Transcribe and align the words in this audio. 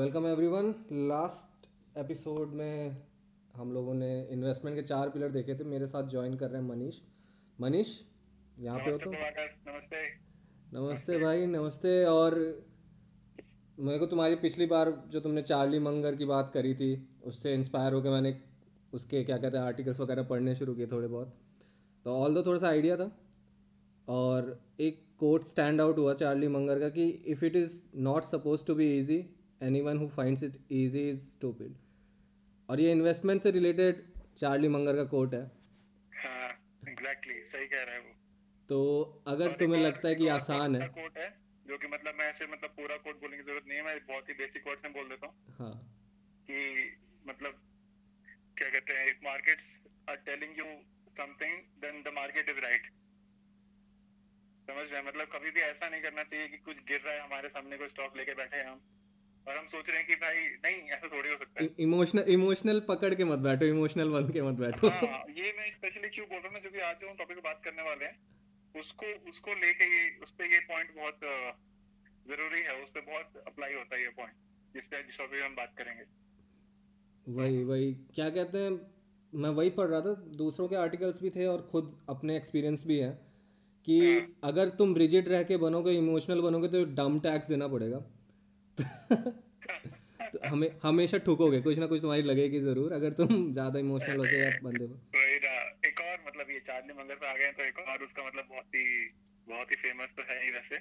Welcome 0.00 0.26
everyone. 0.26 0.68
Last 1.08 1.66
episode 1.98 2.48
में 2.48 2.96
हम 3.54 3.72
लोगों 3.72 3.94
ने 3.94 4.28
इन्वेस्टमेंट 4.30 4.76
के 4.76 4.82
चार 4.82 5.08
पिलर 5.10 5.28
देखे 5.28 5.54
थे। 5.54 5.64
मेरे 5.64 5.86
साथ 5.86 6.08
ज्वाइन 6.08 6.36
कर 6.36 6.50
रहे 6.50 6.60
हैं 6.62 6.68
मनीष। 6.68 6.94
मनीष 7.58 7.88
यहाँ 8.58 8.78
पे 8.78 8.90
हो 8.90 8.98
तो 8.98 9.10
नमस्ते। 9.10 10.06
नमस्ते 10.72 11.18
भाई 11.18 11.46
नमस्ते। 11.46 12.04
और 12.04 12.38
मेरे 13.78 13.98
को 13.98 14.06
तुम्हारी 14.06 14.34
पिछली 14.34 14.66
बार 14.66 14.92
जो 15.08 15.20
तुमने 15.20 15.42
चार्ली 15.42 15.78
मंगर 15.78 16.16
की 16.16 16.24
बात 16.24 16.50
करी 16.54 16.74
थी 16.74 16.88
उससे 17.24 17.52
इंस्पायर 17.54 17.92
होकर 17.92 18.10
मैंने 18.10 18.36
उसके 18.92 19.22
क्या 19.24 19.36
कहते 19.38 19.56
हैं 19.56 19.64
आर्टिकल्स 19.64 20.00
वगैरह 20.00 20.22
पढ़ने 20.22 20.54
शुरू 20.54 20.74
किए 20.74 20.86
थोड़े 20.86 21.08
बहुत। 21.08 21.34
तो 22.04 22.14
ऑल 22.14 22.34
दो 22.34 22.42
थोड़ा 22.42 22.58
सा 22.58 22.68
आइडिया 22.68 22.96
था 22.96 23.10
और 24.08 24.60
एक 24.80 25.04
कोट 25.18 25.44
स्टैंड 25.44 25.80
आउट 25.80 25.98
हुआ 25.98 26.14
चार्ली 26.14 26.48
मंगर 26.48 26.80
का 26.80 26.88
कि 26.88 27.08
if 27.08 27.44
it 27.44 27.56
is 27.56 27.80
not 28.08 28.22
suppose 28.22 28.64
to 28.66 28.74
be 28.74 28.98
easy 28.98 29.18
anyone 29.80 29.98
who 29.98 30.08
finds 30.08 30.42
it 30.42 30.56
easy 30.70 31.08
is 31.10 31.20
stupid 31.30 31.74
और 32.68 32.80
ये 32.80 32.92
इन्वेस्टमेंट 32.92 33.42
से 33.42 33.50
रिलेटेड 33.50 34.02
चार्ली 34.36 34.68
मंगर 34.68 34.96
का 34.96 35.04
कोट 35.04 35.34
है। 35.34 35.42
हाँ 36.12 36.48
एग्जैक्टली 36.88 37.34
सही 37.34 37.66
कह 37.66 37.82
रहे 37.82 37.94
हैं 37.94 38.02
वो। 38.06 38.14
तो 38.68 38.78
अगर 39.26 39.52
तुम्हें 39.52 39.82
लगता 39.82 40.08
है 40.08 40.14
कि 40.14 40.28
आसान 40.28 40.76
है। 40.76 40.88
कोट 40.88 41.18
है 41.18 41.28
जो 41.66 41.78
कि 41.78 41.86
मतलब 41.86 42.14
मैं 42.14 42.28
ऐसे 42.30 42.46
मतलब 42.46 42.70
पूरा 42.70 42.96
कोट 42.96 43.20
बोलने 43.20 43.36
की 43.36 43.42
ज़रूरत 43.42 43.66
नहीं 43.68 43.78
है 43.78 43.84
मैं 43.84 43.98
बहुत 44.06 44.28
ही 44.28 44.34
बेसिक 44.34 44.66
वर्ड 44.66 44.78
में 44.84 44.92
बोल 44.92 45.08
देता 45.08 45.26
हूँ। 45.26 45.54
हाँ। 45.58 45.74
कि 46.48 46.60
मतलब 47.26 47.60
क्या 48.56 48.68
कहते 48.70 48.92
हैं 48.92 49.06
if 49.06 49.24
markets 49.24 49.64
are 50.08 50.16
telling 50.16 50.58
you 50.58 50.64
something 51.18 51.58
then 51.82 52.02
the 52.02 52.14
market 52.14 52.48
is 52.48 52.58
right 52.58 52.86
समझ 54.68 54.86
रहे 54.90 55.00
हैं? 55.00 55.06
मतलब 55.08 55.26
कभी 55.26 55.50
भी 55.50 55.60
ऐसा 55.60 55.88
नहीं 55.88 56.02
करना 56.02 56.22
चाहिए 56.22 56.48
कि 56.48 56.56
कुछ 56.56 56.76
गिर 56.88 57.00
रहा 57.00 57.14
है 57.14 57.20
हमारे 57.20 57.48
सामने 57.48 57.78
कोई 57.78 57.88
स्टॉक 57.88 58.16
लेके 58.16 58.34
बैठे 58.34 58.56
हैं 58.56 58.66
हम। 58.66 58.80
और 59.46 59.56
हम 59.56 59.66
सोच 59.68 59.88
रहे 59.88 59.96
हैं 59.96 60.06
कि 60.06 60.14
भाई 60.16 60.42
नहीं 60.64 60.90
ऐसा 60.90 61.08
थोड़ी 61.08 61.28
हो 61.28 61.36
सकता 61.36 61.62
है। 61.62 61.68
इमोशनल 61.80 62.24
इमोशनल 62.30 62.80
पकड़ 62.88 63.14
के 63.14 63.24
मत 63.24 63.38
बैठो 63.46 63.64
इमोशनल 63.66 64.08
बन 64.10 64.28
के 64.32 64.42
मत 64.42 64.60
बैठो। 64.60 64.88
हाँ 64.90 65.22
ये 65.36 65.52
मैं 65.58 65.70
स्पेशली 65.72 66.08
क्यों 66.10 66.26
बोल 66.28 66.40
रहा 66.40 66.52
हूँ 66.52 66.62
जो 66.62 66.70
भी 66.70 66.80
आज 66.88 67.00
जो 67.00 67.08
हम 67.08 67.16
टॉपिक 67.16 67.36
पे 67.36 67.42
बात 67.42 67.60
करने 67.64 67.82
वाले 67.84 68.04
हैं 68.04 68.16
उसको 68.74 69.06
उसको 69.30 69.54
लेके 69.60 69.90
ये 69.92 70.02
उस 70.22 70.30
पे 70.32 70.52
ये 70.52 70.60
पॉइंट 70.66 70.94
बहुत 70.96 71.16
ज़रूरी 72.26 72.60
है 72.62 72.82
उस 72.82 72.90
पे 72.90 73.00
बहुत 73.02 73.42
अप्लाई 73.46 73.74
होता 73.74 73.96
है 73.96 74.02
ये 74.02 74.08
पॉइंट 74.16 74.34
जिस 74.74 74.84
पे 74.84 75.02
जिस 75.02 75.18
टॉपिक 75.18 75.42
हम 75.44 75.54
बात 75.54 75.74
करेंगे। 75.78 76.04
वही 77.26 77.64
वही 77.64 77.92
क्या 78.14 78.28
कहते 78.30 78.58
हैं 78.58 78.70
मैं 79.32 79.50
वही 79.52 79.70
पढ़ 79.72 79.86
रहा 79.86 80.00
था 80.00 80.14
दूसरों 80.36 80.68
के 80.68 80.76
आर्टिकल्स 80.76 81.22
भी 81.22 81.30
थे 81.30 81.44
और 81.46 81.68
खुद 81.72 81.90
अपने 82.08 82.36
एक्सपीरियंस 82.36 82.86
भी 82.86 82.98
हैं 82.98 83.12
कि 83.86 83.98
हाँ। 84.00 84.22
अगर 84.44 84.68
तुम 84.78 84.96
रिजिड 84.96 85.28
रह 85.28 85.42
के 85.42 85.56
बनोगे 85.58 85.92
इमोशनल 85.98 86.40
बनोगे 86.42 86.68
तो 86.68 86.84
डम 86.94 87.18
टैक्स 87.20 87.48
देना 87.48 87.68
पड़ेगा। 87.68 88.02
हमें 90.44 90.68
हमेशा 90.82 91.18
ठुकोगे 91.18 91.60
कुछ 91.60 91.78
ना 91.78 91.86
कुछ 91.86 92.00
तुम्हारी 92.00 92.22
लगेगी 92.22 92.60
ज़रूर 92.60 92.92
अगर 92.92 93.10
तुम 93.10 93.52
ज़्यादा 93.52 93.78
इमोशनल 93.78 94.18
होके 94.18 94.40
या 94.40 94.50
बंदे 94.62 94.84
हो। 94.84 94.94
वही 95.16 95.38
ना 95.38 95.54
एक 95.88 96.00
और 96.00 96.24
मतलब 96.26 96.50
ये 96.50 96.60
चार्ली 96.60 96.94
मंगर 96.94 97.14
पे 97.14 97.26
आ 97.26 97.36
गए 97.36 97.52
तो 97.52 97.62
एक 97.62 97.78
और 97.78 98.04
उसका 98.04 98.26
मतलब 98.26 98.44
बहुत 98.50 98.64
ही 98.74 99.08
बहुत 99.46 99.70
ही 99.70 99.76
फ़ेमस 99.76 100.08
तो 100.16 100.22
है 100.22 100.44
ही 100.44 100.50
वैसे। 100.50 100.78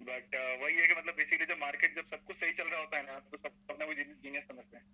बट 0.00 0.34
वही 0.62 0.74
है 0.74 0.86
कि 0.86 0.94
मतलब 0.94 1.14
बेसिकली 1.14 1.46
जब 1.46 1.60
मार्केट 1.60 1.96
जब 1.96 2.04
सब 2.04 2.24
कुछ 2.24 2.36
सही 2.36 2.52
चल 2.52 2.64
रहा 2.64 2.80
होता 2.80 2.96
है 2.96 3.02
ना 3.06 3.18
तो 3.18 3.36
सब 3.36 3.50
अपना 3.70 3.86
कोई 3.86 3.94
जीनियस 3.94 4.44
समझते 4.44 4.76
हैं। 4.76 4.84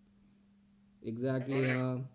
एग्जैक्टली 1.03 1.65
हाँ। 1.65 2.09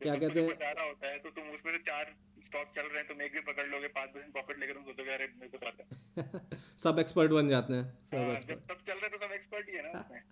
क्या 0.00 0.14
कहते 0.14 0.40
हैं? 0.40 0.48
होता 0.80 1.08
है 1.08 1.18
तो 1.18 1.30
तुम 1.30 1.44
उसमें 1.44 1.72
से 1.72 1.78
चार 1.78 2.14
स्टॉक 2.48 2.72
चल 2.76 2.86
रहे 2.86 2.98
हैं 2.98 3.06
तुम 3.08 3.22
एक 3.22 3.32
भी 3.32 3.40
पकड़ 3.46 3.66
लोगे 3.66 3.88
पाँच 3.96 4.10
परसेंट 4.10 4.32
प्रॉफिट 4.32 4.58
लेकर 4.58 4.72
तुम 4.74 4.84
सोचोगे 4.84 5.12
अरे 5.14 5.26
मेरे 5.36 5.48
को 5.48 5.58
तो 5.58 5.66
है। 5.78 6.56
सब 6.84 6.98
एक्सपर्ट 6.98 7.30
बन 7.30 7.48
जाते 7.48 7.74
हैं 7.74 7.84
सब 7.84 8.16
हाँ, 8.16 8.34
एक्सपर्ट 8.34 8.58
जब 8.58 8.62
सब 8.68 8.84
चल 8.86 8.92
रहा 8.92 9.04
है 9.04 9.10
तो 9.10 9.26
सब 9.26 9.32
एक्सपर्ट 9.32 9.68
ही 9.68 9.76
है 9.76 9.82
ना 9.82 10.00
उसमें। 10.00 10.22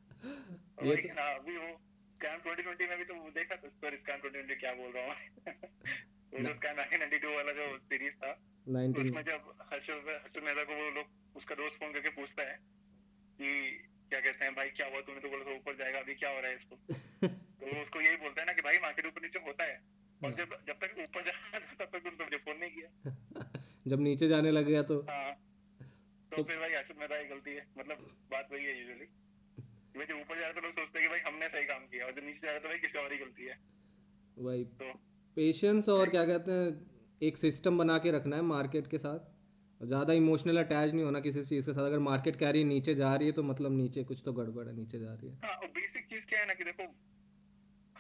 ये 0.91 0.97
तो 0.97 1.14
ना 1.14 1.27
अभी 1.34 1.57
वो 1.57 1.68
स्कैम 2.17 2.39
2020 2.41 2.89
में 2.91 2.98
भी 2.98 3.05
तो 3.05 3.14
वो 3.14 3.30
देखा 3.30 3.57
था 3.57 3.68
सॉरी 3.80 3.96
स्कैम 3.96 4.20
2020 4.20 4.61
क्या 4.61 4.73
बोल 4.74 4.92
रहा 4.92 5.05
हूँ 5.05 5.14
वो 6.46 6.55
स्कैम 6.55 6.80
1992 6.83 7.35
वाला 7.36 7.52
जो 7.52 7.67
सीरीज़ 7.79 8.14
था 8.14 8.33
तो 8.33 8.73
19 8.79 9.02
उसमें 9.02 9.23
जब 9.23 9.52
हर्षद 9.73 10.08
हर्षद 10.08 10.42
मेहता 10.45 10.64
को 10.64 10.74
वो 10.74 10.91
लोग 10.91 11.36
उसका 11.36 11.55
दोस्त 11.55 11.79
फ़ोन 11.80 11.92
करके 11.92 12.08
पूछता 12.11 12.42
है 12.42 12.57
कि 13.41 13.51
क्या 14.11 14.20
कहते 14.20 14.45
हैं 14.45 14.55
भाई 14.55 14.68
क्या 14.70 14.86
हुआ? 14.86 15.01
तूने 15.01 15.20
तो 15.20 15.29
बोला 15.29 15.45
था 15.45 15.55
ऊपर 15.57 15.77
जाएगा 15.77 15.98
अभी 15.98 16.14
क्या 16.14 16.30
हो 16.30 16.41
रहा 16.41 16.51
है 16.51 16.57
इसको? 16.57 16.77
तो 17.61 17.83
उसको 17.83 18.01
यही 18.01 18.17
बोलता 18.17 18.41
है 18.41 18.46
ना 18.46 18.52
कि 18.52 18.62
भाई 18.62 18.79
मार्केट 18.79 19.07
ऊपर 19.07 19.23
नीचे 19.23 19.39
होता 19.39 19.64
है। 19.64 19.77
और 20.25 20.31
हाँ। 20.31 20.37
जब 20.39 20.57
जब 20.67 20.75
तक 20.75 20.95
ऊपर 20.99 21.25
जा 21.25 21.31
रहा 21.31 21.59
था 21.59 21.85
तब 21.85 21.99
तक 21.99 22.07
उनको 22.07 22.39
फ़ोन 22.39 22.57
नहीं 22.57 22.71
किया। 22.71 22.89
जब 23.89 24.01
नीचे 24.01 24.29
जाने 24.29 24.51
लग 24.51 24.65
गया 24.65 24.83
तो? 24.83 25.01
हाँ। 25.01 25.33
तो 26.33 26.37
तो 26.37 26.43
फिर 26.43 26.57
भाई 26.57 26.71
मेहता 26.71 27.23
की 27.23 27.29
गलती 27.29 27.51
है। 27.51 27.67
मतलब 27.79 27.97
बात 28.31 28.49
वही 28.53 28.65
है 28.65 28.79
यूजुअली 28.81 29.05
भाई 29.97 30.07
जब 30.07 30.15
ऊपर 30.15 30.39
जा 30.39 30.43
रहे 30.43 30.53
तो 30.53 30.61
लोग 30.61 30.73
सोचते 30.73 30.99
हैं 30.99 31.09
कि 31.09 31.11
भाई 31.11 31.33
हमने 31.33 31.49
सही 31.49 31.65
काम 31.65 31.87
किया। 31.87 32.07
और 32.07 32.13
जब 32.13 32.25
नीचे 32.25 32.47
जा 32.47 32.51
रहे 32.51 32.61
तो 32.61 32.69
भाई 32.69 32.79
किसी 32.79 32.99
और 32.99 33.13
ही 33.13 33.19
गलती 33.19 33.47
है। 33.47 33.59
वही 34.39 34.65
तो 34.65 34.93
पेशेंस 35.37 35.89
और 35.89 36.11
क्या 36.11 36.25
कहते 36.27 36.53
हैं 36.53 36.91
एक 37.23 37.37
सिस्टम 37.37 37.79
बना 37.79 37.98
के 37.98 38.11
रखना 38.11 38.37
है 38.37 38.43
मार्केट 38.43 38.87
के 38.87 38.98
साथ। 38.98 39.35
ज़्यादा 39.81 40.13
इमोशनल 40.13 40.59
अटैच 40.59 40.93
नहीं 40.93 41.05
होना 41.05 41.21
किसी 41.21 41.45
चीज़ 41.45 41.67
के 41.67 41.73
साथ। 41.73 41.87
अगर 41.87 41.98
मार्केट 41.98 42.37
कह 42.37 42.51
रही 42.51 42.63
है 42.63 42.69
नीचे 42.69 42.95
जा 42.95 43.15
रही 43.17 43.27
है 43.27 43.33
तो 43.33 43.43
मतलब 43.43 43.73
नीचे 43.73 44.05
कुछ 44.05 44.23
तो 44.25 44.33
गड़बड़ 44.33 44.69
है 44.69 44.77
नीचे 44.77 44.98
जा 44.98 45.15
रही 45.15 45.29
है। 45.29 45.37
हाँ 45.45 45.55
और 45.55 45.67
बेसिक 45.69 46.05
चीज़ 46.05 46.25
क्या 46.25 46.41
है 46.41 46.47
ना 46.47 46.55
कि 46.55 46.65
देखो 46.65 46.87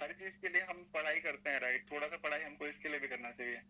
हर 0.02 0.12
चीज़ 0.12 0.34
के 0.42 0.48
लिए 0.48 0.62
हम 0.62 0.82
पढ़ाई 0.94 1.20
करते 1.20 1.50
हैं 1.50 1.60
राइट 1.60 1.84
थोड़ा 1.92 2.06
सा 2.06 2.16
पढ़ाई 2.16 2.42
हमको 2.42 2.66
इसके 2.66 2.88
लिए 2.88 2.98
भी 2.98 3.08
करना 3.08 3.30
चाहिए। 3.30 3.60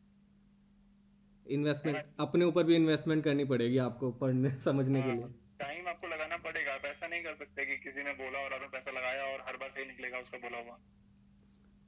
इन्वेस्टमेंट 1.47 2.05
अपने 2.21 2.45
ऊपर 2.45 2.65
भी 2.65 2.77
इन्वेस्टमेंट 2.77 3.25
करनी 3.25 3.45
पड़ेगी 3.45 3.79
आपको 3.79 4.11
पढ़ने 4.11 4.49
समझने 4.61 5.03
के 5.03 5.13
लिए। 5.13 5.29
टाइम 5.59 5.89
आपको 5.89 6.07
लगाना 6.07 6.37
पड़ेगा 6.37 6.73
आप 6.75 6.85
ऐसा 6.85 7.07
नहीं 7.07 7.23
कर 7.23 7.35
सकते 7.35 7.65
कि 7.67 7.77
किसी 7.77 8.03
ने 8.03 8.13
बोला 8.13 8.39
और 8.39 8.53
आपने 8.53 8.69
पैसा 8.69 8.91
लगाया 8.91 9.25
और 9.25 9.45
हर 9.49 9.57
बार 9.57 9.71
सही 9.71 9.85
निकलेगा 9.85 10.19
उसका 10.19 10.39
बोला 10.39 10.59
हुआ। 10.59 10.79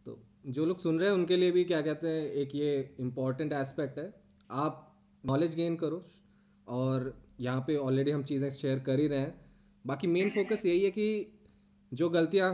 तो 0.06 0.18
जो 0.46 0.64
लोग 0.66 0.78
सुन 0.80 1.00
रहे 1.00 1.08
हैं 1.08 1.14
उनके 1.14 1.36
लिए 1.36 1.50
भी 1.50 1.64
क्या 1.64 1.80
कहते 1.82 2.08
हैं 2.08 2.22
एक 2.42 2.54
ये 2.54 2.96
इंपॉर्टेंट 3.00 3.52
एस्पेक्ट 3.52 3.98
है। 3.98 4.12
आप 4.50 4.84
नॉलेज 5.24 5.54
गेन 5.54 5.76
करो 5.76 6.04
और 6.66 7.12
यहाँ 7.40 7.60
पे 7.60 7.76
ऑलरेडी 7.76 8.10
हम 8.10 8.22
चीज़ें 8.22 8.50
शेयर 8.50 8.78
कर 8.78 9.00
ही 9.00 9.08
रहे 9.08 9.18
हैं। 9.18 9.34
बाकी 9.86 10.06
मेन 10.06 10.30
फोकस 10.30 10.66
यही 10.66 10.84
है 10.84 10.90
कि 10.90 11.08
जो 11.92 12.08
गलतियाँ 12.10 12.50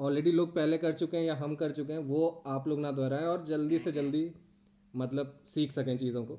ऑलरेडी 0.00 0.32
लोग 0.32 0.54
पहले 0.54 0.78
कर 0.78 0.92
चुके 0.92 1.16
हैं 1.16 1.24
या 1.24 1.34
हम 1.34 1.54
कर 1.56 1.72
चुके 1.72 1.92
हैं 1.92 2.00
वो 2.00 2.42
आप 2.46 2.68
लोग 2.68 2.80
ना 2.80 2.92
दोहराएँ 2.92 3.26
और 3.26 3.44
जल्दी 3.46 3.78
से 3.78 3.92
जल्दी 3.92 4.34
मतलब 4.96 5.40
सीख 5.54 5.72
सकें 5.72 5.96
चीज़ों 5.98 6.24
को। 6.26 6.36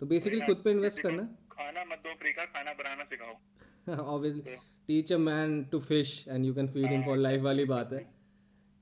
तो 0.00 0.06
बेसिकली 0.06 0.40
खुद 0.40 0.62
पे 0.64 0.70
इन्वेस्ट 0.70 1.00
करना। 1.00 1.22
खाना 1.50 1.84
मत 1.84 1.98
दो 1.98 2.14
फ्री 2.14 2.32
का 2.32 2.44
खाना 2.44 2.72
बनाना 2.72 3.04
सिखाओ। 3.04 3.34
Obviously 4.00 4.56
teach 4.86 5.12
a 5.12 5.16
man 5.16 5.64
to 5.64 5.80
fish 5.80 6.28
and 6.28 6.44
you 6.44 6.54
can 6.54 6.68
feed 6.68 6.90
him 6.92 7.02
for 7.04 7.16
life 7.16 7.42
वाली 7.42 7.64
बात 7.64 7.92
है 7.92 8.06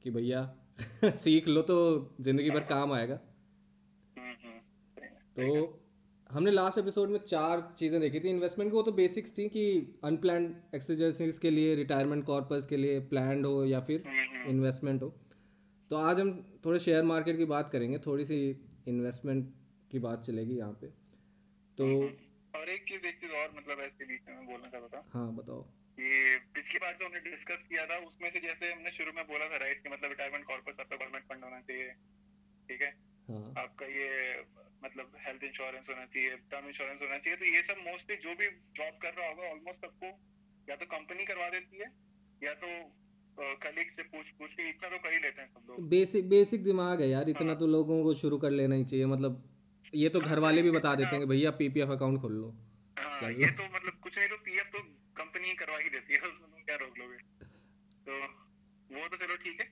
कि 0.02 0.10
भैया 0.10 0.54
सीख 1.04 1.48
लो 1.48 1.62
तो 1.62 1.76
ज़िंदगी 2.20 2.50
भर 2.50 2.60
काम 2.60 2.92
आएगा। 2.92 3.20
हम्म 4.16 4.34
हम्म 4.44 4.60
है, 5.02 5.08
तो 5.36 5.42
है। 5.42 5.83
हमने 6.30 6.50
लास्ट 6.50 6.78
एपिसोड 6.78 7.08
में 7.08 7.18
चार 7.18 7.76
चीज़ें 7.78 8.00
देखी 8.00 8.20
थी। 8.20 8.28
इन्वेस्टमेंट 8.28 8.70
की 8.70 8.76
वो 8.76 8.82
तो 8.82 8.92
बेसिक्स 8.92 9.38
थी 9.38 9.48
कि 9.48 9.94
अनप्लान्ड 10.04 10.56
एक्सरसाइज 10.74 11.38
के 11.38 11.50
लिए 11.50 11.74
रिटायरमेंट 11.74 12.24
कॉर्पस 12.24 12.66
के 12.70 12.76
लिए 12.76 13.00
प्लान्ड 13.00 13.46
हो 13.46 13.64
या 13.64 13.80
फिर 13.80 14.04
हम्म, 14.06 14.18
हम्म। 14.18 14.50
इन्वेस्टमेंट 14.50 15.02
हो। 15.02 15.08
तो 15.90 15.96
आज 15.96 16.20
हम 16.20 16.60
थोड़े 16.64 16.78
शेयर 16.78 17.02
मार्केट 17.02 17.36
की 17.36 17.44
बात 17.44 17.70
करेंगे। 17.72 17.98
थोड़ी 17.98 18.24
सी 18.24 18.66
इन्वेस्टमेंट 18.88 19.54
की 19.90 19.98
बात 19.98 20.22
चलेगी 20.22 20.54
यहाँ 20.54 20.72
पे। 20.72 20.86
तो 21.78 21.86
हम्म। 21.86 22.60
और 22.60 22.68
एक 22.68 22.82
चीज़ 22.88 23.06
एक 23.06 23.20
चीज़ 23.20 23.32
और 23.32 23.54
मतलब 23.56 23.80
ऐसे 23.80 24.04
बीच 24.04 24.20
में 24.28 24.46
बोलना 24.46 24.68
चाहता 24.68 24.86
था। 24.88 25.10
हाँ 25.12 25.34
बताओ। 25.34 25.66
ये 26.00 26.36
पिछली 26.36 26.78
बार 26.78 26.96
जो 27.00 27.06
हमने 27.06 27.20
डिस्कस 27.20 27.64
किया 27.68 27.86
था 27.86 27.96
उसमें 27.96 28.30
से 28.30 28.40
जैसे 28.40 28.72
हमने 28.72 28.90
शुरू 28.90 29.12
में 29.12 29.26
बोला 29.26 29.44
था 29.44 29.56
राइट 29.56 29.82
कि 29.82 29.88
मतलब 29.88 30.10
रिटायरमेंट 30.10 30.44
कॉर्पस 30.44 30.80
आपका 30.80 30.96
गवर्नमेंट 30.96 31.24
फंड 31.24 31.44
होना 31.44 31.60
चाहिए। 31.60 31.88
ठीक 32.68 32.82
है? 32.82 32.94
हाँ। 33.28 33.54
आपका 33.58 33.86
ये 33.86 34.34
मतलब 34.84 35.16
हेल्थ 35.26 35.44
इंश्योरेंस 35.44 35.88
होना 35.90 36.04
चाहिए 36.04 36.36
टर्म 36.50 36.66
इंश्योरेंस 36.68 37.00
होना 37.02 37.18
चाहिए 37.18 37.36
तो 37.36 37.44
ये 37.44 37.62
सब 37.62 37.78
मोस्टली 37.84 38.16
जो 38.16 38.34
भी 38.34 38.48
जॉब 38.78 38.98
कर 39.02 39.14
रहा 39.14 39.28
होगा 39.28 39.48
ऑलमोस्ट 39.50 39.86
सबको 39.86 40.10
या 40.68 40.76
तो 40.76 40.86
कंपनी 40.88 41.24
करवा 41.24 41.48
देती 41.48 41.78
है 41.78 41.88
या 42.42 42.54
तो 42.54 42.68
कलीग 43.62 43.90
से 43.90 44.02
पूछ 44.02 44.26
पूछ 44.38 44.52
के 44.52 44.68
इतना 44.68 44.88
तो 44.88 44.98
कर 44.98 45.12
ही 45.12 45.18
लेते 45.18 45.40
हैं 45.42 45.48
सब 45.48 45.70
लोग। 45.70 45.88
बेसिक 45.88 46.28
बेसिक 46.28 46.64
दिमाग 46.64 47.00
है 47.00 47.08
यार 47.08 47.28
इतना 47.28 47.54
तो 47.54 47.66
लोगों 47.66 48.02
को 48.04 48.14
शुरू 48.14 48.38
कर 48.38 48.50
लेना 48.50 48.74
ही 48.74 48.84
चाहिए 48.84 49.06
मतलब 49.06 49.42
ये 49.94 50.08
तो 50.08 50.20
घर 50.20 50.38
वाले 50.38 50.62
भी 50.62 50.70
बता 50.70 50.94
देते 50.94 51.16
हैं 51.16 51.28
भैया 51.28 51.50
पीपीएफ 51.50 51.90
अकाउंट 51.90 52.20
खोल 52.20 52.32
लो। 52.32 52.50
हाँ 52.96 53.30
ये 53.32 53.50
तो 53.50 53.64
मतलब 53.64 53.98
कुछ 54.02 54.18
नहीं 54.18 54.28
तो 54.28 54.36
पीएफ 54.44 54.70
तो 54.72 54.82
कंपनी 55.16 55.48
ही 55.48 55.54
करवा 55.54 55.78
ही 55.78 55.90
देती 55.90 56.14
है 56.14 56.20
उसमें 56.20 56.62
क्या 56.64 56.76
रोक 56.76 56.98
लोगे? 56.98 57.16
तो 58.06 58.20
वो 58.90 59.08
तो 59.08 59.16
चलो 59.16 59.36
ठीक 59.36 59.60
है। 59.60 59.66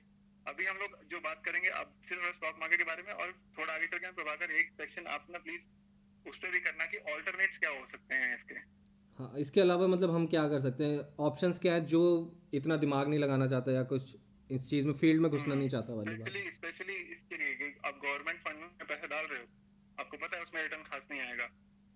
अभी 0.46 0.66
हम 0.66 0.76
लोग 0.76 1.04
जो 1.10 1.20
बात 1.20 1.42
करेंगे 1.44 1.68
अब 1.68 1.94
सिर्फ़ 2.08 2.36
स्टॉक 2.36 2.56
मार्केट 2.60 2.78
के 2.78 2.84
बारे 2.84 3.02
में 3.02 3.12
और 3.12 3.32
थोड़ा 3.58 3.74
आगे 3.74 3.86
चल 3.86 3.98
के 3.98 4.10
प्रभाकर 4.12 4.50
एक 4.50 4.70
सेक्शन 4.70 5.06
आप 5.06 5.26
ना 5.30 5.38
प्लीज़ 5.38 6.28
उस 6.28 6.38
पर 6.38 6.50
भी 6.50 6.60
करना 6.60 6.86
कि 6.86 6.98
ऑल्टरनेट्स 7.12 7.58
क्या 7.58 7.70
हो 7.70 7.86
सकते 7.92 8.14
हैं 8.14 8.34
इसके। 8.34 8.54
हाँ 9.18 9.32
इसके 9.38 9.60
अलावा 9.60 9.86
मतलब 9.86 10.10
हम 10.10 10.26
क्या 10.26 10.48
कर 10.48 10.60
सकते 10.60 10.84
हैं? 10.84 10.98
ऑप्शंस 11.20 11.58
क्या 11.58 11.74
है 11.74 11.84
जो 11.86 12.02
इतना 12.54 12.76
दिमाग 12.76 13.08
नहीं 13.08 13.20
लगाना 13.20 13.46
चाहता 13.46 13.72
या 13.72 13.82
कुछ 13.82 14.16
इस 14.50 14.68
चीज़ 14.70 14.86
में 14.86 14.94
फ़ील्ड 14.94 15.22
में 15.22 15.30
घुसना 15.30 15.54
नहीं 15.54 15.68
चाहता 15.68 15.94
वाली 15.94 16.14
बात? 16.14 16.28
स्पेशली 16.54 16.94
इसके 16.94 17.36
लिए 17.36 17.54
कि 17.54 17.74
आप 17.84 18.00
गवर्नमेंट 18.04 18.40
फंड 18.40 18.56
में 18.56 18.68
पैसे 18.88 19.06
डाल 19.06 19.26
रहे 19.26 19.38
हो 19.38 19.46
आपको 19.98 20.16
पता 20.16 20.36
है 20.36 20.42
उसमें 20.42 20.62
रिटर्न 20.62 20.82
खास 20.82 21.02
नहीं 21.10 21.20
आएगा। 21.20 21.48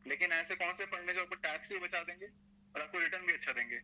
लेकिन 0.07 0.33
ऐसे 0.33 0.55
कौन 0.55 0.73
से 0.73 0.87
फंड 0.87 1.09
है 1.09 1.15
जो 1.15 1.21
आपको 1.21 1.35
टैक्स 1.35 1.69
भी 1.69 1.79
बचा 1.79 2.03
देंगे 2.03 2.27
और 2.75 2.83
आपको 2.83 2.99
रिटर्न 2.99 3.27
भी 3.27 3.33
अच्छा 3.33 3.53
देंगे? 3.53 3.81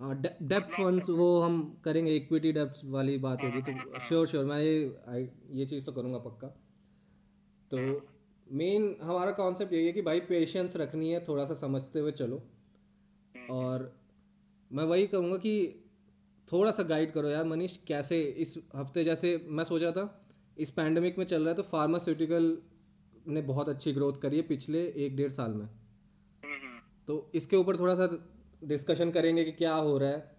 डेप्थ 0.00 0.70
फंड्स 0.70 1.10
वो 1.10 1.40
हम 1.40 1.56
करेंगे 1.84 2.14
इक्विटी 2.16 2.52
डेप्थ 2.52 2.80
वाली 2.84 3.16
बात 3.18 3.42
होगी 3.44 3.62
तो 3.62 3.72
हाँ, 3.72 3.80
हाँ, 3.80 3.90
हाँ। 3.92 4.08
श्योर 4.08 4.26
श्योर 4.26 4.44
मैं 4.44 4.58
ये 4.58 5.32
ये 5.50 5.66
चीज़ 5.66 5.84
तो 5.84 5.92
करूँगा 5.92 6.18
पक्का। 6.18 6.46
तो 7.70 7.78
मेन 8.46 8.96
हमारा 9.02 9.32
कॉन्सेप्ट 9.32 9.72
यही 9.72 9.86
है 9.86 9.92
कि 9.92 10.02
भाई 10.02 10.20
पेशेंस 10.20 10.76
रखनी 10.76 11.10
है 11.12 11.24
थोड़ा 11.28 11.44
सा 11.44 11.54
समझते 11.54 11.98
हुए 11.98 12.12
चलो। 12.12 12.36
हम्म, 12.36 13.46
और 13.50 13.92
मैं 14.70 14.84
वही 14.84 15.06
कहूँगा 15.06 15.36
कि 15.36 15.84
थोड़ा 16.48 16.70
सा 16.70 16.82
गाइड 16.82 17.12
करो 17.12 17.28
यार 17.28 17.44
मनीष 17.44 17.76
कैसे 17.86 18.22
इस 18.22 18.58
हफ़्ते 18.76 19.04
जैसे 19.04 19.36
मैं 19.48 19.64
सोच 19.64 19.82
रहा 19.82 19.92
था 19.92 20.26
इस 20.56 20.70
पैंडमिक 20.70 21.18
में 21.18 21.24
चल 21.26 21.40
रहा 21.40 21.48
है 21.48 21.56
तो 21.56 21.62
फार्मास्यूटिकल 21.62 22.56
ने 23.28 23.42
बहुत 23.42 23.68
अच्छी 23.68 23.92
ग्रोथ 23.92 24.20
करी 24.22 24.36
है 24.36 24.42
पिछले 24.42 24.86
एक 24.96 25.16
डेढ़ 25.16 25.30
साल 25.32 25.50
में। 25.50 25.64
हम्म, 25.64 26.54
हम्म, 26.54 26.78
तो 27.08 27.30
इसके 27.34 27.56
ऊपर 27.56 27.78
थोड़ा 27.78 27.94
सा 27.94 28.06
डिस्कशन 28.62 29.10
करेंगे 29.10 29.44
कि 29.44 29.52
क्या 29.52 29.74
हो 29.74 29.96
रहा 29.98 30.10
है 30.10 30.36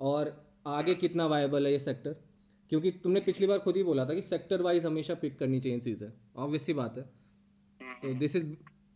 और 0.00 0.32
आगे 0.66 0.94
कितना 0.94 1.26
वायबल 1.26 1.66
है 1.66 1.72
ये 1.72 1.78
सेक्टर 1.78 2.16
क्योंकि 2.70 2.90
तुमने 2.90 3.20
पिछली 3.20 3.46
बार 3.46 3.58
खुद 3.58 3.76
ही 3.76 3.82
बोला 3.82 4.04
था 4.04 4.14
कि 4.14 4.22
सेक्टर 4.22 4.62
वाइज 4.62 4.84
हमेशा 4.86 5.14
पिक 5.14 5.38
करनी 5.38 5.60
चाहिए 5.60 5.80
चीज़ें। 5.80 6.10
ऑब्वियस 6.36 6.66
सी 6.66 6.72
बात 6.72 6.98
है। 6.98 7.04
तो 8.02 8.14
दिस 8.14 8.36
इज़ 8.36 8.46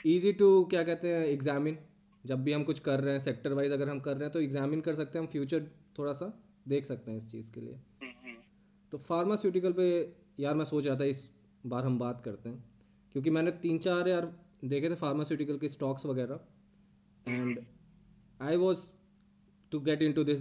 इजी 0.04 0.32
टू 0.32 0.64
क्या 0.64 0.82
कहते 0.84 1.08
हैं 1.08 1.24
एग्जामिन 1.26 1.78
जब 2.24 2.42
भी 2.44 2.52
हम 2.52 2.64
कुछ 2.64 2.78
कर 2.78 3.00
रहे 3.00 3.12
हैं 3.12 3.20
सेक्टर 3.20 3.52
वाइज 3.52 3.72
अगर 3.72 3.88
हम 3.88 4.00
कर 4.00 4.14
रहे 4.14 4.24
हैं 4.24 4.32
तो 4.32 4.40
एग्जामिन 4.40 4.80
कर 4.80 4.94
सकते 4.94 5.18
हैं। 5.18 5.24
हम 5.26 5.30
फ्यूचर 5.32 5.66
थोड़ा 5.98 6.12
सा 6.12 6.32
देख 6.68 6.84
सकते 6.84 7.10
हैं 7.10 7.18
इस 7.18 7.30
चीज़ 7.30 7.50
के 7.52 7.60
लिए। 7.60 7.78
तो 8.92 8.98
फार्मास्यूटिकल 8.98 9.72
पे 9.72 9.88
यार 10.40 10.54
मैं 10.54 10.64
सोच 10.64 10.86
रहा 10.86 10.96
था 10.96 11.04
इस 11.04 11.28
बार 11.66 11.84
हम 11.84 11.98
बात 11.98 12.22
करते 12.24 12.48
हैं। 12.48 12.64
क्योंकि 13.14 13.30
मैंने 13.30 13.50
तीन 13.62 13.78
चार 13.78 14.08
यार 14.08 14.32
देखे 14.64 14.90
थे 14.90 14.94
फार्मास्यूटिकल 14.94 15.58
के 15.58 15.68
स्टॉक्स 15.68 16.06
वगैरह। 16.06 16.40
And 17.26 17.58
I 18.40 18.56
was 18.56 18.78
to 19.72 19.80
get 19.80 20.02
into 20.12 20.24
this 20.24 20.38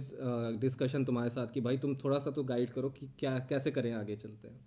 discussion 0.60 1.04
तुम्हारे 1.04 1.30
साथ 1.30 1.52
कि 1.54 1.60
भाई 1.60 1.78
तुम 1.78 1.96
थोड़ा 1.96 2.18
सा 2.18 2.30
तो 2.30 2.44
गाइड 2.44 2.72
करो 2.72 2.90
कि 2.90 3.08
क्या 3.20 3.38
कैसे 3.50 3.70
करें 3.70 3.92
आगे 3.92 4.16
चलते 4.16 4.48
हैं। 4.48 4.60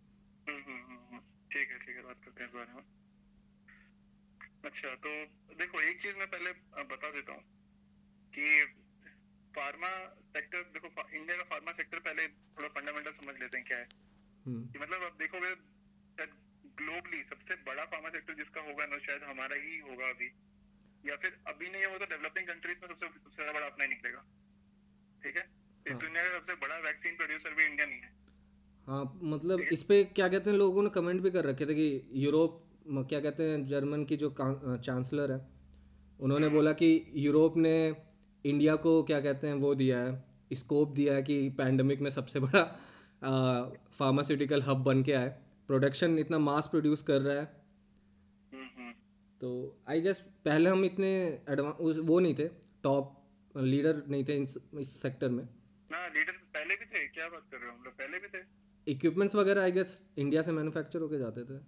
हम्म, 0.50 0.62
हम्म, 0.64 1.00
हम्म, 1.10 1.20
ठीक 1.52 1.72
है 1.72 1.80
ठीक 1.80 1.96
है 1.96 2.04
बात 2.04 2.24
करते 2.24 2.44
हैं 2.44 2.50
इस 2.50 2.56
बारे 2.56 2.74
में। 2.74 2.84
अच्छा 4.66 4.96
तो 4.96 5.12
देखो 5.56 5.82
एक 5.82 6.02
चीज़ 6.02 6.16
मैं 6.16 6.28
पहले 6.28 6.52
बता 6.84 7.12
देता 7.12 7.34
हूँ 7.34 7.42
कि 8.34 8.66
फार्मा 9.54 9.92
सेक्टर 10.34 10.64
देखो 10.74 10.88
इंडिया 11.18 11.38
का 11.38 11.44
फार्मा 11.44 11.72
सेक्टर 11.72 12.00
पहले 12.00 12.28
थोड़ा 12.28 12.70
फंडामेंटल 12.70 13.12
समझ 13.12 13.36
लेते 13.40 13.58
हैं 13.58 13.68
क्या 13.68 13.78
है। 13.78 13.88
कि 14.46 14.80
मतलब 14.80 15.04
आप 15.04 15.16
देखोगे 15.20 15.54
शायद 16.18 16.34
ग्लोबली 16.78 17.24
सबसे 17.24 17.56
बड़ा 17.56 17.86
फार्मा 17.86 18.10
सेक्टर 18.10 18.34
जिसका 18.34 18.62
होगा 18.62 18.86
ना 18.86 18.98
शायद 19.00 19.24
हमारा 19.24 19.56
ही 19.56 19.80
होगा 19.80 20.10
अभी। 20.10 20.28
या 21.06 21.16
फिर 21.16 21.38
अभी 21.48 21.70
नहीं 21.70 21.86
होगा 21.86 21.98
तो 21.98 22.06
डेवलपिंग 22.06 22.48
कंट्रीज़ 22.48 22.78
में 22.82 22.88
सबसे 22.88 23.08
सबसे 23.08 23.36
ज़्यादा 23.36 23.54
बड़ा 23.54 23.66
अपना 23.68 23.84
ही 23.84 23.90
निकलेगा। 23.90 24.22
ठीक 25.22 25.36
है? 25.36 25.44
इस 25.86 25.92
हाँ। 25.92 26.00
दुनिया 26.02 26.24
का 26.24 26.38
सबसे 26.38 26.54
बड़ा 26.62 26.78
वैक्सीन 26.86 27.16
प्रोड्यूसर 27.16 27.54
भी 27.54 27.66
इंडिया 27.66 27.88
नहीं 27.88 28.00
है। 28.00 28.14
हाँ 28.88 29.04
मतलब 29.26 29.62
इस 29.72 29.84
पे 29.84 30.04
क्या 30.06 30.28
कहते 30.28 30.50
हैं 30.50 30.58
लोगों 30.58 30.84
ने 30.84 30.90
कमेंट 30.90 31.22
भी 31.22 31.32
कर 31.32 31.46
रखे 31.46 31.66
थे 31.66 31.76
कि 31.76 31.88
यूरोप 32.16 32.62
क्या 33.10 33.20
कहते 33.20 33.44
हैं 33.44 33.66
जर्मन 33.68 34.04
की 34.06 34.18
जो 34.18 34.30
चांसलर 34.40 35.32
है 35.32 35.40
उन्होंने 36.20 36.50
बोला 36.50 36.72
कि 36.74 36.90
यूरोप 37.18 37.58
ने 37.58 37.76
इंडिया 38.46 38.76
को 38.76 39.02
क्या 39.04 39.20
कहते 39.22 39.48
हैं 39.48 39.54
वो 39.56 39.74
दिया 39.76 40.00
है 40.00 40.56
स्कोप 40.56 40.92
दिया 40.92 41.14
है 41.14 41.24
कि 41.24 41.38
पैंडमिक 41.58 42.02
में 42.02 42.10
सबसे 42.10 42.40
बड़ा 42.40 42.64
फार्मास्यूटिकल 43.98 44.62
हब 44.62 44.84
बन 44.84 45.04
के 45.04 45.14
आए। 45.14 45.30
प्रोडक्शन 45.70 46.20
इतना 46.20 46.38
मास 46.40 46.68
प्रोड्यूस 46.68 47.02
कर 47.04 47.22
रहा 47.22 47.36
है 47.36 47.44
हम्म 47.44 47.44
हम्म 47.44 47.65
तो 49.42 49.50
आई 49.90 50.02
गेस 50.02 50.20
पहले 50.46 50.70
हम 50.70 50.86
इतने 50.86 51.12
एडवांस 51.50 51.98
वो 52.04 52.20
नहीं 52.20 52.36
थे 52.36 52.48
टॉप 52.84 53.58
लीडर 53.58 54.02
नहीं 54.08 54.24
थे 54.26 54.38
इस, 54.44 54.58
इस 54.80 55.02
सेक्टर 55.02 55.30
में। 55.30 55.44
ना 55.92 56.08
लीडर 56.08 56.32
पहले 56.54 56.76
भी 56.76 56.86
थे? 56.86 57.08
क्या 57.08 57.28
बात 57.30 57.44
कर 57.52 57.58
रहे 57.58 57.70
हो 57.70 57.76
हम 57.76 57.84
लोग? 57.84 57.94
पहले 57.94 58.20
भी 58.20 58.28
थे? 58.28 58.44
इक्विपमेंट्स 58.88 59.36
वगैरह 59.36 59.62
आई 59.62 59.72
गेस 59.72 60.02
इंडिया 60.18 60.42
से 60.42 60.52
मैन्युफैक्चर 60.52 61.02
होके 61.02 61.18
जाते 61.18 61.44
थे। 61.44 61.60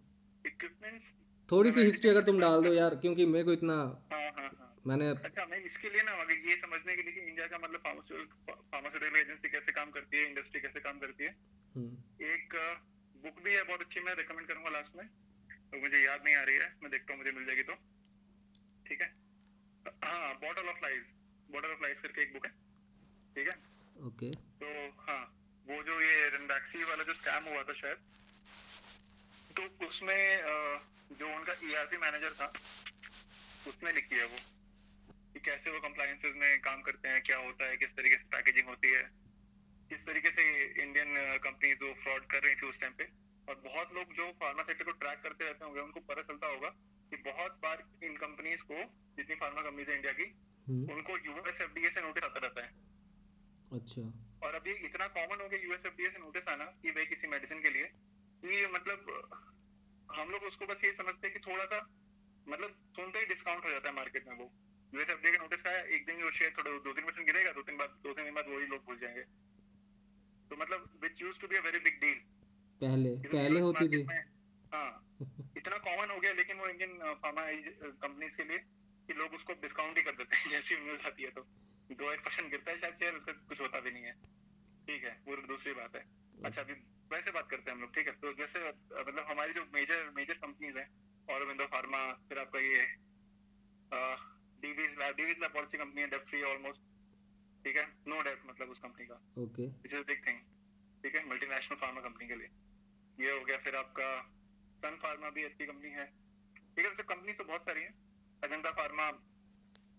इक्विपमेंट्स 0.45 1.13
थोड़ी 1.49 1.71
सी 1.71 1.81
हिस्ट्री 1.81 2.09
अगर 2.09 2.23
तुम 2.23 2.39
डाल 2.39 2.63
दो 2.63 2.73
यार 2.73 2.95
क्योंकि 2.95 3.25
मेरे 3.25 3.45
को 3.45 3.53
इतना 3.53 3.75
हाँ 4.13 4.31
हाँ 4.37 4.49
हाँ। 4.49 4.73
मैंने 4.87 5.07
अच्छा 5.09 5.45
मैं 5.45 5.59
इसके 5.65 5.89
लिए 5.89 6.01
ना 6.01 6.11
अगर 6.23 6.49
ये 6.49 6.55
समझने 6.55 6.95
के 6.95 7.01
लिए 7.01 7.13
कि 7.13 7.21
इंडिया 7.21 7.47
का 7.47 7.57
मतलब 7.57 7.79
फार्मास्यूटिकल 7.79 8.53
फार्मास्यूटिकल 8.71 9.19
एजेंसी 9.19 9.49
कैसे 9.49 9.71
काम 9.71 9.91
करती 9.91 10.17
है 10.17 10.27
इंडस्ट्री 10.29 10.61
कैसे 10.61 10.79
काम 10.79 10.99
करती 10.99 11.23
है। 11.23 11.35
हम्म, 11.75 12.25
एक 12.25 12.55
बुक 13.23 13.43
भी 13.43 13.53
है 13.53 13.63
बहुत 13.63 13.81
अच्छी 13.81 13.99
मैं 13.99 14.15
रिकमेंड 14.15 14.47
करूँगा 14.47 14.69
लास्ट 14.69 14.95
में। 14.95 15.09
तो 15.71 15.79
मुझे 15.81 16.03
याद 16.03 16.23
नहीं 16.23 16.35
आ 16.35 16.41
रही 16.43 16.55
है। 16.55 16.67
मैं 16.81 16.91
देखता 16.91 17.13
हूँ 17.13 17.19
मुझे 17.21 17.31
मिल 17.31 17.45
जाएगी 17.45 17.63
तो। 17.63 17.73
ठीक 18.85 19.01
है? 19.01 19.07
हाँ 20.03 20.33
bottle 20.41 20.67
of 20.69 20.79
lies 20.83 21.03
bottle 21.49 21.71
of 21.71 21.81
lies 21.81 21.97
करके 22.01 22.21
एक 22.21 22.33
बुक 22.33 22.45
है। 22.45 22.51
ठीक 23.35 23.47
है? 23.47 23.55
ओके 24.07 24.31
तो 24.61 24.67
हाँ 25.01 25.21
वो 25.65 25.81
जो 25.83 25.99
ये 26.01 26.27
रनबैक्सी 26.29 26.83
वाला 26.83 27.03
जो 27.03 27.13
स्कैम 27.13 27.43
हुआ 27.43 27.63
था 27.63 27.73
शायद 27.73 27.97
तो 29.57 29.87
उसमें 29.87 30.19
जो 31.19 31.35
उनका 31.35 31.53
ईआरपी 31.63 31.97
मैनेजर 31.97 32.33
था 32.41 32.51
उसने 33.67 33.91
लिखी 33.91 34.15
है 34.15 34.25
वो 34.25 34.37
कि 35.33 35.39
कैसे 35.39 35.71
वो 35.71 35.79
कंप्लायंसेस 35.79 36.35
में 36.35 36.59
काम 36.61 36.81
करते 36.81 37.09
हैं 37.09 37.21
क्या 37.21 37.37
होता 37.37 37.65
है 37.65 37.77
किस 37.77 37.95
तरीके 37.97 38.17
से 38.17 38.23
पैकेजिंग 38.35 38.67
होती 38.67 38.91
है 38.91 39.03
किस 39.89 40.05
तरीके 40.05 40.29
से 40.29 40.43
इंडियन 40.83 41.37
कंपनीज़ 41.43 41.83
वो 41.83 41.93
फ्रॉड 42.03 42.25
कर 42.31 42.43
रही 42.43 42.55
थी 42.55 42.69
उस 42.69 42.79
टाइम 42.79 42.93
पे। 42.93 43.03
और 43.47 43.55
बहुत 43.55 43.93
लोग 43.93 44.13
जो 44.13 44.31
फार्मा 44.31 44.63
सेक्टर 44.63 44.83
को 44.83 44.91
ट्रैक 44.91 45.19
करते 45.19 45.45
रहते 45.45 45.65
होंगे 45.65 45.79
उनको 45.81 45.99
पता 45.99 46.21
चलता 46.21 46.47
होगा 46.47 46.69
कि 47.11 47.17
बहुत 47.17 47.51
बार 47.51 47.83
इन 48.03 48.17
कंपनीज़ 48.17 48.63
को 48.63 48.83
जितनी 49.17 49.35
फार्मा 49.35 49.61
कंपनीज़ 49.61 49.89
है 49.89 49.95
इंडिया 49.95 50.13
की 50.13 50.23
हम्म, 50.67 50.91
उनको 50.93 51.17
यूएस 51.17 51.61
एफडीए 51.61 51.89
से 51.89 52.01
नोटिस 52.01 52.23
आता 52.23 52.39
रहता 52.39 52.61
है। 52.61 52.71
अच्छा। 53.71 54.01
और 54.47 54.55
अब 54.55 54.67
ये 54.67 54.73
इतना 54.73 55.07
कॉमन 55.07 55.41
हो 55.41 55.47
गया 55.49 55.59
यूएस 55.59 55.85
एफडीए 55.85 56.09
से 56.09 56.19
नोटिस 56.19 56.47
आना 56.47 56.65
कि 56.65 56.91
भाई 56.91 57.05
किसी 57.05 57.27
मेडिसिन 57.27 57.61
के 57.61 57.69
लिए 57.69 57.85
कि 58.43 58.65
मतलब 58.73 59.11
हम 60.09 60.29
लोग 60.29 60.43
उसको 60.43 60.65
बस 60.65 60.83
ये 60.85 60.91
समझते 60.91 61.27
हैं 61.27 61.33
कि 61.33 61.51
थोड़ा 61.51 61.65
सा 61.65 61.79
मतलब 62.47 62.75
सुनते 62.95 63.19
ही 63.19 63.25
डिस्काउंट 63.25 63.65
हो 63.65 63.69
जाता 63.69 63.89
है 63.89 63.95
मार्केट 63.95 64.27
में 64.27 64.35
वो। 64.35 64.51
यूएस 64.93 65.09
एफडीए 65.09 65.31
का 65.31 65.37
नोटिस 65.37 65.65
आया 65.67 65.81
एक 65.95 66.05
दिन 66.05 66.23
वो 66.23 66.31
शेयर 66.31 66.53
थोड़ा 66.57 66.71
दो 66.71 66.93
तीन 66.93 67.05
परसेंट 67.05 67.25
गिरेगा 67.25 67.51
दो 67.51 67.61
तीन 67.61 67.77
बाद 67.77 67.89
दो 68.03 68.13
तीन 68.13 68.25
दिन 68.25 68.33
बाद 68.33 68.47
वही 68.47 68.65
लोग 68.65 68.85
भूल 68.85 68.97
जाएँगे। 68.97 69.23
तो 70.49 70.55
मतलब 70.55 70.99
which 71.03 71.21
used 71.21 71.39
to 71.39 71.47
be 71.47 71.55
a 71.55 71.61
very 71.61 71.79
big 71.79 71.99
deal 72.01 72.19
पहले 72.81 73.11
पहले 73.27 73.59
होती 73.59 73.87
थी। 73.89 74.01
हाँ 74.73 74.89
इतना 75.57 75.77
कॉमन 75.85 76.11
हो 76.11 76.19
गया 76.19 76.33
लेकिन 76.33 76.59
वो 76.59 76.67
इंडियन 76.67 76.97
फार्मा 77.21 77.45
कंपनीज़ 78.01 78.35
के 78.37 78.43
लिए 78.43 78.57
कि 79.07 79.13
लोग 79.13 79.33
उसको 79.33 79.53
डिस्काउंट 79.61 79.97
ही 79.97 80.03
कर 80.03 80.15
देते 80.15 80.35
हैं 80.37 80.49
जैसी 80.55 80.75
न्यूज़ 80.83 81.07
आती 81.07 81.23
है 81.23 81.29
तो। 81.37 81.41
दो 82.01 82.11
एक 82.13 82.19
परसेंट 82.19 82.49
गिरता 82.51 82.71
है 82.71 82.79
शायद 82.79 82.95
शेयर 82.99 83.15
उसका 83.15 83.33
कुछ 83.49 83.61
होता 83.61 83.79
भी 83.79 83.91
नहीं 83.91 84.03
है। 84.03 84.13
ठीक 84.87 85.03
है 85.03 85.13
वो 85.27 85.35
दूसरी 85.47 85.73
बात 85.73 85.95
है। 85.95 86.03
अच्छा 86.45 86.61
अभी 86.61 86.73
वैसे 87.11 87.31
बात 87.31 87.47
करते 87.51 87.69
हैं 87.71 87.75
हम 87.77 87.81
लोग 87.81 87.93
ठीक 87.95 88.07
है? 88.07 88.13
तो 88.13 88.33
जैसे 88.33 88.63
मतलब 88.69 89.25
हमारी 89.29 89.53
जो 89.53 89.63
मेजर 89.73 90.09
मेजर 90.17 90.33
कंपनीज़ 90.45 90.77
हैं 90.77 90.87
ऑरोबिंदो 91.27 91.65
फार्मा 91.75 92.01
फिर 92.29 92.39
आपका 92.39 92.59
ये 92.59 92.83
Divi's 94.61 94.99
Divi's 95.17 95.39
lab 95.41 95.51
policy 95.53 95.77
company 95.77 96.01
है 96.01 96.07
डेट 96.09 96.27
फ्री 96.29 96.41
ऑलमोस्ट 96.51 96.81
ठीक 97.65 97.77
है? 97.77 97.85
नो 98.07 98.21
डेट 98.21 98.41
मतलब 98.49 98.69
उस 98.69 98.79
कंपनी 98.79 99.05
का। 99.07 99.19
Okay 99.43 99.67
which 99.83 99.93
is 99.93 100.05
big 100.11 100.25
thing 100.27 100.39
ठीक 101.03 101.15
है? 101.15 101.25
मल्टीनेशनल 101.29 101.77
फार्मा 101.81 102.01
कंपनी 102.01 102.27
के 102.27 102.35
लिए। 102.35 102.49
ये 103.17 103.31
हो 103.31 103.43
गया 103.45 103.57
फिर 103.57 103.75
आपका 103.75 104.09
सन 104.81 104.97
फार्मा 105.01 105.29
भी 105.29 105.43
अच्छी 105.43 105.65
कंपनी 105.65 105.89
है। 105.91 106.05
ठीक 106.05 106.85
है 106.85 106.95
तो 106.95 107.03
कंपनी 107.05 107.33
तो 107.33 107.43
बहुत 107.43 107.61
सारी 107.61 107.81
हैं। 107.81 107.93
अजंता 108.43 108.71
फार्मा 108.71 109.07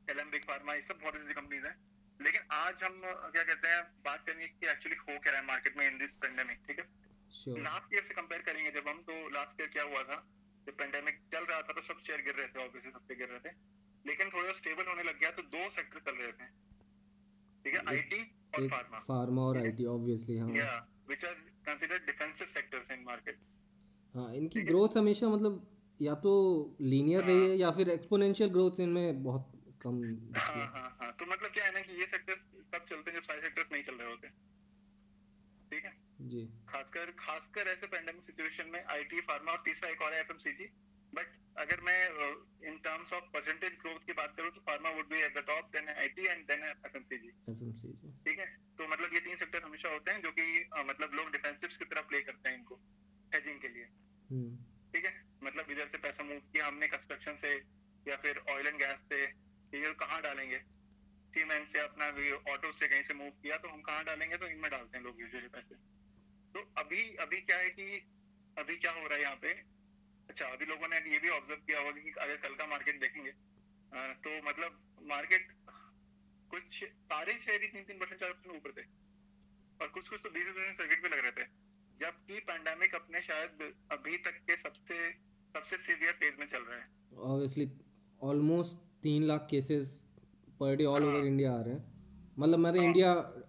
एलम्बिक 0.09 0.45
फार्मा 0.45 0.75
ये 0.75 0.83
सब 0.83 0.99
बहुत 1.03 1.17
अच्छी 1.17 1.35
कंपनीज़ 1.35 1.67
हैं। 1.67 1.77
लेकिन 2.21 2.43
आज 2.53 2.83
हम 2.83 3.01
क्या 3.05 3.43
कहते 3.43 3.69
हैं 3.69 3.83
बात 4.05 4.25
करेंगे 4.27 4.47
कि 4.49 4.67
एक्चुअली 4.67 4.97
हो 4.99 5.19
क्या 5.19 5.33
रहा 5.33 5.41
है 5.41 5.47
मार्केट 5.47 5.77
में 5.77 5.87
इन 5.87 5.99
दिस 5.99 6.17
पेंडेमिक 6.17 6.59
ठीक 6.67 6.79
है? 6.79 6.87
श्योर 7.33 7.61
लास्ट 7.61 7.95
ईयर 7.95 8.05
से 8.05 8.15
कंपेयर 8.15 8.43
करेंगे 8.43 8.71
जब 8.71 8.89
हम 8.89 9.03
तो 9.03 9.17
लास्ट 9.29 9.61
ईयर 9.61 9.71
क्या 9.71 9.83
हुआ 9.85 10.03
था? 10.03 10.17
जब 10.67 10.77
पेंडेमिक 10.77 11.19
चल 11.33 11.45
रहा 11.45 11.61
था 11.63 11.73
तो 11.73 11.83
सब 11.83 11.99
शेयर 12.07 12.23
गिर 12.23 12.35
रहे 12.35 12.47
थे 12.47 12.65
ऑब्वियसली 12.65 12.91
सबके 12.91 13.15
गिर 13.15 13.29
रहे 13.29 13.41
थे। 13.41 13.55
लेकिन 14.05 14.31
थोड़ा 14.31 14.53
स्टेबल 14.53 14.87
होने 14.87 15.03
लग 15.03 15.19
गया 15.21 15.31
तो 15.31 15.43
दो 15.55 15.69
सेक्टर 15.71 16.01
चल 16.01 16.17
रहे 16.17 16.33
थे। 16.33 16.47
ठीक 17.65 17.75
है 17.75 17.83
आईटी 17.89 18.21
और 18.55 18.69
फार्मा 18.69 18.99
फार्मा 19.09 19.43
और 19.43 19.59
आईटी 19.59 19.85
ऑब्वियसली 19.95 20.39
हाँ। 20.39 20.51
Which 21.09 21.25
are 21.25 21.37
considered 21.67 22.07
defensive 22.07 22.51
sectors 22.57 22.91
in 22.97 23.05
market. 23.05 23.37
हाँ 24.15 24.33
इनकी 24.35 24.61
ग्रोथ 24.67 24.97
हमेशा 24.97 25.29
मतलब 25.29 25.67
या 26.01 26.15
तो 26.25 26.33
लीनियर 26.81 27.25
रही 27.25 27.45
है 27.45 27.57
या 27.59 27.71
फिर 27.79 27.89
एक्सपोनेंशियल 27.91 28.51
ग्रोथ 28.51 28.81
इनमें 28.81 29.23
बहुत 29.23 29.51
कम 29.83 30.03
हाँ 30.37 30.53
है। 30.57 30.67
हाँ 30.75 30.91
हाँ। 31.01 31.11
तो 31.21 31.27
मतलब 31.33 31.51
क्या 31.55 31.65
है 31.65 31.73
ना 31.75 31.81
कि 31.89 32.01
ये 32.01 32.07
सेक्टर्स 32.13 32.41
तब 32.75 32.87
चलते 32.91 33.11
हैं 33.11 33.19
जब 33.19 33.25
सारे 33.25 33.41
सेक्टर्स 33.43 33.73
नहीं 33.73 33.83
चल 33.89 33.95
रहे 33.95 34.11
होते। 34.11 34.29
ठीक 35.71 35.85
है? 35.85 35.93
जी। 36.33 36.45
खासकर 36.69 37.11
खासकर 37.19 37.69
ऐसे 37.73 37.87
पेंडेमिक 37.87 38.25
सिचुएशन 38.27 38.71
में 38.73 38.83
आईटी 38.85 39.21
फार्मा 39.29 39.53
और 39.53 39.63
तीसरा 39.65 39.91
एक 39.91 40.03
और 40.03 40.15
है 40.15 40.21
एफएमसीजी 40.21 40.71
बट 41.13 41.37
अगर 41.65 41.81
मैं 41.89 41.99
in 42.71 42.79
terms 42.85 43.13
of 43.13 43.25
percentage 43.35 43.77
growth 43.83 44.07
की 44.07 44.13
बात 44.21 44.35
करूँ 44.37 44.51
तो 44.51 44.61
pharma 44.67 44.91
would 44.97 45.09
be 45.13 45.23
at 45.27 45.39
the 45.39 45.45
top 45.47 45.71
then 45.77 45.89
IT 45.97 46.27
and 46.27 46.47
then 46.49 46.65
FMCG 46.65 47.29
FMCG 47.53 48.08
ठीक 48.25 48.39
है? 48.39 48.47
तो 48.79 48.87
मतलब 48.89 49.15
ये 49.15 49.21
तीन 49.21 49.37
सेक्टर 49.37 49.63
हमेशा 49.63 49.89
होते 49.89 50.11
हैं 50.11 50.23
जो 50.23 50.31
कि 50.33 50.45
मतलब 50.89 51.15
लोग 51.15 51.31
डिफेंसिव 51.33 51.77
की 51.79 51.85
तरह 51.85 52.03
प्ले 52.09 52.21
करते 52.23 52.49
हैं 52.49 52.57
इनको 52.59 52.81
हेजिंग 53.33 53.61
के 53.61 53.69
लिए। 53.69 53.85
हम्म। 54.31 54.57
ठीक 54.93 55.05
है? 55.05 55.13
मतलब 55.45 55.71
इधर 55.71 55.89
से 55.89 55.99
पैसा 55.99 56.25
मूव 56.25 56.41
किया 56.53 56.67
हमने 56.67 56.89
कंस्ट्रक्शन 56.89 57.37
से 57.43 57.55
या 58.07 58.17
फिर 58.17 58.39
ऑयल 58.51 58.67
एंड 58.67 58.79
गैस 58.79 59.01
से 59.09 59.23
ये 59.73 59.93
कहाँ 60.01 60.21
डालेंगे? 60.23 60.59
सीमेंट 61.33 61.73
से 61.73 61.81
अपना 61.81 62.07
ऑटो 62.53 62.73
से 62.73 62.89
कहीं 62.89 63.03
से 63.05 63.15
मूव 63.15 63.31
किया 63.43 63.57
तो 63.59 63.69
हम 63.69 63.83
कहाँ 63.83 64.05
डालेंगे? 64.05 64.37
तो 64.37 64.47
इनमें 64.49 64.71
डालते 64.71 64.99
हैं 64.99 65.05
लोग 65.05 65.21
यूजुअली 65.21 65.49
पैसे। 65.49 65.75
तो 66.55 66.61
अभी 66.79 67.03
अभी 67.17 67.41
क्या 67.43 67.59
है 67.59 67.71
कि 67.71 67.89
अभी 68.57 68.77
क्या 68.77 68.93
हो 68.93 69.07
रहा 69.07 69.17
है 69.17 69.23
यहाँ 69.23 69.37
पे? 69.43 69.53
अच्छा 70.29 70.47
अभी 70.47 70.67
लोगों 70.67 70.89
ने 70.89 70.97
ये 71.11 71.19
भी 71.19 71.29
ऑब्ज़र्व 71.31 71.61
किया 71.61 71.79
होगा 71.81 72.01
कि 72.01 72.11
अगर 72.21 72.37
कल 72.39 72.55
का 72.55 72.67
मार्केट 72.67 73.01
देखेंगे 73.01 73.31
तो 74.25 74.31
मतलब 74.47 74.81
मार्केट 75.09 75.53
कुछ 76.51 76.83
सारे 77.07 77.33
शेयर 77.41 77.63
ही 77.63 77.69
तीन 77.69 77.85
तीन 77.85 77.99
परसेंट 77.99 78.21
चार 78.21 78.33
परसेंट 78.33 78.57
ऊपर 78.57 78.73
थे। 78.73 78.85
और 79.81 79.89
कुछ 79.91 80.09
कुछ 80.09 80.21
तो 80.23 80.31
बीस 80.31 80.47
परसेंट 80.49 80.77
सर्किट 80.79 81.03
पे 81.03 81.09
लग 81.09 81.25
रहे 81.25 81.33
थे। 81.33 81.47
जबकि 82.01 82.39
पैंडेमिक 82.49 82.95
अपने 82.95 83.23
शायद 83.23 83.63
अभी 83.93 84.17
तक 84.27 84.41
के 84.47 84.57
सबसे 84.59 84.97
सबसे 85.55 85.77
सीवियर 85.79 86.13
फ़ेज़ 86.15 86.41
में 86.41 86.47
चल 86.49 86.63
रहा 86.63 86.79
है। 86.79 86.85
ऑब्वियसली 87.27 87.71
ऑलमोस्ट 88.21 88.77
तीन 89.03 89.23
lakh 89.25 89.47
cases 89.51 89.93
per 90.61 90.77
day 90.77 90.85
all 90.87 91.05
over 91.05 91.27
India 91.27 91.53
आ 91.53 91.61
रहे 91.63 91.75
हैं। 91.75 91.83
मतलब 92.39 92.59
मैं 92.59 92.73
तो 92.75 92.83
इंडिया 92.83 93.13
हाँ। 93.13 93.45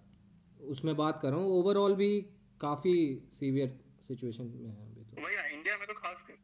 उसमें 0.70 0.96
बात 0.98 1.20
कर 1.22 1.30
रहा 1.30 1.40
हूँ। 1.40 1.60
ओवरऑल 1.60 1.96
भी 1.96 2.10
काफ़ी 2.62 2.94
सीवियर 3.34 3.78
सिचुएशन 4.08 4.46
में 4.56 4.70
है 4.70 4.86
अभी 4.86 5.04
तो। 5.06 5.22
वही 5.24 5.36
इंडिया 5.56 5.78
में 5.78 5.88
तो 5.88 5.94
खास 5.96 6.18
कर 6.28 6.38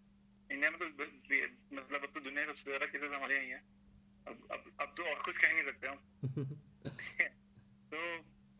इंडिया 0.50 0.70
में 0.72 0.80
तो 0.80 0.86
मतलब 1.76 2.02
अब 2.02 2.10
तो 2.14 2.20
दुनिया 2.20 2.46
सबसे 2.46 2.64
ज़्यादा 2.64 2.86
केसेस 2.88 3.12
हमारे 3.12 3.36
यहाँ 3.36 3.46
है। 3.50 3.62
अब 4.28 4.48
अब 4.52 4.76
अब 4.80 4.94
तो 4.98 5.04
और 5.04 5.22
कुछ 5.22 5.38
कह 5.38 5.54
नहीं 5.54 5.64
सकते 5.64 5.88
हम। 5.88 5.98
तो 7.94 7.98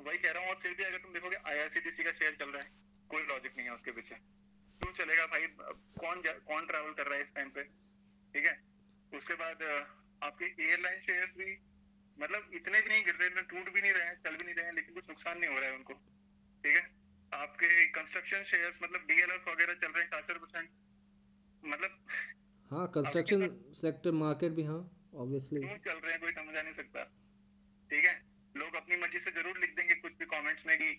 वही 0.04 0.18
कह 0.18 0.32
रहा 0.32 0.42
हूँ 0.42 0.50
और 0.50 0.56
फिर 0.56 0.74
भी 0.74 0.84
अगर 0.84 0.98
तुम 0.98 1.14
देखोगे 1.14 1.36
आईआरसीटीसी 1.36 2.04
का 2.04 2.12
शेयर 2.12 2.32
चल 2.32 2.50
रहा 2.50 2.62
है। 2.66 2.72
कोई 3.10 3.24
लॉजिक 3.24 3.58
नहीं 3.58 3.68
है 3.68 3.74
उसके 3.74 3.92
पीछे। 3.92 4.16
क्यों 4.82 4.94
चलेगा 4.94 5.26
भाई 5.26 5.48
कौन 6.00 6.22
कौन 6.28 6.66
ट्रैवल 6.66 6.94
कर 6.94 7.06
रहा 7.06 7.16
है 7.16 7.22
इस 7.22 7.34
टाइम 7.36 7.50
पे? 7.50 7.64
ठीक 8.34 8.46
है? 8.46 8.64
उसके 9.14 9.34
बाद 9.34 9.64
आपके 10.24 10.46
एयरलाइन 10.46 11.02
शेयर 11.02 11.26
भी 11.26 11.58
मतलब 12.20 12.50
इतने 12.54 12.82
भी 12.82 12.90
नहीं 12.90 13.06
गिर 13.06 13.16
रहे 13.16 13.30
टूट 13.30 13.74
भी 13.74 13.82
नहीं 13.82 13.92
रहे 13.92 14.08
हैं 14.08 14.16
चल 14.16 14.36
भी 14.36 14.46
नहीं 14.46 14.56
रहे 14.56 14.66
हैं 14.66 14.74
लेकिन 14.74 14.94
कुछ 14.94 15.10
नुकसान 15.10 15.40
नहीं 15.40 15.50
हो 15.50 15.60
रहा 15.60 15.70
है 15.70 15.76
उनको। 15.76 15.94
ठीक 16.64 16.76
है? 16.76 17.06
आपके 17.34 17.86
कंस्ट्रक्शन 17.86 18.44
शेयर्स 18.44 18.80
मतलब 18.84 19.02
डीएलएफ 19.08 19.48
वगैरह 19.48 19.74
चल 19.74 19.88
रहे 19.88 20.04
हैं 20.04 20.10
चार 20.10 20.38
परसेंट 20.38 20.70
मतलब 21.66 22.06
हाँ 22.72 22.88
कंस्ट्रक्शन 22.88 23.48
सेक्टर 23.72 24.12
मार्केट 24.12 24.52
भी 24.52 24.64
हाँ। 24.64 24.95
ऑब्वियसली 25.16 25.60
क्यों 25.60 25.78
चल 25.78 26.00
रहे 26.00 26.12
हैं 26.12 26.22
कोई 26.22 26.32
समझ 26.32 26.56
नहीं 26.56 26.74
सकता। 26.74 27.04
ठीक 27.90 28.06
है? 28.06 28.16
लोग 28.56 28.76
अपनी 28.76 28.96
मर्ज़ी 28.96 29.20
से 29.20 29.32
ज़रूर 29.32 29.60
लिख 29.60 29.76
देंगे 29.76 29.96
कुछ 29.96 30.18
भी 30.20 30.26
कमेंट्स 30.26 30.66
में 30.68 30.78
कि 30.78 30.90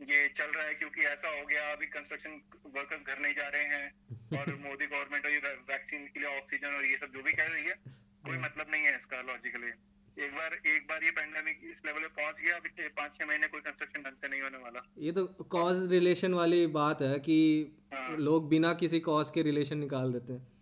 ये 0.00 0.28
चल 0.28 0.50
रहा 0.50 0.64
है 0.66 0.74
क्योंकि 0.74 1.02
ऐसा 1.02 1.28
हो 1.38 1.46
गया 1.46 1.72
अभी 1.72 1.86
कंस्ट्रक्शन 1.86 2.40
वर्कर्स 2.74 3.06
घर 3.06 3.18
नहीं 3.18 3.34
जा 3.34 3.48
रहे 3.48 3.64
हैं 3.64 4.38
और 4.38 4.54
मोदी 4.66 4.86
गवर्नमेंट 4.86 5.24
और 5.24 5.32
ये 5.32 5.54
वैक्सीन 5.70 6.06
के 6.06 6.20
लिए 6.20 6.38
ऑक्सीजन 6.38 6.74
और 6.74 6.84
ये 6.84 6.96
सब 6.96 7.12
जो 7.12 7.22
भी 7.22 7.32
कह 7.32 7.46
रही 7.46 7.64
है 7.64 7.74
कोई 8.26 8.38
मतलब 8.38 8.70
नहीं 8.70 8.82
है 8.82 8.94
इसका 8.94 9.20
लॉजिकली 9.22 9.72
एक 10.24 10.32
बार 10.32 10.54
एक 10.66 10.86
बार 10.88 11.04
ये 11.04 11.10
पैंडेमिक 11.10 11.60
इस 11.64 11.80
लेवल 11.86 12.00
पे 12.00 12.08
पहुँच 12.08 12.36
गया 12.40 12.56
अभी 12.56 12.88
पाँच 12.88 13.16
छह 13.18 13.26
महीने 13.26 13.46
कोई 13.46 13.60
कंस्ट्रक्शन 13.60 14.02
ढंग 14.02 14.16
से 14.16 14.28
नहीं 14.28 14.40
होने 14.40 14.58
वाला। 14.58 14.82
ये 14.98 15.12
तो 15.12 15.26
कॉज 15.26 15.92
रिलेशन 15.92 16.34
वाली 16.34 16.66
बात 16.66 17.02
है 17.02 17.18
कि 17.18 17.38
हाँ। 17.94 18.16
लोग 18.16 18.48
बिना 18.48 18.72
किसी 18.74 19.00
कॉज 19.00 19.30
के 19.30 19.42
रिलेशन 19.42 19.78
निकाल 19.78 20.12
देते 20.12 20.32
हाँ। 20.32 20.55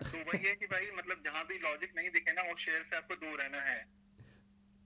तो 0.00 0.18
वही 0.20 0.46
है 0.46 0.54
कि 0.54 0.66
भाई 0.66 0.90
मतलब 0.96 1.22
जहाँ 1.24 1.44
भी 1.46 1.58
लॉजिक 1.58 1.92
नहीं 1.96 2.10
दिखे 2.10 2.32
ना 2.32 2.42
वो 2.42 2.56
शेयर 2.58 2.82
से 2.82 2.96
आपको 2.96 3.14
दूर 3.16 3.40
रहना 3.40 3.60
है। 3.62 3.78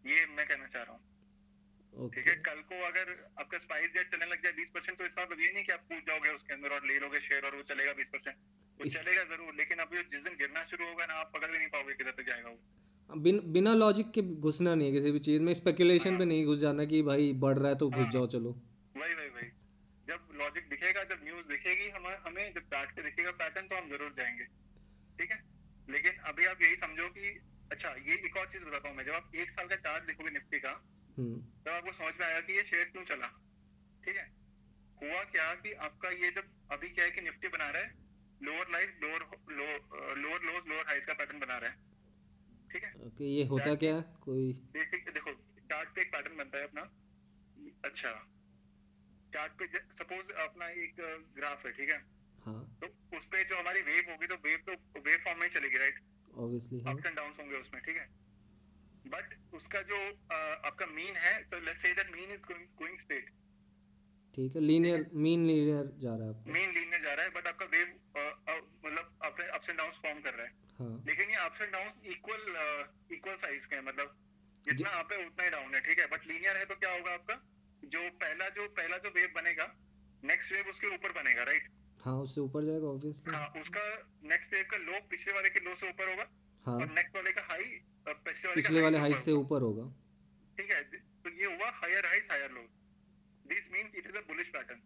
ये 0.05 0.27
मैं 0.37 0.47
कहना 0.47 0.67
चाह 0.67 0.83
रहा 0.83 0.93
हूँ। 0.93 2.09
ठीक 2.11 2.29
है 2.29 2.35
कल 2.43 2.61
को 2.69 2.77
अगर 2.87 3.11
आपका 3.41 3.59
स्पाइस 3.59 3.91
जेट 3.93 4.11
चलने 4.13 4.27
लग 4.27 4.43
जाए 4.43 4.53
बीस 4.53 4.69
परसेंट 4.75 4.99
तो 4.99 5.05
इसका 5.05 5.23
मतलब 5.23 5.41
ये 5.41 5.53
नहीं 5.53 5.65
कि 5.65 5.73
आप 5.73 5.81
पूछ 5.89 6.07
जाओगे 6.07 6.31
उसके 6.31 6.55
अंदर 6.55 6.75
और 6.75 6.87
ले 6.87 6.99
लोगे 6.99 7.21
शेयर 7.21 7.47
और 7.47 7.57
वो 7.57 7.63
चलेगा 7.71 7.93
बीस 7.93 8.07
परसेंट। 8.13 8.37
वो 8.81 8.89
चलेगा 8.91 9.25
ज़रूर 9.25 9.55
लेकिन 9.55 9.79
अभी 9.79 10.03
जिस 10.05 10.23
दिन 10.23 10.37
गिरना 10.37 10.65
शुरू 10.65 10.89
होगा 10.89 11.07
ना 11.07 11.15
आप 11.15 11.33
पकड़ 11.35 11.51
भी 11.51 11.59
नहीं 11.59 11.69
पाओगे 11.69 11.95
किधर 11.95 12.11
तक 12.11 12.27
जाएगा 12.29 12.49
वो। 12.49 13.21
बिन, 13.21 13.41
बिना 13.53 13.75
लॉजिक 13.75 14.11
के 14.11 14.23
घुसना 14.23 14.75
नहीं 14.75 14.89
है 14.89 14.95
किसी 14.95 15.11
भी 15.11 15.19
चीज़ 15.19 15.43
में। 15.43 15.53
स्पेकुलेशन 15.55 16.11
हाँ। 16.11 16.19
पे 16.19 16.25
नहीं 16.25 16.45
घुस 16.47 16.59
जाना 16.59 16.85
कि 16.85 17.03
भाई 17.03 17.33
बढ़ 17.39 17.59
रहा 17.59 17.69
है 17.69 17.77
तो 17.77 17.89
घुस 17.91 17.99
हाँ। 17.99 18.11
जाओ 18.11 18.27
चलो। 18.27 18.51
वही 18.97 19.15
वही 19.15 19.29
वही। 19.29 19.49
जब 20.09 20.29
लॉजिक 20.35 20.69
दिखेगा 20.69 21.05
जब 21.05 21.25
न्यूज़ 21.25 21.47
दिखेगी 21.47 21.89
हम 21.91 22.07
हमें 22.27 22.53
जब 22.55 22.75
पे 22.75 23.03
दिखेगा 23.03 23.31
पैटर्न 23.31 23.67
तो 23.67 23.77
हम 23.77 23.89
ज़रूर 23.89 24.15
जाएँगे। 24.17 24.47
ठीक 25.19 25.31
है? 25.31 25.41
लेकिन 25.91 26.13
अभी 26.31 26.45
आप 26.45 26.63
यही 26.63 26.77
समझो 26.77 27.09
कि 27.09 27.29
अच्छा 27.73 27.89
ये 28.07 28.15
एक 28.27 28.37
और 28.37 28.47
चीज़ 28.47 28.65
बताता 28.65 28.89
हूँ 28.89 28.97
मैं। 28.97 29.05
जब 29.05 29.13
आप 29.13 29.35
एक 29.35 29.51
साल 29.51 29.69
का 29.69 29.77
चार्ट 29.77 30.05
देखोगे 30.05 30.31
निफ्टी 30.31 30.59
का 30.61 30.71
हम्म। 31.19 31.41
तब 31.41 31.69
आपको 31.69 31.93
समझ 31.93 32.15
में 32.21 32.27
आएगा 32.27 32.41
कि 32.41 32.53
ये 32.53 32.63
शेयर 32.65 32.85
क्यों 32.85 33.05
चला? 33.05 33.27
ठीक 34.05 34.17
है? 34.17 34.31
हुआ 35.03 35.23
क्या 35.25 35.55
कि 35.55 35.73
आपका 35.87 36.09
ये 36.09 36.31
जब 36.31 36.51
अभी 36.73 36.89
क्या 36.89 37.05
है 37.05 37.11
कि 37.11 37.21
निफ्टी 37.21 37.49
बना 37.49 37.71
रहा 37.71 37.83
है 37.83 37.95
lower 38.43 38.71
life 38.71 38.99
lower 39.03 39.21
lower 39.53 40.17
lower 40.17 40.65
lower 40.65 40.87
highs 40.87 41.05
का 41.05 41.13
पैटर्न 41.13 41.39
बना 41.39 41.59
रहा 41.59 41.71
है। 41.71 41.77
ठीक 42.73 42.85
है? 42.85 42.93
ओके 43.07 43.25
ये 43.25 43.45
होता 43.45 43.75
क्या? 43.75 44.01
कोई 44.01 44.53
बेसिक 44.73 45.11
देखो 45.11 45.33
चार्ट 45.61 45.89
पे 45.89 46.01
एक 46.01 46.13
पैटर्न 46.13 46.37
बनता 46.37 46.59
है 46.59 46.65
अपना। 46.65 46.83
अच्छा। 47.85 48.11
चार्ट 49.35 49.53
पे 49.53 49.67
सपोज़ 49.79 50.33
अपना 50.33 50.69
एक 50.69 50.97
ग्राफ 51.37 51.67
है 51.67 51.73
ठीक 51.73 51.91
है? 51.91 51.99
हाँ। 52.47 52.61
तो 52.81 52.87
उस 53.19 53.27
पे 53.33 53.45
जो 53.45 53.59
हमारी 53.59 53.83
वेव 53.83 54.11
होगी 54.11 54.27
तो 54.27 54.37
वेव 54.47 54.59
तो 54.69 55.01
वेव 55.01 55.19
फॉर्म 55.25 55.41
में 55.41 55.49
चलेगी 55.55 55.79
right 55.79 56.01
obviously 56.39 56.81
ups 56.93 57.07
and 57.07 57.17
downs 57.17 57.39
होंगे 57.41 57.57
उसमें 57.57 57.83
ठीक 57.83 57.97
है? 57.97 58.07
बट 59.07 59.37
उसका 59.55 59.83
जो 59.91 60.01
आपका 60.69 60.87
मीन 60.95 61.17
है 61.27 61.35
तो 61.51 61.61
let's 61.67 61.83
say 61.83 61.93
that 61.95 62.11
mean 62.17 62.33
is 62.35 62.43
going 62.83 62.99
straight 63.01 63.31
ठीक 64.35 64.55
है 64.57 64.63
लीनियर 64.63 65.07
मीन 65.25 65.47
लीनियर 65.47 65.89
जा 66.03 66.15
रहा 66.17 66.27
है 66.27 66.35
आपका। 66.35 66.53
मीन 66.53 66.71
लीनियर 66.75 67.03
जा 67.03 67.15
रहा 67.15 67.25
है 67.25 67.31
बट 67.31 67.47
आपका 67.47 67.67
वेव 67.73 67.89
मतलब 68.87 69.19
अप्स 69.25 69.69
एंड 69.69 69.79
डाउन्स 69.79 69.97
फॉर्म 70.03 70.21
कर 70.21 70.35
रहा 70.35 70.47
है। 70.47 70.53
हाँ. 70.79 70.95
लेकिन 71.07 71.31
ये 71.31 71.37
ups 71.45 71.61
and 71.61 71.73
down 71.73 71.91
equal 72.13 72.43
equal 73.17 73.37
size 73.43 73.67
के 73.67 73.77
हैं 73.77 73.83
मतलब 73.85 74.17
जितना 74.65 74.91
आप 75.01 75.13
है 75.13 75.19
उतना 75.27 75.45
ही 75.45 75.51
डाउन 75.51 75.75
है 75.75 75.81
ठीक 75.81 75.99
है? 75.99 76.07
बट 76.09 76.27
लीनियर 76.27 76.57
है 76.57 76.65
तो 76.65 76.75
क्या 76.77 76.93
होगा 76.93 77.13
आपका? 77.15 77.37
जो 77.83 78.09
पहला 78.19 78.49
जो 78.57 78.67
पहला 78.75 78.99
जो 79.05 79.11
वेव 79.15 79.33
बनेगा 79.37 79.67
नेक्स्ट 80.23 80.53
वेव 80.53 80.69
उसके 80.71 80.95
ऊपर 80.95 81.13
बनेगा 81.13 81.43
राइट 81.45 81.69
हाँ 82.03 82.15
उससे 82.19 82.41
ऊपर 82.41 82.65
जाएगा 82.65 82.87
ऑब्वियसली 82.89 83.35
हाँ 83.35 83.47
उसका 83.61 83.83
नेक्स्ट 84.29 84.55
वेव 84.55 84.65
का 84.71 84.77
लो 84.79 85.01
पिछले 85.11 85.33
वाले 85.33 85.51
के 85.51 85.61
लो 85.61 85.75
से 85.81 85.89
ऊपर 85.89 86.09
होगा। 86.11 86.27
हाँ। 86.65 86.75
और 86.77 86.89
नेक्स्ट 86.91 87.17
वाले 87.17 87.33
का 87.33 87.43
हाई 87.49 87.65
पिछले 88.07 88.49
वाले 88.49 88.55
पिछले 88.55 88.81
वाले 88.83 88.99
हाई 88.99 89.15
से 89.25 89.33
ऊपर 89.35 89.63
होगा। 89.63 89.85
ठीक 90.59 90.71
है 90.71 90.83
तो 91.25 91.31
ये 91.41 91.47
हुआ 91.47 91.71
higher 91.75 92.07
highs 92.07 92.25
higher 92.31 92.51
low 92.53 92.63
this 93.45 93.71
means 93.73 93.95
it 93.95 94.07
is 94.07 94.17
a 94.17 94.21
bullish 94.29 94.49
pattern 94.55 94.81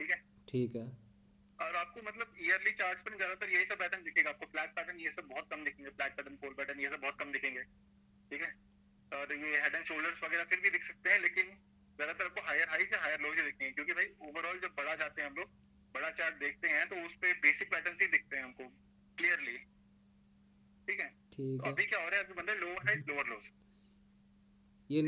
ठीक 0.00 0.10
है? 0.10 0.16
ठीक 0.48 0.76
है। 0.76 0.86
और 1.58 1.76
आपको 1.76 2.00
मतलब 2.06 2.34
ईयरली 2.40 2.72
चार्ट 2.78 2.98
पर 3.04 3.16
ज़्यादातर 3.16 3.50
यही 3.50 3.64
सब 3.64 3.78
पैटर्न 3.78 4.02
दिखेगा। 4.04 4.30
आपको 4.30 4.46
फ्लैट 4.46 4.74
पैटर्न 4.76 4.98
ये 5.00 5.10
सब 5.10 5.28
बहुत 5.28 5.48
कम 5.50 5.64
दिखेंगे। 5.64 5.90
फ्लैट 5.90 6.16
पैटर्न 6.16 6.36
फोल 6.42 6.54
पैटर्न 6.54 6.80
ये 6.80 6.88
सब 6.90 7.00
बहुत 7.00 7.18
कम 7.20 7.32
दिखेंगे। 7.32 7.62
ठीक 8.30 8.42
है? 8.42 8.50
और 9.12 9.32
ये 9.34 9.60
हेड 9.62 9.74
एंड 9.74 9.84
शोल्डर्स 9.84 10.22
वगैरह 10.24 10.44
फिर 10.50 10.60
भी 10.60 10.70
दिख 10.70 10.84
सकते 10.86 11.10
हैं 11.10 11.20
लेकिन 11.20 11.54
ज़्यादातर 11.98 12.24
आपको 12.24 12.40
हायर 12.46 12.68
हाई 12.70 12.84
से 12.86 12.96
हायर 13.04 13.20
लो 13.20 13.34
से 13.34 13.42
दिखेंगे 13.42 13.70
क्योंकि 13.72 13.92
भाई 13.92 14.06
ओवरऑल 14.28 14.58
जब 14.60 14.74
बड़ा 14.76 14.94
जाते 14.96 15.22
हैं 15.22 15.28
हम 15.28 15.36
लोग 15.36 15.54
बड़ा 15.96 16.10
चार्ट 16.10 16.34
देखते 16.40 16.68
हैं 16.68 16.88
तो 16.88 16.96
उस 17.06 17.14
पर 17.16 17.32
बेसिक 17.42 17.70
पैटर्न 17.70 17.96
ही 18.02 18.06
दिखते 18.06 18.36
हैं 18.36 18.44
हमको 18.44 18.68
क्लियरली 19.18 19.56
ठीक 20.88 21.00
है? 21.00 21.08
तो 21.32 21.68
अभी 21.68 21.86
क्या 21.86 22.00
हो 22.02 22.08
रहा 22.08 22.18
है? 22.18 22.24
अभी 22.24 22.34
बंदे 22.34 22.54
लोअर 22.54 22.86
हाइस 22.86 23.04
लोअर 23.08 23.26
लोस 23.26 23.50
ये 24.90 25.00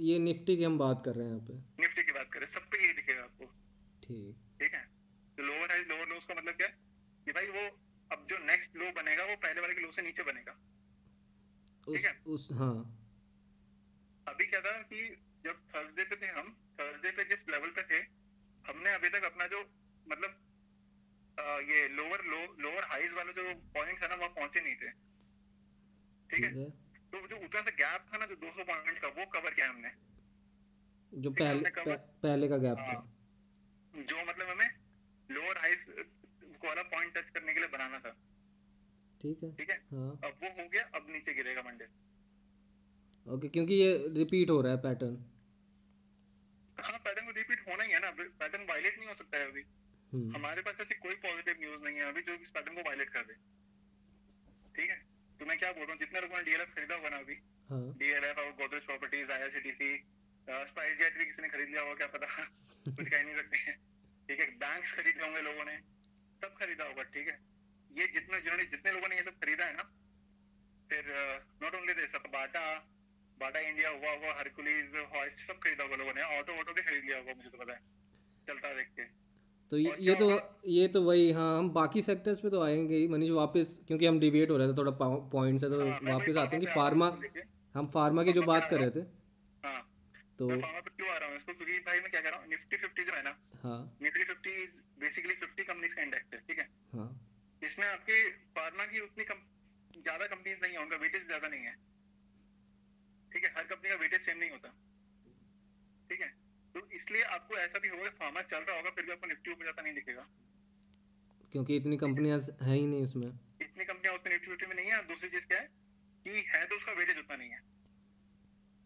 ये 0.00 0.18
निफ्टी 0.18 0.56
की 0.56 0.64
हम 0.64 0.78
बात 0.78 1.02
कर 1.04 1.14
रहे 1.14 1.26
हैं 1.26 1.34
यहाँ 1.34 1.46
पे। 1.46 1.82
निफ्टी 1.82 2.02
की 2.02 2.12
बात 2.12 2.32
कर 2.32 2.40
रहे 2.40 2.46
हैं 2.46 2.54
सब 2.54 2.68
पे 2.70 2.78
यही 2.84 2.92
दिखेगा 2.92 3.22
आपको। 3.22 3.46
ठीक। 4.02 4.40
ठीक 4.60 4.74
है? 4.74 4.80
तो 5.36 5.42
लोअर 5.42 5.70
हाइज 5.70 5.88
लोअर 5.88 6.08
लो 6.08 6.18
का 6.20 6.34
मतलब 6.34 6.54
क्या 6.54 6.66
है? 6.66 6.74
कि 7.24 7.32
भाई 7.32 7.46
वो 7.46 7.62
अब 8.12 8.26
जो 8.30 8.38
नेक्स्ट 8.38 8.76
लो 8.76 8.90
बनेगा 8.92 9.24
वो 9.24 9.36
पहले 9.36 9.60
वाले 9.60 9.74
के 9.74 9.80
लो 9.80 9.92
से 9.92 10.02
नीचे 10.02 10.22
बनेगा। 10.22 10.52
ठीक 11.86 12.04
है? 12.04 12.12
उस 12.26 12.48
हाँ। 12.52 12.74
अभी 14.28 14.46
क्या 14.46 14.60
था 14.60 14.72
कि 14.82 15.06
जब 15.44 15.62
थर्सडे 15.70 16.04
पे 16.04 16.16
थे 16.16 16.26
हम 16.26 16.52
थर्सडे 16.80 17.10
पे 17.10 17.24
जिस 17.24 17.48
लेवल 17.50 17.70
पे 17.70 17.82
थे 17.82 18.02
हमने 18.64 18.92
अभी 18.94 19.08
तक 19.08 19.24
अपना 19.24 19.46
जो 19.46 19.62
मतलब 20.06 20.40
ये 21.68 21.88
लोअर 21.90 22.24
लो 22.24 22.40
लोअर 22.60 22.84
हाइज 22.84 23.12
वाला 23.12 23.32
जो 23.32 23.42
पॉइंट 23.74 24.02
है 24.02 24.08
ना 24.08 24.14
वहाँ 24.14 24.28
पहुँचे 24.30 24.60
नहीं 24.60 24.74
थे। 24.74 24.90
ठीक 26.30 26.44
है? 26.44 26.70
तो 27.12 27.26
जो 27.28 27.36
उतना 27.36 27.60
सा 27.60 27.70
गैप 27.78 28.06
था 28.12 28.18
ना 28.18 28.26
जो 28.26 28.36
200 28.36 28.64
पॉइंट 28.64 28.98
का 28.98 29.08
वो 29.10 29.26
कवर 29.32 29.54
किया 29.54 29.68
हमने। 29.68 29.90
जो 31.12 31.30
पहले 31.32 31.70
पहले 31.70 32.48
का 32.48 32.56
गैप 32.58 32.78
था। 32.78 32.84
हाँ। 32.84 33.02
जो 33.94 34.24
मतलब 34.24 34.48
हमें 34.48 34.70
लोअर 35.28 35.58
हाइस 35.58 35.86
वाला 36.64 36.82
पॉइंट 36.84 37.14
टच 37.14 37.28
करने 37.30 37.54
के 37.54 37.60
लिए 37.60 37.68
बनाना 37.68 37.98
था। 37.98 38.10
ठीक 39.20 39.42
है। 39.42 39.50
ठीक 39.56 39.70
है? 39.70 39.76
हाँ. 39.92 40.10
अब 40.24 40.32
वो 40.42 40.48
हो 40.62 40.68
गया 40.68 40.82
अब 40.94 41.06
नीचे 41.10 41.34
गिरेगा 41.34 41.62
मंडे। 41.62 41.86
ओके 43.26 43.48
क्योंकि 43.48 43.74
ये 43.74 43.92
रिपीट 44.14 44.50
हो 44.50 44.60
रहा 44.60 44.72
है 44.72 44.78
पैटर्न 44.82 45.14
हाँ 46.78 46.98
पैटर्न 46.98 47.26
को 47.26 47.32
रिपीट 47.32 47.60
होना 47.68 47.84
ही 47.84 47.92
है 47.92 47.98
ना। 48.00 48.10
पैटर्न 48.12 48.64
वायलेट 48.68 48.98
नहीं 48.98 49.08
हो 49.08 49.14
सकता 49.14 49.38
है 49.38 49.48
अभी। 49.48 49.62
हमारे 50.14 50.62
पास 50.62 50.74
ऐसी 50.80 50.94
कोई 50.94 51.14
पॉजिटिव 51.14 51.56
न्यूज़ 51.60 51.84
नहीं 51.84 51.96
है 51.96 52.02
अभी 52.02 52.22
जो 52.22 52.34
इस 52.34 52.50
पैटर्न 52.50 52.74
को 52.74 52.80
वायलेट 52.80 53.10
कर 53.10 53.22
दे। 53.22 53.34
ठीक 54.76 54.90
है? 54.90 55.02
तो 55.38 55.46
मैं 55.46 55.58
क्या 55.58 55.72
बोल 55.72 55.82
रहा 55.82 55.92
हूँ 55.92 55.98
जितने 55.98 56.20
लोगों 56.20 56.36
ने 56.36 56.42
डीएलएफ 56.42 56.74
खरीदा 56.74 56.94
होगा 56.94 57.08
ना 57.08 57.16
अभी 57.16 57.34
डीएलएफ 57.72 58.38
हाँ। 58.38 58.44
और 58.44 58.52
Godrej 58.52 58.82
properties 58.82 59.30
I 59.30 59.38
IRCTC 59.38 59.98
SpiceJet 60.98 61.18
भी 61.18 61.26
किसी 61.26 61.42
ने 61.42 61.48
खरीद 61.48 61.68
लिया 61.68 61.82
होगा 61.82 61.94
क्या 61.94 62.06
पता? 62.06 62.26
कुछ 62.96 63.08
कह 63.08 63.22
नहीं 63.22 63.36
सकते 63.36 63.56
हैं। 63.56 63.76
ठीक 64.28 64.40
है? 64.40 64.46
बैंक्स 64.46 64.92
खरीदे 64.92 65.24
होंगे 65.24 65.40
लोगों 65.40 65.64
ने 65.64 65.76
सब 66.42 66.54
खरीदा 66.58 66.84
होगा 66.84 67.02
ठीक 67.02 67.28
है? 67.28 67.38
ये 67.90 68.06
जितने 68.06 68.40
जिन्होंने 68.40 68.64
जितने 68.64 68.92
लोगों 68.92 69.08
ने 69.08 69.16
ये 69.16 69.22
सब 69.22 69.34
खरीदा 69.34 69.64
है 69.64 69.76
ना 69.76 69.82
फिर 70.90 71.04
not 71.62 71.74
only 71.74 71.94
this 71.94 72.10
Bata 73.40 73.60
India 73.60 73.88
हुआ 73.90 74.10
होगा 74.10 74.34
हरकुलीज 74.38 74.96
हॉइस्ट 74.96 75.46
सब 75.46 75.58
खरीदा 75.58 75.84
होगा 75.84 75.96
लोगों 75.96 76.14
ने 76.14 76.22
ऑटो 76.22 76.52
ऑटो 76.52 76.72
भी 76.72 76.82
खरीद 76.82 77.04
लिया 77.04 77.18
होगा 77.18 77.32
मुझे 77.34 77.48
तो 77.48 77.58
पता 77.58 77.72
है। 77.72 77.78
चलता 78.46 78.74
देख 78.74 78.88
के। 78.88 79.23
तो 79.74 79.78
ये 79.78 79.94
ये 80.00 80.14
तो 80.14 80.26
ये 80.68 80.86
तो 80.88 81.00
वही 81.02 81.30
हाँ 81.32 81.46
हम 81.58 81.70
बाकी 81.72 82.02
सेक्टर्स 82.02 82.40
पे 82.40 82.50
तो 82.50 82.60
आएँगे 82.62 82.96
ही। 82.96 83.06
मनीष 83.08 83.30
वापस 83.30 83.78
क्योंकि 83.86 84.06
हम 84.06 84.18
डिविएट 84.20 84.50
हो 84.50 84.56
रहे 84.56 84.68
थे 84.68 84.76
थोड़ा 84.78 84.92
पॉइंट 85.32 85.60
से 85.60 85.68
तो 85.70 85.78
हाँ 85.80 85.98
वापस 86.04 86.36
आते 86.36 86.56
हैं 86.56 86.60
कि 86.60 86.66
हूँ 86.66 86.74
फार्मा 86.74 87.08
हम 87.74 87.86
फार्मा 87.94 88.24
की 88.24 88.32
जो 88.32 88.42
बात 88.44 88.68
कर 88.70 88.80
रहे 88.80 88.90
थे 88.90 89.00
हाँ। 89.64 89.80
तो 90.38 90.48
मैं 90.48 90.60
फार्मा 90.60 90.80
पे 90.80 90.90
क्यों 90.90 91.08
आ 91.08 91.16
रहा 91.16 91.28
हूँ? 91.28 91.36
इसको 91.36 91.52
क्योंकि 91.54 91.78
भाई 91.80 92.00
मैं 92.00 92.10
क्या 92.10 92.20
कह 92.20 92.28
रहा 92.28 92.38
हूँ 92.38 92.48
निफ्टी 92.48 92.76
फिफ्टी 92.76 93.04
जो 93.04 93.16
है 93.16 93.22
ना 93.22 93.34
हाँ। 93.62 93.80
Nifty 94.02 94.24
fifty 94.24 94.54
basically 95.00 95.34
fifty 95.34 95.64
companies 95.64 95.94
का 95.94 96.02
इंडेक्स 96.02 96.34
है 96.34 96.40
ठीक 96.48 96.58
है? 96.58 96.68
हाँ। 96.94 97.08
इसमें 97.62 97.86
आपकी 97.88 98.22
फार्मा 98.56 98.84
की 98.84 99.00
उतनी 99.00 99.24
ज़्यादा 99.24 100.26
कंपनीज़ 100.26 100.58
नहीं 100.62 100.72
है 100.72 100.82
उनका 100.82 100.96
वेटेज 101.02 101.26
ज़्यादा 101.26 101.48
नहीं 101.48 101.64
है 101.64 101.74
ठीक 103.32 103.44
है? 103.44 103.52
हर 103.56 103.64
कंपनी 103.64 103.90
का 103.90 103.96
वेटेज 103.96 104.20
सेम 104.20 104.38
नहीं 104.38 104.50
होता 104.50 104.74
ठीक 106.10 106.20
है? 106.20 106.32
तो 106.74 106.80
इसलिए 106.92 107.22
आपको 107.34 107.56
ऐसा 107.58 107.78
भी 107.78 107.88
होगा 107.88 108.08
फार्मा 108.20 108.42
चल 108.44 108.60
रहा 108.60 108.76
होगा 108.76 108.90
फिर 108.90 109.04
भी 109.04 109.12
आपको 109.12 109.26
निफ्टी 109.26 109.50
ऊपर 109.52 109.64
जाता 109.64 109.82
नहीं 109.82 109.94
दिखेगा। 109.94 110.26
क्योंकि 111.52 111.76
इतनी 111.76 111.96
कंपनियाँ 111.96 112.38
हैं 112.38 112.76
ही 112.76 112.86
नहीं 112.86 113.02
उसमें। 113.02 113.26
इतनी 113.26 113.84
कंपनियाँ 113.84 114.14
उसमें 114.14 114.32
निफ्टी 114.32 114.50
फिफ्टी 114.50 114.66
में 114.66 114.74
नहीं 114.76 114.92
है 114.92 115.02
दूसरी 115.08 115.28
चीज़ 115.30 115.44
क्या 115.44 115.60
है 115.60 115.66
कि 116.26 116.44
है 116.48 116.64
तो 116.66 116.76
उसका 116.76 116.92
वेटेज 116.92 117.18
उतना 117.18 117.36
नहीं 117.36 117.50
है। 117.50 117.60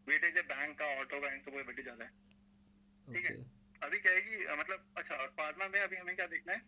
वेटेज 0.06 0.36
है 0.36 0.42
बैंक 0.50 0.78
का 0.78 0.86
ऑटो 1.00 1.20
का 1.20 1.32
इन 1.34 1.40
सब 1.40 1.56
वेटेज 1.56 1.84
ज़्यादा 1.84 2.04
है। 2.04 2.10
ठीक 3.08 3.24
है? 3.24 3.36
अभी 3.82 3.98
क्या 4.00 4.12
है 4.12 4.20
कि 4.20 4.60
मतलब 4.60 4.92
अच्छा 4.96 5.14
और 5.14 5.28
फार्मा 5.38 5.68
में 5.68 5.80
अभी 5.80 5.96
हमें 5.96 6.14
क्या 6.16 6.26
देखना 6.26 6.52
है? 6.52 6.60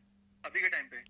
अभी 0.44 0.60
के 0.60 0.68
टाइम 0.68 0.88
पे 0.88 1.02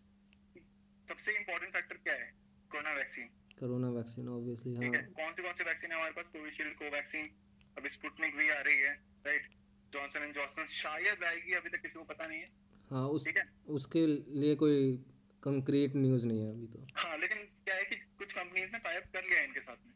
सबसे 1.09 1.37
इम्पोर्टेंट 1.39 1.73
फैक्टर 1.73 1.97
क्या 2.05 2.15
है? 2.15 2.29
Corona 2.71 2.93
vaccine 2.95 3.29
corona 3.59 3.89
vaccine 3.91 4.29
obviously 4.31 4.75
हाँ? 4.75 4.91
कौन 5.15 5.33
से 5.33 5.43
कौन 5.43 5.55
से 5.55 5.65
वैक्सीन 5.65 5.91
है 5.91 5.97
हमारे 5.97 6.13
पास? 6.13 6.27
Covishield 6.33 6.75
Covaxin. 6.79 7.31
अभी 7.79 7.89
स्पुटनिक 7.91 8.37
भी 8.37 8.49
आ 8.51 8.61
रही 8.61 8.79
है 8.81 8.93
राइट 9.27 9.49
जॉनसन 9.93 10.23
एंड 10.23 10.35
जॉनसन 10.35 10.67
शायद 10.73 11.25
आएगी 11.25 11.55
अभी 11.55 11.71
तक 11.71 11.83
किसी 11.83 11.95
को 11.95 12.05
पता 12.05 12.27
नहीं 12.27 12.41
है। 12.41 12.49
हाँ 12.91 13.07
उस 13.09 13.25
ठीक 13.25 13.37
है? 13.37 13.45
उसके 13.69 14.07
लिए 14.07 14.55
कोई 14.57 14.97
कंक्रीट 15.43 15.97
न्यूज़ 15.97 16.27
नहीं 16.27 16.41
है 16.41 16.51
अभी 16.51 16.67
तो। 16.67 16.87
हाँ 16.97 17.17
लेकिन 17.19 17.39
क्या 17.65 17.75
है 17.75 17.85
कि 17.85 17.97
कुछ 18.19 18.33
कंपनीज़ 18.33 18.73
ने 18.73 18.79
टाइप 18.79 19.05
कर 19.13 19.25
लिया 19.25 19.41
है 19.41 19.47
इनके 19.47 19.61
साथ 19.61 19.87
में। 19.87 19.93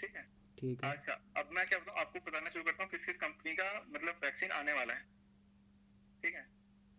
ठीक 0.00 0.16
है? 0.16 0.22
ठीक 0.58 0.84
है। 0.84 0.90
अच्छा 0.90 1.12
अब 1.36 1.50
मैं 1.52 1.66
क्या 1.66 1.78
बताऊँ 1.78 1.98
आपको 2.00 2.20
बताना 2.30 2.50
शुरू 2.50 2.64
करता 2.64 2.82
हूँ 2.82 2.90
किस 2.90 3.04
किस 3.04 3.16
कंपनी 3.16 3.54
का 3.54 3.68
मतलब 3.88 4.20
वैक्सीन 4.24 4.50
आने 4.52 4.72
वाला 4.72 4.94
है। 4.94 5.02
ठीक 6.22 6.34
है? 6.34 6.44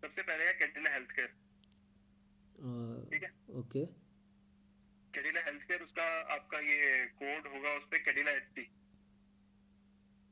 सबसे 0.02 0.22
पहले 0.22 0.46
है 0.46 0.52
कैडिला 0.54 0.92
हेल्थ 0.92 1.10
केयर 1.10 1.34
ठीक 3.10 3.22
है? 3.22 3.30
ओके। 3.60 3.84
कैडिला 5.14 5.40
हेल्थ 5.44 5.62
केयर 5.68 5.82
उसका 5.82 6.04
आपका 6.34 6.58
ये 6.60 7.04
कोड 7.22 7.46
होगा 7.54 7.74
उस 7.76 7.84
पर 7.90 7.98
कैडिला 7.98 8.30
एच 8.30 8.48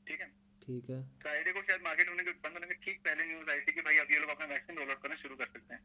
ठीक 0.06 0.20
है? 0.20 0.32
ठीक 0.66 0.90
है। 0.90 1.00
फ्राइडे 1.22 1.52
को 1.52 1.62
शायद 1.62 1.82
मार्केट 1.84 2.08
होने 2.08 2.24
के 2.24 2.32
बंद 2.44 2.52
होने 2.54 2.66
के 2.66 2.74
ठीक 2.84 3.00
पहले 3.04 3.24
न्यूज़ 3.24 3.50
आई 3.50 3.60
थी 3.60 3.72
कि 3.72 3.80
भाई 3.80 3.96
अब 3.98 4.12
ये 4.12 4.18
लोग 4.18 4.30
अपना 4.30 4.46
वैक्सीन 4.52 4.76
रोल 4.76 4.90
आउट 4.90 5.02
करना 5.02 5.16
शुरू 5.22 5.36
कर 5.36 5.46
सकते 5.46 5.74
हैं। 5.74 5.80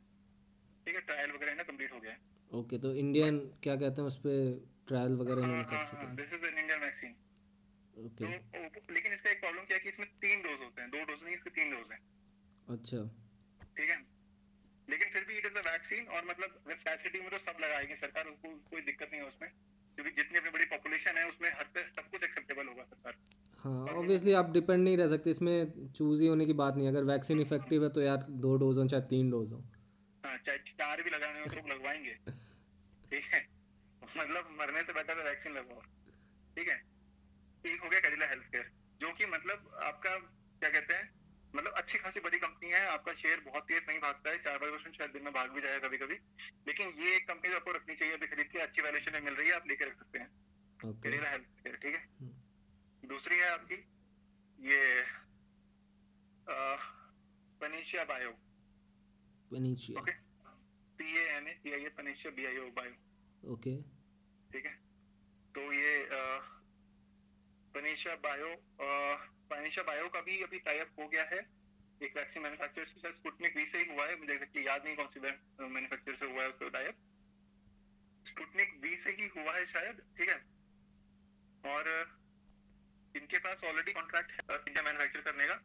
ठीक 0.88 0.96
है 0.96 1.02
ट्रायल 1.02 1.32
वगैरह 1.32 1.56
ना 1.56 1.64
कंप्लीट 1.64 1.92
हो 1.92 2.00
गया। 2.00 2.12
है 2.12 2.60
ओके 2.60 2.78
तो 2.78 2.94
इंडियन 2.96 3.40
क्या 3.64 3.76
कहते 3.76 4.02
हैं 4.02 4.08
उस 4.08 4.18
पे 4.20 4.36
ट्रायल 4.88 5.18
वगैरह 5.18 5.42
हाँ 5.42 5.50
इन्होंने 5.50 5.64
हाँ 5.64 5.86
कर 5.86 5.92
चुके? 5.92 5.98
हाँ 5.98 6.06
हैं 6.06 6.16
this 6.16 6.34
is 6.34 6.46
an 6.46 6.58
Indian 6.60 6.80
vaccine 6.80 7.16
okay 8.06 8.80
तो 8.80 8.94
लेकिन 8.94 9.14
इसका 9.14 9.30
एक 9.30 9.40
प्रॉब्लम 9.40 9.66
क्या 9.66 9.78
है 9.78 9.84
कि 9.84 9.90
इसमें 9.90 10.08
तीन 10.22 10.42
डोज 10.42 10.60
होते 10.62 10.82
हैं। 10.82 10.90
दो 10.90 11.04
डोज 11.06 11.24
नहीं 11.24 11.36
इसके 11.36 11.50
तीन 11.50 11.72
डोज 11.72 11.92
हैं। 11.92 12.00
अच्छा। 12.68 13.04
ठीक 13.78 13.90
है? 13.90 13.98
लेकिन 14.88 15.10
फिर 15.14 15.24
भी 15.24 15.38
इट 15.38 15.46
इज़ 15.46 15.58
अ 15.58 15.64
वैक्सीन 15.72 16.08
और 16.08 16.26
मतलब 16.26 16.62
फैसिलिटी 16.70 17.20
में 17.20 17.30
तो 17.30 17.38
सब 17.40 17.60
लगाएगी 17.62 17.96
सरकार 17.96 18.28
उसको 18.28 18.56
कोई 18.70 18.82
दिक्कत 18.82 19.10
नहीं 19.12 19.22
है 19.22 19.28
उसमें। 19.28 19.50
क्योंकि 19.98 20.12
जितनी 20.12 20.38
अपनी 20.38 20.50
बड़ी 20.50 20.66
पॉपुलेशन 20.66 21.18
है 21.18 21.28
उसमें 21.30 21.50
हर 21.50 21.70
पे 21.74 21.84
सब 21.90 22.10
कुछ 22.12 22.24
एक्सेप्टेबल 22.24 22.68
होगा 22.68 22.84
सरकार। 22.84 23.16
हाँ 23.64 23.86
ऑब्वियसली 23.94 24.34
आप 24.34 24.52
डिपेंड 24.52 24.84
नहीं 24.84 24.98
रह 24.98 25.08
सकते 25.10 25.30
इसमें 25.30 25.92
चूज़ 25.92 26.22
ही 26.22 26.28
होने 26.28 26.46
की 26.46 26.54
बात 26.54 26.76
नहीं 26.76 26.88
अगर 26.88 27.04
वैक्सीन 27.04 27.40
इफ़ेक्टिव 27.40 27.84
है 27.84 27.90
तो 27.90 28.02
यार 28.02 28.26
दो 28.46 28.56
डोज 28.58 28.78
हो 28.78 28.88
चाहे 28.88 29.04
तीन 29.04 29.30
डोज 29.32 29.52
हो। 29.52 29.60
हाँ 30.24 30.38
चाहे 30.38 30.58
चार 30.58 31.02
भी 31.04 31.10
लगाने 31.10 31.40
हो 31.40 31.46
तो 31.46 31.68
लगवाएँगे। 31.68 32.14
ठीक 33.12 33.26
है? 33.34 33.46
मतलब 34.18 34.50
मरने 34.60 34.84
से 34.84 34.94
बेटर 34.94 35.18
है 35.20 35.26
वैक्सीन 35.26 35.54
लगवाओ। 35.54 35.82
ठीक 36.58 36.68
है? 36.68 36.82
एक 37.66 37.84
हो 37.84 37.90
गया 37.90 38.00
कैडिला 38.00 38.26
हेल्थ 38.26 38.44
केयर 38.44 38.70
जो 39.02 39.14
कि 39.14 39.26
मतलब 39.26 39.80
आपका 39.84 40.16
क्या 40.16 40.70
कहते 40.70 40.94
हैं 40.94 41.10
मतलब 41.56 41.74
अच्छी 41.74 41.98
खासी 41.98 42.20
बड़ी 42.20 42.38
कंपनी 42.40 42.70
है 42.70 42.86
आपका 42.88 43.14
शेयर 43.14 43.40
बहुत 43.46 43.64
तेज 43.64 43.84
नहीं 43.90 44.00
भागता 44.00 44.30
है 44.30 44.38
चार 44.38 44.58
पाँच 44.58 44.72
परसेंट 44.72 44.98
शायद 44.98 45.12
दिन 45.12 45.24
में 45.24 45.34
भाग 45.34 45.52
भी 45.52 45.62
जाएगा 45.62 45.88
कभी 45.88 45.98
कभी 45.98 46.16
लेकिन 46.68 46.94
ये 47.00 47.16
एक 47.16 47.28
कंपनी 47.28 47.52
जो 47.52 47.56
आपको 47.56 47.72
रखनी 47.72 47.96
चाहिए 47.96 48.14
अभी 48.14 48.28
खरीद 48.28 48.48
के 48.48 48.60
अच्छी 48.60 48.82
वैल्यूएशन 48.82 49.14
में 49.14 49.22
मिल 49.22 49.34
रही 49.34 49.48
है 49.48 49.56
आप 49.56 49.68
लेके 49.68 49.86
रख 49.86 49.98
सकते 49.98 50.20
हैं। 50.20 50.30
कैडिला 50.80 51.30
हेल्थ 51.30 51.46
केयर 51.64 51.76
ठीक 51.76 51.96
है? 51.96 52.04
हम्म। 52.22 52.32
दूसरी 53.10 53.38
है 53.38 53.50
आपकी? 53.52 53.76
ये 54.60 54.80
Panacea 57.62 58.04
bio 58.06 58.32
Panacea 59.52 60.02
okay 60.02 60.12
P 61.00 61.08
A 61.18 61.24
N 61.36 61.48
A 61.48 61.54
C 61.54 61.74
I 61.74 61.86
A 61.86 61.90
Panacea 61.98 62.32
B 62.36 62.46
I 62.46 62.58
O 62.58 62.70
bio 62.78 63.54
okay 63.54 63.76
ठीक 64.52 64.66
है? 64.66 64.74
तो 65.56 65.62
ये 65.74 65.94
पनीशा 67.76 68.16
बायो 68.26 68.52
पनीशा 69.52 69.84
बायो 69.84 70.08
का 70.10 70.22
भी 70.22 70.42
अभी 70.44 70.60
टाइप 70.68 71.00
हो 71.00 71.08
गया 71.08 71.24
है। 71.32 71.40
एक 72.02 72.18
वैक्सीन 72.18 72.44
मैन्युफैक्चरर 72.44 72.86
से 72.86 73.00
शायद 73.00 73.16
स्पुतनिक 73.16 73.56
वी 73.58 73.66
से 73.72 73.78
ही 73.78 73.94
हुआ 73.94 74.06
है। 74.08 74.16
मुझे 74.20 74.34
एग्जैक्टली 74.34 74.66
याद 74.68 74.86
नहीं 74.86 74.96
कौन 74.96 75.08
सी 75.14 75.20
मैन्युफैक्चरर 75.20 76.16
से 76.16 76.26
हुआ 76.26 76.44
है 76.44 76.50
उसका 76.50 76.70
टाइप 76.76 76.96
स्पुटनिक 78.26 78.70
वी 78.84 78.96
से 78.98 79.12
ही 79.20 79.28
हुआ 79.38 79.56
है 79.56 79.66
शायद। 79.74 80.02
ठीक 80.18 80.30
है? 80.30 80.40
और 81.64 81.84
इनके 83.16 83.38
पास 83.40 83.64
ऑलरेडी 83.66 83.92
कॉन्ट्रैक्ट 83.94 84.32
है 84.32 84.58
इंडिया 84.58 84.84
मैन्युफैक्चर 84.84 85.22
करने 85.22 85.48
का। 85.48 85.62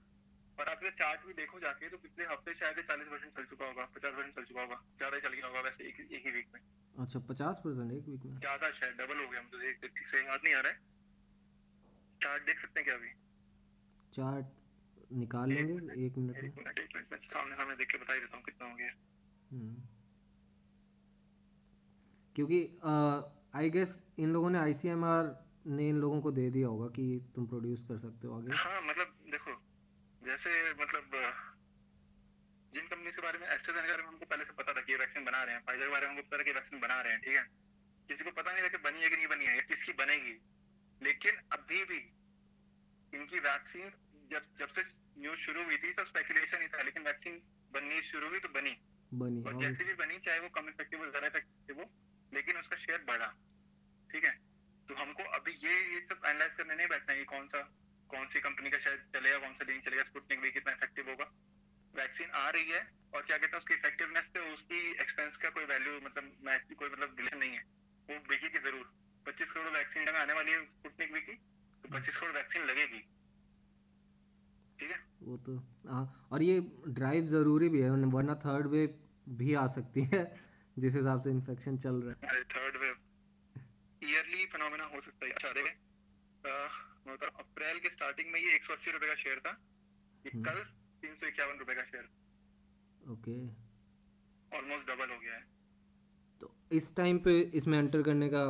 और 0.58 0.68
आप 0.68 0.82
चार्ट 0.98 1.24
भी 1.26 1.32
देखो 1.34 1.58
जाके 1.60 1.88
तो 1.90 1.96
पिछले 1.98 2.24
हफ़्ते 2.24 2.52
शायद 2.54 2.76
चालीस 2.88 3.08
परसेंट 3.08 3.32
चल 3.36 3.44
चुका 3.46 3.66
होगा 3.66 3.84
पचास 3.94 4.12
परसेंट 4.14 4.34
चल 4.34 4.44
चुका 4.44 4.60
होगा 4.60 4.76
ज़्यादा 4.98 5.18
चल 5.20 5.32
गया 5.34 5.46
होगा 5.46 5.60
वैसे 5.60 5.88
एक 5.88 6.00
एक 6.02 6.26
ही 6.26 6.32
वीक 6.32 6.48
में। 6.54 6.60
अच्छा 6.96 7.20
पचास 7.28 7.60
परसेंट 7.64 7.92
एक 7.92 8.04
वीक 8.08 8.24
में? 8.24 8.36
ज़्यादा 8.38 8.70
शायद 8.72 8.94
डबल 9.00 9.24
हो 9.24 9.28
गया 9.30 9.42
मुझे 9.42 9.72
देख 9.82 9.90
ठीक 9.90 10.08
से 10.08 10.18
याद 10.20 10.40
नहीं 10.44 10.54
आ 10.54 10.60
रहा 10.60 10.72
है। 10.72 10.78
चार्ट 12.20 12.46
देख 12.46 12.60
सकते 12.60 12.80
हैं 12.80 12.84
क्या 12.84 12.94
अभी? 12.94 13.10
चार्ट 14.12 15.12
निकाल 15.14 15.52
एक 15.52 15.58
लेंगे 15.58 16.06
एक 16.06 16.18
मिनट 16.18 16.42
में। 16.42 16.48
एक 16.74 17.24
सामने 17.24 17.56
सामने 17.56 17.76
देख 17.76 17.90
के 17.90 17.98
बता 17.98 18.12
ही 18.12 18.20
देता 18.20 18.36
हूँ 18.36 18.44
कितना 18.44 18.68
हो 18.68 18.76
गया। 18.76 18.92
हम्म। 19.50 19.74
क्योंकि 22.36 22.60
आई 23.54 23.70
गेस 23.70 24.00
इन 24.18 24.32
लोगों 24.32 24.50
ने 24.50 24.58
आईसीएमआर 24.58 25.24
ने 25.66 25.88
इन 25.88 25.96
लोगों 25.96 26.20
को 26.20 26.30
दे 26.32 26.50
दिया 26.50 26.68
होगा 26.68 26.86
कि 26.88 27.32
तुम 27.34 27.46
प्रोड्यूस 27.46 27.84
कर 27.88 27.98
सकते 27.98 28.26
हो 28.26 28.38
आगे? 28.38 28.56
हाँ 28.56 28.80
मतलब 28.82 29.14
देखो 29.30 29.52
जैसे 30.22 30.72
मतलब 30.72 31.10
जिन 32.72 32.86
कंपनी 32.86 33.10
के 33.10 33.22
बारे 33.22 33.38
में 33.38 33.46
एस्ट्राजेनेका 33.48 33.96
में 33.96 34.04
हमको 34.04 34.26
पहले 34.26 34.44
से 34.44 34.52
पता 34.52 34.72
था 34.72 34.80
कि 34.80 34.94
वैक्सीन 34.94 35.24
बना 35.24 35.42
रहे 35.44 35.54
हैं 35.54 35.62
फाइजर 35.62 35.84
के 35.84 35.90
बारे 35.90 36.06
में 36.06 36.14
हमको 36.14 36.22
पता 36.22 36.38
था 36.38 36.42
कि 36.42 36.52
वैक्सीन 36.52 36.80
बना 36.80 37.00
रहे 37.00 37.12
हैं 37.12 37.20
ठीक 37.20 37.36
है? 37.36 37.44
किसी 38.08 38.24
को 38.24 38.30
पता 38.30 38.52
नहीं 38.52 38.62
था 38.62 38.68
कि 38.68 38.76
बनी 38.76 39.02
है 39.02 39.08
कि 39.08 39.16
नहीं 39.16 39.26
बनी 39.26 39.44
है 39.44 39.60
किसकी 39.60 39.92
बनेगी। 39.92 40.34
लेकिन 41.00 41.36
अभी 41.52 41.84
भी 41.84 41.98
इनकी 43.12 43.38
वैक्सीन 43.38 43.90
जब 44.30 44.46
जब 44.58 44.68
से 44.68 44.82
न्यूज़ 45.18 45.38
शुरू 45.38 45.64
हुई 45.64 45.76
थी 45.76 45.92
सब 45.92 46.06
स्पेकुलेशन 46.06 46.62
ही 46.62 46.68
था 46.68 46.82
लेकिन 46.82 47.02
वैक्सीन 47.02 47.42
बननी 47.72 48.02
शुरू 48.02 48.28
हुई 48.28 48.40
तो 48.40 48.48
बनी। 48.48 48.74
बनी 49.12 49.42
और 49.42 49.54
और 49.54 49.60
जैसे 49.60 49.84
भी 49.84 49.94
बनी 49.94 50.18
चाहे 50.18 50.38
वो 50.40 50.48
कम 50.48 50.68
इफ़ेक्टिव 50.68 50.98
हो 51.00 51.10
ज़्यादा 51.10 51.26
इफ़ेक्टिव 51.26 51.80
हो 51.80 51.86
लेकिन 52.32 52.56
उसका 52.56 52.76
शेयर 52.76 53.04
बढ़ा 53.08 53.26
ठीक 54.10 54.24
है? 54.24 54.53
तो 54.88 54.94
हमको 54.94 55.22
अभी 55.36 55.52
ये 55.62 55.74
ये 55.92 56.00
सब 56.02 56.26
एनालाइज 56.26 56.52
करने 56.56 56.74
नहीं 56.74 56.88
बैठना 56.88 57.14
है 57.14 57.24
कौन 57.30 57.46
सा 57.48 57.60
कौन 58.10 58.26
सी 58.32 58.40
कंपनी 58.40 58.70
का 58.70 58.78
शायद 58.80 59.00
चलेगा 59.14 59.38
कौन 59.44 59.52
सा 59.54 59.64
नहीं 59.64 59.80
चलेगा 59.84 60.02
स्पुतनिक 60.04 60.40
भी 60.40 60.50
कितना 60.52 60.72
इफ़ेक्टिव 60.72 61.08
होगा। 61.10 61.30
वैक्सीन 61.94 62.30
आ 62.36 62.48
रही 62.50 62.70
है 62.70 62.82
और 63.14 63.22
क्या 63.22 63.36
कहते 63.38 63.56
हैं 63.56 63.58
उसकी 63.58 63.74
इफेक्टिवनेस 63.74 64.24
से 64.34 64.40
उसकी 64.52 64.80
एक्सपेंस 65.02 65.36
का 65.42 65.50
कोई 65.56 65.64
वैल्यू 65.66 65.92
मतलब 66.04 66.30
मैच 66.46 66.76
कोई 66.78 66.88
मतलब 66.88 67.16
रिलेशन 67.18 67.38
नहीं 67.38 67.52
है। 67.52 67.62
वो 68.08 68.18
बिकेगी 68.28 68.58
ज़रूर। 68.60 68.84
पच्चीस 69.26 69.50
करोड़ 69.50 69.72
वैक्सीन 69.74 70.08
आने 70.16 70.32
वाली 70.34 70.52
है 70.52 70.64
स्पुतनिक 70.64 71.12
भी 71.12 71.20
की 71.22 71.34
तो 71.84 71.88
पच्चीस 71.90 72.16
करोड़ 72.16 72.32
वैक्सीन 72.32 72.64
लगेगी। 72.64 73.00
ठीक 74.78 74.90
है? 74.90 74.98
वो 75.22 75.36
तो 75.46 75.56
हाँ 75.88 76.28
और 76.32 76.42
ये 76.42 76.60
ड्राइव 76.90 77.26
ज़रूरी 77.26 77.68
भी 77.68 77.80
है 77.82 77.90
वरना 78.14 78.34
थर्ड 78.44 78.66
वेव 78.70 78.98
भी 79.38 79.54
आ 79.56 79.66
सकती 79.74 80.04
है 80.12 80.22
जिस 80.76 80.94
हिसाब 80.94 81.20
से 81.20 81.30
इन्फेक्शन 81.30 81.76
चल 81.78 82.02
रहा 82.02 82.14
है। 82.26 82.42
थर्ड 82.52 82.76
वेव 82.76 82.83
फिनोमेना 84.54 84.84
हो 84.94 85.00
सकता 85.00 85.26
है। 85.26 85.32
अच्छा 85.32 85.52
देखें 85.52 85.72
अह, 86.44 86.74
मैं 87.06 87.14
बता 87.14 87.26
रहा 87.26 87.36
हूँ, 87.36 87.44
अप्रैल 87.44 87.78
के 87.80 87.88
स्टार्टिंग 87.90 88.32
में 88.32 88.40
ये 88.40 88.54
एक 88.54 88.64
सौ 88.64 88.74
अस्सी 88.74 88.90
रुपए 88.90 89.06
का 89.06 89.14
शेयर 89.22 89.38
था। 89.40 89.50
ये 90.24 90.30
हम्म। 90.34 90.44
कल 90.44 90.62
तीन 91.02 91.14
सौ 91.14 91.26
इक्यावन 91.26 91.58
रुपए 91.58 91.74
का 91.74 91.82
शेयर 91.84 92.08
ओके। 93.12 93.36
ऑलमोस्ट 94.52 94.86
डबल 94.90 95.10
हो 95.10 95.18
गया 95.20 95.34
है। 95.34 95.42
तो 96.40 96.54
इस 96.72 96.94
टाइम 96.96 97.18
पे 97.24 97.38
इसमें 97.60 97.78
एंटर 97.78 98.02
करने 98.02 98.28
का 98.34 98.44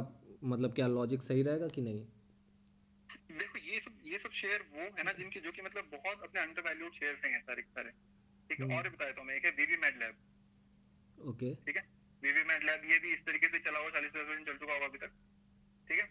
मतलब 0.53 0.75
क्या 0.75 0.87
लॉजिक 0.89 1.23
सही 1.23 1.43
रहेगा 1.43 1.69
कि 1.77 1.83
नहीं? 1.83 2.05
देखो 3.39 3.59
ये 3.59 3.81
सब 3.81 4.01
ये 4.07 4.19
सब 4.19 4.33
शेयर 4.41 4.63
वो 4.73 4.89
है 4.99 5.03
ना 5.03 5.13
जिनके 5.19 5.41
जो 5.41 5.53
कि 5.53 5.63
मतलब 5.63 5.91
बहुत 5.93 6.23
अपने 6.23 6.41
अंडर 6.41 6.63
वैल्यूड 6.63 6.93
शेयर 6.95 7.21
हैं 7.25 7.41
सारे 7.43 7.63
सारे। 7.63 7.91
ठीक 7.91 8.61
है 8.61 8.65
हम्म। 8.65 8.77
और 8.77 8.89
बताया 8.89 9.13
तो 9.13 9.23
मैं। 9.25 9.35
एक 9.37 9.45
है 9.45 9.51
वीवी 9.59 9.77
मेड 9.85 9.99
लैब 9.99 11.29
ओके। 11.29 11.55
ठीक 11.67 11.77
है? 11.77 11.87
वीवी 12.23 12.43
मेड 12.45 12.65
लैब 12.65 12.85
ये 12.91 12.99
भी 12.99 13.13
इस 13.13 13.25
तरीके 13.27 13.49
से 13.49 13.59
चला 13.61 13.79
हुआ 13.79 13.91
चालीस 13.91 14.11
परसेंट 14.13 14.47
चल 14.47 14.57
चुका 14.59 14.73
होगा 14.73 14.87
अभी 14.87 14.99
तक। 14.99 15.13
ठीक 15.89 15.99
है? 16.01 16.07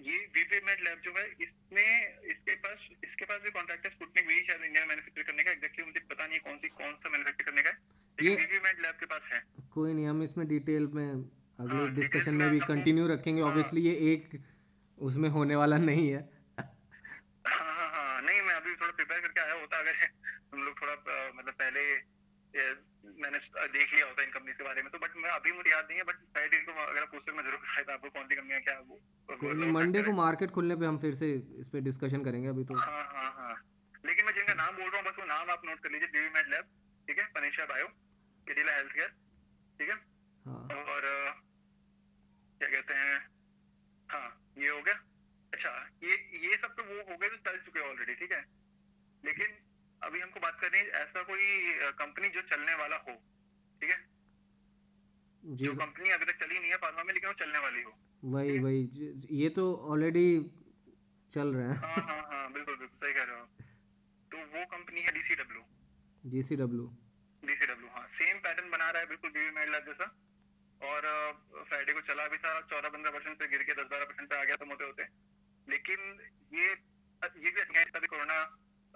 ये 0.00 0.16
वीपी 0.34 0.60
मेड 0.66 0.80
लैब 0.84 0.98
जो 1.04 1.12
है 1.18 1.24
इसमें 1.42 1.86
इसके 2.30 2.54
पास 2.64 2.88
इसके 3.04 3.24
पास 3.24 3.40
भी 3.42 3.50
कॉन्ट्रैक्ट 3.50 3.86
है 3.86 3.90
स्पुटनिक 3.92 4.26
वी 4.26 4.42
शायद 4.46 4.64
इंडिया 4.64 4.82
में 4.82 4.88
मैन्युफैक्चर 4.88 5.22
करने 5.22 5.44
का 5.44 5.50
एग्जैक्टली 5.50 5.84
मुझे 5.84 6.00
पता 6.10 6.26
नहीं 6.26 6.34
है 6.34 6.40
कौन 6.40 6.58
सी 6.58 6.68
कौन 6.80 6.92
सा 6.96 7.08
मैन्युफैक्चर 7.08 7.44
करने 7.44 7.62
का 7.62 7.70
है 7.70 8.26
ये 8.28 8.34
वीपी 8.36 8.58
मेड 8.66 8.80
लैब 8.82 8.94
के 9.00 9.06
पास 9.06 9.22
है। 9.32 9.40
कोई 9.74 9.92
नहीं 9.94 10.06
हम 10.06 10.22
इसमें 10.22 10.46
डिटेल 10.48 10.86
में 10.94 11.06
अगले 11.08 11.76
हाँ, 11.76 11.94
डिस्कशन 11.94 12.34
में 12.34 12.44
में 12.44 12.50
भी 12.52 12.60
कंटिन्यू 12.66 13.06
रखेंगे। 13.08 13.40
हाँ। 13.42 13.50
ऑब्वियसली 13.50 13.80
ये 13.80 13.94
एक 14.12 14.38
उसमें 14.98 15.28
होने 15.30 15.56
वाला 15.56 15.76
नहीं 15.80 16.08
है 16.10 16.20
हाँ 16.58 17.72
हाँ 17.72 17.88
हाँ 17.94 18.22
नहीं 18.22 18.40
मैं 18.42 18.54
अभी 18.54 18.74
थोड़ा 18.74 18.92
प्रिपेयर 18.92 19.20
करके 19.20 19.40
आया 19.40 19.54
होता 19.60 19.78
अगर 19.78 19.94
हम 20.52 20.64
लोग 20.64 20.80
थोड़ा 20.82 20.92
अ, 20.92 21.32
मतलब 21.34 21.54
पहले 21.54 21.84
अ, 21.94 22.74
मैंने 23.22 23.38
देख 23.74 23.92
लिया 23.94 24.06
होता 24.06 24.22
इन 24.22 24.30
कंपनी 24.30 24.52
के 24.52 24.64
बारे 24.64 24.82
में 24.82 24.90
तो 24.92 24.98
बट 24.98 25.16
मैं 25.24 25.30
अभी 25.30 25.52
मुझे 25.52 25.70
याद 25.70 25.86
नहीं 25.88 25.98
है 25.98 26.04
बट 26.04 26.16
शायद 26.36 26.54
इनको 26.54 26.72
अगर 26.82 27.02
आप 27.02 27.10
पूछते 27.12 27.32
मैं 27.32 27.44
ज़रूर 27.44 27.66
शायद 27.74 27.90
आपको 27.90 28.10
कौन 28.16 28.26
सी 28.28 28.36
कंपनियाँ 28.36 28.60
क्या 28.62 28.78
वो 28.88 29.72
मंडे 29.78 30.02
को 30.02 30.12
मार्केट 30.18 30.50
खुलने 30.58 30.76
पे 30.76 30.86
हम 30.86 30.98
फिर 31.04 31.14
से 31.20 31.32
इस 31.64 31.68
पे 31.72 31.80
डिस्कशन 31.88 32.24
करेंगे 32.24 32.48
अभी 32.48 32.64
तो। 32.64 32.78
हाँ 32.78 33.04
हाँ 33.14 33.30
हाँ। 33.38 33.54
लेकिन 34.06 34.24
मैं 34.24 34.34
जिनका 34.34 34.54
नाम 34.54 34.76
बोल 34.76 34.90
रहा 34.90 35.00
हूँ 35.00 35.10
बस 35.10 35.18
वो 35.18 35.26
नाम 35.26 35.50
आप 35.50 35.62
नोट 35.66 35.80
कर 35.82 35.90
लीजिए 35.90 36.08
बीवी 36.12 36.28
मेड 36.34 36.48
लैब 36.54 36.68
ठीक 37.08 37.18
है? 37.18 37.24
Panacea 37.34 37.64
bio 37.72 37.86
Cadila 38.46 38.76
health 38.76 38.92
care 38.94 39.08
ठीक 39.80 39.88
है? 39.88 39.96
हाँ। 40.44 40.60
और 40.84 41.08
क्या 42.60 42.68
कहते 42.68 42.94
हैं 42.94 43.18
हाँ 44.08 44.26
ये 44.58 44.68
हो 44.68 44.80
गया। 44.82 44.94
अच्छा 45.52 45.70
ये 46.02 46.16
ये 46.46 46.56
सब 46.56 46.74
तो 46.76 46.82
वो 46.84 47.02
हो 47.10 47.16
गए 47.16 47.28
जो 47.28 47.36
चल 47.48 47.58
चुके 47.64 47.80
ऑलरेडी 47.90 48.14
ठीक 48.20 48.32
है? 48.32 48.44
लेकिन 49.24 49.56
अभी 50.02 50.20
हमको 50.20 50.40
बात 50.40 50.58
करनी 50.60 50.78
है 50.78 51.02
ऐसा 51.02 51.22
कोई 51.22 51.46
कंपनी 51.98 52.28
जो 52.30 52.42
चलने 52.50 52.74
वाला 52.74 52.96
हो 52.98 53.12
ठीक 53.80 53.90
है? 53.90 53.98
जो 55.42 55.72
कंपनी 55.74 56.10
अभी 56.10 56.24
तक 56.24 56.44
चली 56.44 56.58
नहीं 56.58 56.70
है 56.70 56.76
फार्मा 56.84 57.02
में 57.02 57.12
लेकिन 57.14 57.28
वो 57.28 57.34
चलने 57.40 57.58
वाली 57.58 57.82
हो 57.82 57.92
वही 58.22 58.58
वही 58.58 58.80
ये 59.40 59.48
तो 59.56 59.64
ऑलरेडी 59.92 60.26
चल 61.32 61.54
रहे 61.54 61.66
हैं। 61.68 61.76
हाँ 61.78 62.02
हाँ 62.02 62.20
हाँ 62.30 62.52
बिल्कुल 62.52 62.76
बिल्कुल 62.76 62.98
सही 62.98 63.14
कह 63.14 63.24
रहे 63.24 63.40
हो 63.40 63.46
तो 64.30 64.44
वो 64.54 64.64
कंपनी 64.66 65.00
है 65.00 65.12
DCW 65.14 65.62
G 66.24 66.42
C 66.42 66.56
W 66.56 66.86
DCW 67.42 67.88
हाँ 67.90 68.06
सेम 68.14 68.38
पैटर्न 68.46 68.70
बना 68.70 68.90
रहा 68.90 69.00
है 69.00 69.08
बिल्कुल 69.08 69.30
बीवी 69.30 69.50
मेड 69.58 69.70
लैब 69.70 69.84
जैसा। 69.86 70.06
और 70.80 71.02
फ्राइडे 71.68 71.92
को 71.92 72.00
चला 72.08 72.26
भी 72.28 72.38
था 72.38 72.60
चौदह 72.70 72.88
पंद्रह 72.88 73.12
परसेंट 73.12 73.42
से 73.42 73.46
गिर 73.48 73.62
के 73.62 73.74
दस 73.74 73.86
बारह 73.90 74.04
परसेंट 74.04 74.28
पे 74.30 74.36
आ 74.36 74.44
गया 74.44 74.56
था 74.56 74.64
मोटे 74.64 74.84
होते। 74.84 75.04
लेकिन 75.66 75.98
ये 76.52 76.66
ये 77.44 77.50
भी 77.50 77.60
अच्छा 77.60 77.78
है 77.78 78.06
कोरोना 78.06 78.36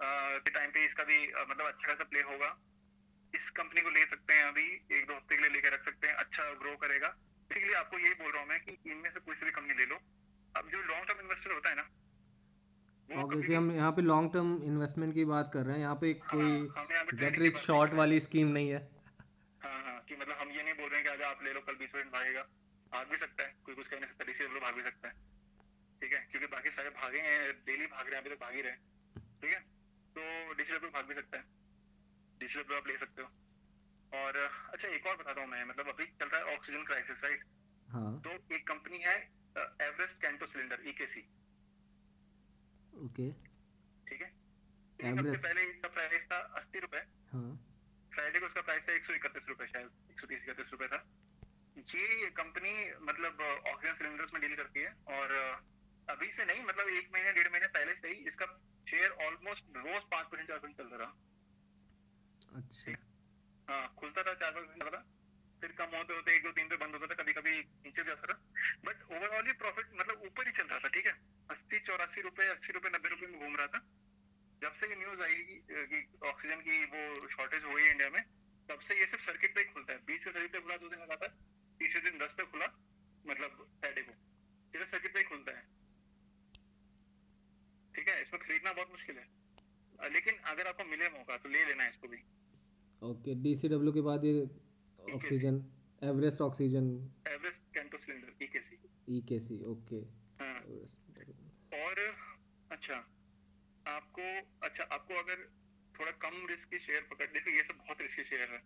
के 0.01 0.49
टाइम 0.49 0.71
पे 0.71 0.85
इसका 0.85 1.03
भी 1.03 1.17
मतलब 1.49 1.65
अच्छा 1.65 1.87
खासा 1.87 2.03
प्ले 2.03 2.21
होगा। 2.21 2.49
इस 3.33 3.49
कंपनी 3.55 3.81
को 3.81 3.89
ले 3.89 4.05
सकते 4.05 4.33
हैं 4.33 4.43
अभी 4.43 4.67
एक 4.91 5.05
दो 5.07 5.15
हफ़्ते 5.15 5.35
के 5.35 5.41
लिए 5.41 5.51
लेके 5.51 5.69
रख 5.69 5.83
सकते 5.85 6.07
हैं 6.07 6.15
अच्छा 6.15 6.43
ग्रो 6.53 6.75
करेगा। 6.77 7.07
बेसिकली 7.07 7.73
आपको 7.73 7.99
यही 7.99 8.13
बोल 8.13 8.31
रहा 8.31 8.41
हूँ 8.41 8.49
मैं 8.49 8.59
कि 8.59 8.77
इनमें 8.91 9.09
से 9.09 9.19
कोई 9.19 9.35
सी 9.35 9.45
भी 9.45 9.51
कंपनी 9.51 9.73
ले 9.73 9.85
लो। 9.85 9.99
अब 10.55 10.69
जो 10.69 10.81
लॉन्ग 10.81 11.07
टर्म 11.07 11.19
इन्वेस्टर 11.19 11.53
होता 11.53 11.69
है 11.69 11.75
ना 11.75 11.87
ऑब्वियसली 13.09 13.55
हम 13.55 13.71
यहाँ 13.71 13.91
पे 13.91 14.01
लॉन्ग 14.01 14.33
टर्म 14.33 14.51
इन्वेस्टमेंट 14.63 15.13
की 15.13 15.25
बात 15.25 15.49
कर 15.53 15.65
रहे 15.65 15.75
हैं। 15.75 15.81
यहाँ 15.81 15.95
पे 15.95 16.11
हाँ, 16.23 16.29
कोई 16.31 17.17
गेट 17.19 17.39
रिच 17.39 17.57
शॉर्ट 17.57 17.93
वाली 17.93 18.19
स्कीम 18.19 18.47
नहीं 18.47 18.69
है। 18.69 18.79
हाँ 19.61 19.81
हाँ 19.83 19.99
कि 20.09 20.15
मतलब 20.15 20.37
हम 20.41 20.51
ये 20.51 20.63
नहीं 20.63 20.73
बोल 20.73 20.89
रहे 20.89 20.99
हैं 20.99 21.03
कि 21.03 21.11
आज 21.11 21.21
आप 21.29 21.43
ले 21.43 21.53
लो 21.53 21.61
कल 21.61 21.75
बीस 21.75 21.89
परसेंट 21.89 22.11
भागेगा। 22.13 22.41
भाग 22.91 23.07
भी 23.07 23.17
सकता 23.17 23.43
है 23.43 23.53
कोई 23.65 23.75
कुछ 23.75 23.87
कह 23.87 23.99
नहीं 23.99 24.09
सकता 24.09 24.25
डीसी 24.25 24.59
भाग 24.59 24.73
भी 24.75 24.83
सकता 24.83 25.07
है। 25.07 25.13
ठीक 26.01 26.13
है? 26.13 26.27
क्योंकि 26.31 26.47
बाकी 26.47 26.69
सारे 26.69 26.89
भागे 26.91 27.19
हैं 27.19 27.51
डेली 27.65 27.85
भाग 27.85 28.07
रहे 28.07 28.15
हैं 28.15 28.21
अभी 28.21 28.35
तक 28.35 28.41
भाग 28.41 28.55
ही 28.55 28.61
रहे 28.61 28.75
ठीक 29.41 29.53
है? 29.53 29.59
तो 30.15 30.53
डीसी 30.53 30.77
भाग 30.87 31.05
भी 31.05 31.15
सकता 31.15 31.37
है। 31.37 31.43
डीसी 32.39 32.59
आप 32.75 32.87
ले 32.87 32.97
सकते 32.97 33.21
हो। 33.21 33.27
और 34.11 34.37
अच्छा 34.37 34.87
एक 34.87 35.05
और 35.07 35.15
बताता 35.17 35.41
हूँ 35.41 35.49
मैं 35.49 35.63
मतलब 35.65 35.89
अभी 35.89 36.05
चल 36.05 36.27
रहा 36.27 36.39
है 36.39 36.55
ऑक्सीजन 36.55 36.83
क्राइसिस 36.85 37.23
राइट? 37.23 37.43
हाँ। 37.87 38.19
तो 38.21 38.31
एक 38.55 38.67
कंपनी 38.67 38.97
है 38.99 39.15
Everest 39.57 40.21
Kanto 40.21 40.45
cylinder 40.47 40.87
EKC 40.89 41.21
okay. 42.93 43.31
ठीक 44.07 44.21
है? 44.21 44.29
Everest. 44.99 45.43
पहले 45.43 45.61
इसका 45.63 45.89
प्राइस 45.89 46.23
था 46.31 46.37
अस्सी 46.59 46.79
रुपए। 46.79 47.03
हाँ। 47.31 47.51
फ्राइडे 48.11 48.39
को 48.39 48.45
उसका 48.45 48.61
प्राइस 48.61 48.83
था 48.87 48.93
एक 48.93 49.05
सौ 49.05 49.13
इकतीस 49.13 49.47
रुपए 49.49 49.67
शायद 49.67 49.89
एक 50.11 50.19
सौ 50.19 50.27
तीस 50.27 50.43
इकतीस 50.43 50.71
रुपए 50.71 50.87
था। 50.87 50.99
ये 51.77 52.29
कंपनी 52.31 52.73
मतलब 53.01 53.41
ऑक्सीजन 53.41 53.93
सिलेंडर्स 53.93 54.33
में 54.33 54.41
डील 54.41 54.55
करती 54.55 54.79
है। 54.79 54.91
और 55.17 55.33
अभी 56.07 56.27
से 56.31 56.45
नहीं 56.45 56.63
मतलब 56.63 56.89
एक 56.89 57.09
महीने 57.13 57.33
डेढ़ 57.33 57.49
महीने 57.51 57.67
पहले 57.67 57.93
से 57.93 58.07
ही 58.07 58.27
इसका 58.27 58.45
शेयर 58.89 59.11
ऑलमोस्ट 59.25 59.77
रोज 59.77 60.03
पाँच 60.11 60.27
परसेंट 60.27 60.47
चार 60.47 60.59
परसेंट 60.59 60.77
चलता 60.77 60.95
रहा। 60.95 61.13
अच्छा। 62.55 62.91
हाँ 63.69 63.93
खुलता 63.97 64.23
था 64.23 64.33
चार 64.33 64.51
परसेंट 64.51 64.71
चलता 64.71 64.97
था 64.97 65.03
फिर 65.61 65.71
कम 65.71 65.95
होते 65.95 66.13
होते 66.13 66.35
एक 66.35 66.43
दो 66.43 66.51
तीन 66.51 66.67
पे 66.67 66.77
बंद 66.77 66.95
होता 66.95 67.07
था 67.07 67.23
कभी 67.23 67.33
कभी 67.33 67.59
नीचे 67.59 68.03
जाता 68.03 68.33
था। 68.33 68.37
बट 68.85 69.03
ओवरऑल 69.03 69.47
ये 69.47 69.53
प्रॉफिट 69.53 69.89
मतलब 69.93 70.21
ऊपर 70.25 70.47
ही 70.47 70.53
चल 70.53 70.67
रहा 70.67 70.79
था 70.79 70.87
ठीक 70.87 71.05
है? 71.05 71.13
अस्सी 71.49 71.79
चौरासी 71.79 72.21
रुपए 72.21 72.47
अस्सी 72.47 72.73
रुपए 72.73 72.89
नब्बे 72.89 73.09
रुपए 73.09 73.27
में 73.27 73.39
घूम 73.39 73.55
रहा 73.55 73.67
था। 73.67 73.79
जब 74.61 74.73
से 74.73 74.87
ये 74.89 74.95
न्यूज़ 74.95 75.21
आई 75.21 75.33
कि, 75.33 76.07
ऑक्सीजन 76.27 76.61
की 76.61 76.85
वो 76.85 77.29
शॉर्टेज 77.29 77.63
हुई 77.63 77.83
है 77.83 77.91
इंडिया 77.91 78.09
में 78.09 78.21
तब 78.69 78.79
से 78.79 78.99
ये 78.99 79.05
सिर्फ़ 79.05 79.23
सर्किट 79.25 79.55
पे 79.55 79.61
ही 79.61 79.65
खुलता 79.65 79.93
है। 79.93 79.99
बीस 80.05 80.23
सर्किट 80.23 80.51
पे 80.51 80.59
खुला 80.59 80.77
दो 80.77 80.89
दिन 80.89 80.99
लगातार 80.99 81.27
तीसरे 81.79 82.01
दिन 82.01 82.17
दस 82.17 82.33
पे 82.37 82.43
खुला 82.43 82.67
मतलब 83.25 83.49
फ्राइडे 83.79 84.01
को। 84.01 84.11
सिर्फ़ 84.11 84.91
सर्किट 84.91 85.13
पे 85.13 85.19
ही 85.19 85.25
खुलता 85.25 85.51
है। 85.51 85.80
ठीक 87.95 88.07
है 88.07 88.21
इसमें 88.21 88.41
खरीदना 88.41 88.73
बहुत 88.73 88.91
मुश्किल 88.91 89.17
है। 89.17 89.27
लेकिन 90.13 90.35
अगर 90.51 90.67
आपको 90.67 90.83
मिले 90.85 91.09
मौका 91.09 91.37
तो 91.37 91.49
ले 91.49 91.65
लेना 91.65 91.83
है 91.83 91.89
इसको 91.89 92.07
भी। 92.07 92.17
ओके 93.01 93.35
डीसीडब्ल्यू 93.43 93.93
के 93.93 94.01
बाद 94.01 94.25
ये 94.25 94.33
oxygen 94.99 95.63
Everest 96.03 96.41
oxygen 96.41 96.89
Everest 97.27 97.61
Kanto 97.73 97.97
cylinder 97.97 98.43
EKC 98.43 98.77
EKC 99.17 99.63
okay 99.71 100.01
और 101.77 101.99
अच्छा 102.71 102.95
आपको 103.85 104.27
अच्छा 104.65 104.83
आपको 104.95 105.19
अगर 105.19 105.43
थोड़ा 105.95 106.11
कम 106.23 106.45
रिस्क 106.49 106.69
की 106.69 106.79
शेयर 106.79 107.07
पकड़ 107.11 107.25
देखो 107.33 107.51
ये 107.51 107.63
सब 107.63 107.77
बहुत 107.77 108.01
रिस्की 108.01 108.23
शेयर 108.23 108.49
है। 108.51 108.59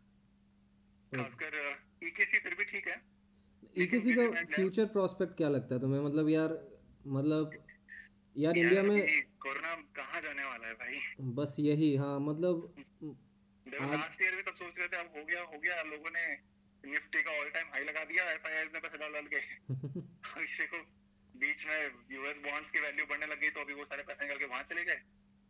खासकर 1.12 1.56
ईकेसी 2.04 2.40
फिर 2.40 2.56
भी 2.56 2.66
ठीक 2.66 2.88
है। 2.88 3.02
ईकेसी 3.84 4.14
का 4.14 4.28
फ्यूचर 4.56 4.86
प्रोस्पेक्ट 4.96 5.38
क्या 5.38 5.50
लगता 5.50 5.76
है 5.76 5.82
तुम्हें? 5.82 6.02
मतलब 6.02 6.30
यार 6.30 6.58
मतलब 7.08 7.64
यार 8.38 8.58
इंडिया 8.58 8.84
में 8.84 9.24
कोरोना 9.39 9.76
कहाँ 9.95 10.21
जाने 10.21 10.43
वाला 10.43 10.67
है 10.67 10.74
भाई? 10.74 11.00
बस 11.21 11.56
यही 11.60 11.95
हाँ 11.95 12.19
मतलब 12.19 12.74
लास्ट 13.67 14.21
ईयर 14.21 14.36
भी 14.36 14.41
सब 14.41 14.56
सोच 14.56 14.74
रहे 14.80 14.88
थे 14.88 14.98
अब 14.98 15.13
हो 15.17 15.26
गया 15.26 15.41
हो 15.41 15.60
गया 15.60 15.82
लोगों 15.82 16.10
ने 16.10 16.38
निफ्टी 16.91 17.24
का 17.24 17.32
ऑल 17.32 17.50
टाइम 17.50 17.67
हाई 17.67 17.84
लगा 17.84 18.04
दिया 18.04 18.32
एफआईआई 18.32 18.63
में 18.63 18.82
पैसे 18.82 18.98
डाल 18.98 19.13
डाल 19.13 19.28
के। 19.34 19.39
को 20.67 20.78
बीच 21.39 21.65
में 21.65 21.91
यूएस 22.12 22.38
बॉन्ड्स 22.38 22.71
की 22.71 22.80
वैल्यू 22.80 23.06
बढ़ने 23.06 23.26
लग 23.26 23.39
गई 23.39 23.50
तो 23.50 23.60
अभी 23.60 23.74
वो 23.74 23.86
सारे 23.86 24.04
पैसे 24.04 24.26
निकल 24.26 24.39
के 24.39 24.45
वहाँ 24.45 24.63
चले 24.63 24.84
गए। 24.86 25.02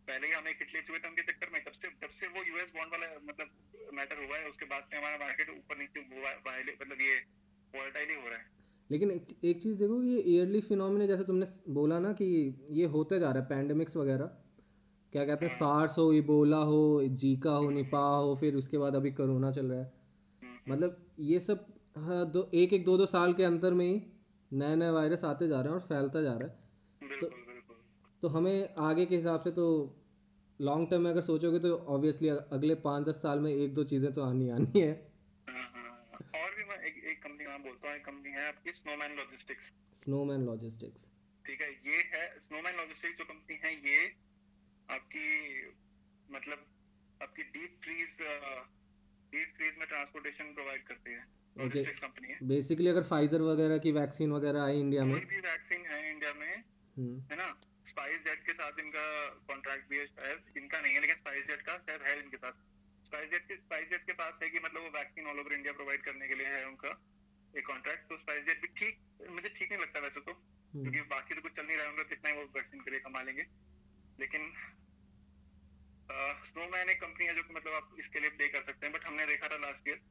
पहले 0.07 0.27
ही 0.27 0.33
हम 0.33 0.43
चुके 0.51 0.99
थे 0.99 1.07
उनके 1.07 1.21
चक्कर 1.21 1.49
में 1.49 1.63
जब 1.63 1.71
से 1.71 2.07
से 2.07 2.27
वो 2.27 2.43
यूएस 2.43 2.71
बॉन्ड 2.75 2.91
वाला 2.91 3.07
मतलब 3.23 3.49
मैटर 3.93 4.25
हुआ 4.25 4.37
है 4.37 4.49
उसके 4.49 4.65
बाद 4.65 4.83
से 4.83 4.97
हमारा 4.97 5.17
मार्केट 5.17 5.49
ऊपर 5.49 5.77
नीचे 5.77 5.99
मतलब 6.81 7.01
ये 7.01 7.15
वोलेटाइल 7.75 8.09
ही 8.09 8.15
हो 8.15 8.29
रहा 8.29 8.39
है। 8.39 8.54
लेकिन 8.91 9.11
एक, 9.11 9.27
एक 9.43 9.61
चीज़ 9.61 9.77
देखो 9.79 10.01
ये 10.03 10.19
ईयरली 10.21 10.61
फिनोमिना 10.61 11.05
जैसे 11.05 11.23
तुमने 11.23 11.45
बोला 11.69 11.99
ना 11.99 12.13
कि 12.13 12.25
ये 12.71 12.85
होते 12.85 13.19
जा 13.19 13.31
रहा 13.31 13.43
है 13.43 13.49
पैंडेमिक्स 13.49 13.97
वगैरह। 13.97 14.25
क्या 15.13 15.25
कहते 15.25 15.45
हैं? 15.45 15.57
सार्स 15.57 15.97
हो 15.97 16.13
इबोला 16.13 16.57
हो 16.57 17.03
जीका 17.03 17.51
हो 17.51 17.69
निपा 17.69 17.99
हो 17.99 18.35
फिर 18.35 18.55
उसके 18.55 18.77
बाद 18.77 18.95
अभी 18.95 19.11
कोरोना 19.11 19.51
चल 19.51 19.65
रहा 19.65 19.79
है। 19.79 19.93
मतलब 20.69 20.97
ये 21.19 21.39
सब 21.39 21.65
हाँ 21.97 22.31
दो 22.31 22.49
एक 22.53 22.73
एक 22.73 22.85
दो 22.85 22.97
दो 22.97 23.05
साल 23.05 23.33
के 23.33 23.43
अंतर 23.43 23.73
में 23.73 23.85
ही 23.85 24.01
नए 24.53 24.75
नए 24.75 24.89
वायरस 24.89 25.23
आते 25.23 25.47
जा 25.47 25.61
रहे 25.61 25.73
हैं 25.73 25.79
और 25.79 25.87
फैलता 25.87 26.21
जा 26.21 26.33
रहा 26.33 26.47
है। 26.47 26.59
बिल्कुल 27.01 27.29
बिल्कुल। 27.29 27.77
तो 28.21 28.27
हमें 28.27 28.75
आगे 28.77 29.05
के 29.05 29.15
हिसाब 29.15 29.41
से 29.41 29.51
तो 29.51 29.65
लॉन्ग 30.61 30.89
टर्म 30.89 31.01
में 31.01 31.11
अगर 31.11 31.21
सोचोगे 31.21 31.59
तो 31.59 31.75
ऑब्वियसली 31.75 32.27
अगले 32.29 32.75
पाँच 32.75 33.05
दस 33.07 33.15
साल 33.15 33.39
में 33.39 33.51
एक 33.53 33.73
दो 33.73 33.83
चीज़ें 33.83 34.13
तो 34.13 34.21
आनी 34.21 34.49
आनी 34.49 34.81
हाँ, 34.81 34.95
बोलता 37.65 37.91
हूँ 37.91 37.99
कंपनी 38.05 38.31
है 38.31 38.47
आपकी 38.47 38.71
स्नोमैन 38.79 39.15
लॉजिस्टिक्स 39.17 39.71
स्नोमैन 40.03 40.45
लॉजिस्टिक्स 40.45 41.09
ठीक 41.45 41.61
है 41.61 41.71
ये 41.87 41.97
है 42.13 42.23
स्नोमैन 42.39 42.75
लॉजिस्टिक्स 42.77 43.17
जो 43.17 43.25
कंपनी 43.25 43.59
है 43.63 43.73
ये 43.89 43.99
आपकी 44.89 45.27
मतलब 46.29 46.65
आपकी 47.21 47.43
डीप 47.55 47.77
ट्रीज 47.83 48.17
डीप 49.33 49.53
ट्रीज 49.57 49.77
में 49.79 49.87
ट्रांसपोर्टेशन 49.87 50.53
प्रोवाइड 50.53 50.83
करती 50.87 51.11
है। 51.11 51.23
लॉजिस्टिक्स 51.55 51.99
कंपनी 51.99 52.27
है। 52.27 52.37
बेसिकली 52.47 52.87
अगर 52.87 53.03
फाइजर 53.09 53.41
वगैरह 53.41 53.77
की 53.85 53.91
वैक्सीन 53.91 54.31
वगैरह 54.31 54.63
आई 54.63 54.79
इंडिया 54.79 55.03
में। 55.05 55.13
भी 55.25 55.39
वैक्सीन 55.39 55.85
है 55.85 55.99
इंडिया 56.11 56.33
में 56.33 56.53
हम्म, 56.97 57.19
है 57.31 57.37
ना 57.37 57.47
स्पाइस 57.85 58.21
जेट 58.21 58.45
के 58.45 58.53
साथ 58.53 58.79
इनका 58.79 59.05
कॉन्ट्रैक्ट 59.47 59.89
भी 59.89 59.97
है 59.97 60.05
इनका 60.57 60.79
नहीं 60.81 60.93
है 60.93 61.01
लेकिन 61.01 61.15
स्पाइस 61.15 61.45
जेट 61.47 61.61
का 61.61 61.77
शायद 61.79 62.01
है 62.01 62.17
इनके 62.19 62.37
साथ। 62.37 62.63
स्पाइस 63.05 63.29
जेट 63.31 63.47
के 63.47 63.55
स्पाइस 63.55 63.89
जेट 63.89 64.05
के 64.05 64.13
पास 64.21 64.39
है 64.43 64.49
कि 64.49 64.59
मतलब 64.59 64.81
वो 64.81 64.89
vaccine 64.97 65.27
all 65.27 65.39
over 65.39 65.53
India 65.53 65.73
provide 65.73 66.03
करने 66.03 66.27
के 66.27 66.35
लिए 66.35 66.47
है 66.47 66.65
उनका। 66.67 66.93
एक 67.55 67.65
कॉन्ट्रैक्ट 67.67 68.09
तो 68.09 68.17
स्पाइस 68.17 68.45
जेट 68.45 68.61
भी 68.61 68.67
ठीक 68.79 69.29
मुझे 69.29 69.49
ठीक 69.49 69.71
नहीं 69.71 69.81
लगता 69.81 69.99
वैसे 69.99 70.21
तो 70.21 70.31
हम्म, 70.31 70.81
क्योंकि 70.81 71.01
बाकी 71.09 71.35
तो 71.35 71.41
कुछ 71.41 71.55
चल 71.55 71.65
नहीं 71.65 71.77
रहा 71.77 71.89
होगा 71.89 72.03
कितना 72.09 72.29
ही 72.29 72.35
वो 72.37 72.43
वैक्सीन 72.55 72.81
के 72.81 72.91
लिए 72.91 72.99
कमा 73.01 73.21
लेंगे। 73.21 73.45
लेकिन 74.19 74.51
स्नोमैन 76.45 76.89
एक 76.89 76.99
कंपनी 77.01 77.25
है 77.25 77.35
जो 77.35 77.43
मतलब 77.51 77.73
आप 77.73 77.95
इसके 77.99 78.19
लिए 78.19 78.29
पे 78.39 78.47
कर 78.49 78.63
सकते 78.63 78.85
हैं 78.85 78.93
बट 78.95 79.05
हमने 79.05 79.25
देखा 79.27 79.47
था 79.47 79.57
लास्ट 79.59 79.87
ईयर 79.87 80.01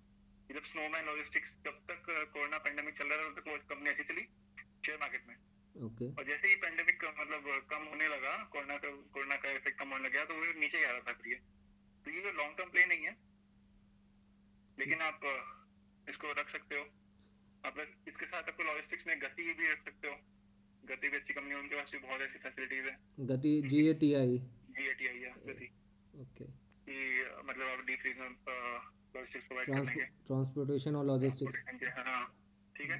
जब 0.50 0.64
स्नोमैन 0.66 1.04
लॉजिस्टिक्स 1.06 1.52
जब 1.64 1.78
तक 1.90 2.08
कोरोना 2.08 2.58
पेंडेमिक 2.64 2.98
चल 2.98 3.08
रहा 3.08 3.18
था 3.18 3.28
तब 3.28 3.40
तक 3.40 3.48
वो 3.48 3.56
कंपनी 3.68 3.90
अच्छी 3.90 4.04
चली 4.04 4.24
शेयर 4.86 4.98
मार्केट 5.00 5.28
में। 5.28 5.36
ओके 5.74 6.08
और 6.12 6.24
जैसे 6.24 6.48
ही 6.48 6.56
मतलब 6.56 7.46
कम 7.70 7.84
होने 7.84 8.08
लगा 8.08 8.36
कोरोना 8.52 8.76
का 8.78 8.90
कोरोना 9.14 9.36
का 9.36 9.50
इफ़ेक्ट 9.50 9.78
कम 9.78 9.88
होने 9.88 10.08
लगा 10.08 10.24
तो 10.24 10.34
वो 10.34 10.52
नीचे 10.60 10.80
जा 10.80 10.90
रहा 10.90 11.00
था 11.00 11.12
फिर 11.12 11.28
ये 11.28 11.38
तो 12.04 12.10
ये 12.10 12.32
लॉन्ग 12.32 12.56
टर्म 12.58 12.70
प्ले 12.70 12.84
नहीं 12.86 13.06
है 13.06 13.16
लेकिन 14.78 15.00
आप 15.02 15.24
इसको 16.06 16.32
रख 16.32 16.50
सकते 16.50 16.78
हो। 16.78 16.84
आप 17.64 17.78
इसके 18.08 18.26
साथ 18.26 18.48
आपको 18.48 18.62
लॉजिस्टिक्स 18.62 19.06
में 19.06 19.20
गति 19.20 19.42
भी 19.60 19.68
रख 19.72 19.84
सकते 19.84 20.08
हो। 20.08 20.16
गति 20.82 21.08
भी 21.08 21.16
अच्छी 21.16 21.34
कंपनी 21.34 21.50
है 21.50 21.60
उनके 21.60 21.76
पास 21.76 21.90
भी 21.92 21.98
बहुत 21.98 22.20
ऐसी 22.20 22.38
फैसिलिटीज़ 22.38 22.86
है। 22.86 23.26
गति 23.28 23.52
जी। 23.68 23.86
ए 23.88 23.94
टी 24.02 24.12
आई 24.14 24.38
जी 24.76 24.88
ए 24.88 24.94
टी 24.94 25.06
आई 25.08 25.18
गति। 25.46 25.68
ओके 26.14 26.44
कि 26.86 26.96
मतलब 27.48 27.68
आप 27.68 27.84
डीप 27.86 28.02
रीजन 28.06 28.36
लॉजिस्टिक्स 29.16 29.46
प्रोवाइड 29.46 29.68
करने 29.68 29.94
के 29.94 30.04
ट्रांसपोर्टेशन 30.28 30.96
और 30.96 31.06
लॉजिस्टिक्स 31.06 31.62
हाँ। 31.98 32.24
ठीक 32.76 32.90
है? 32.90 32.98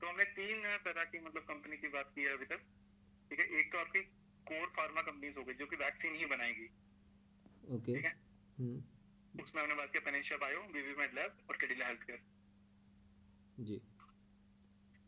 तो 0.00 0.08
हमने 0.08 0.24
तीन 0.36 0.62
तरह 0.84 1.04
की 1.04 1.18
मतलब 1.20 1.42
कंपनी 1.48 1.76
की 1.76 1.88
बात 1.88 2.12
की 2.14 2.22
है 2.22 2.32
अभी 2.32 2.46
तक। 2.52 2.64
ठीक 3.30 3.40
है? 3.40 3.46
एक 3.60 3.72
तो 3.72 3.78
आपकी 3.78 4.00
कोर 4.46 4.66
फार्मा 4.76 5.02
कंपनीज़ 5.02 5.38
हो 5.38 5.44
गई 5.44 5.54
जो 5.54 5.66
कि 5.66 5.76
वैक्सीन 5.76 6.14
ही 6.16 6.26
बनाएगी। 6.26 6.66
ओके 7.76 7.94
ठीक 7.94 8.04
है? 8.04 8.12
हम्म 8.58 9.42
उसमें 9.42 9.62
हमने 9.62 9.74
बात 9.74 9.90
किया 9.92 10.04
Panacea 10.04 10.38
bio 10.38 10.62
B V 10.72 10.94
med 10.98 11.14
lab 11.14 11.36
और 11.48 11.56
कैडिला 11.56 11.86
हेल्थ 11.86 12.02
केयर 12.02 12.22
जी। 13.60 13.80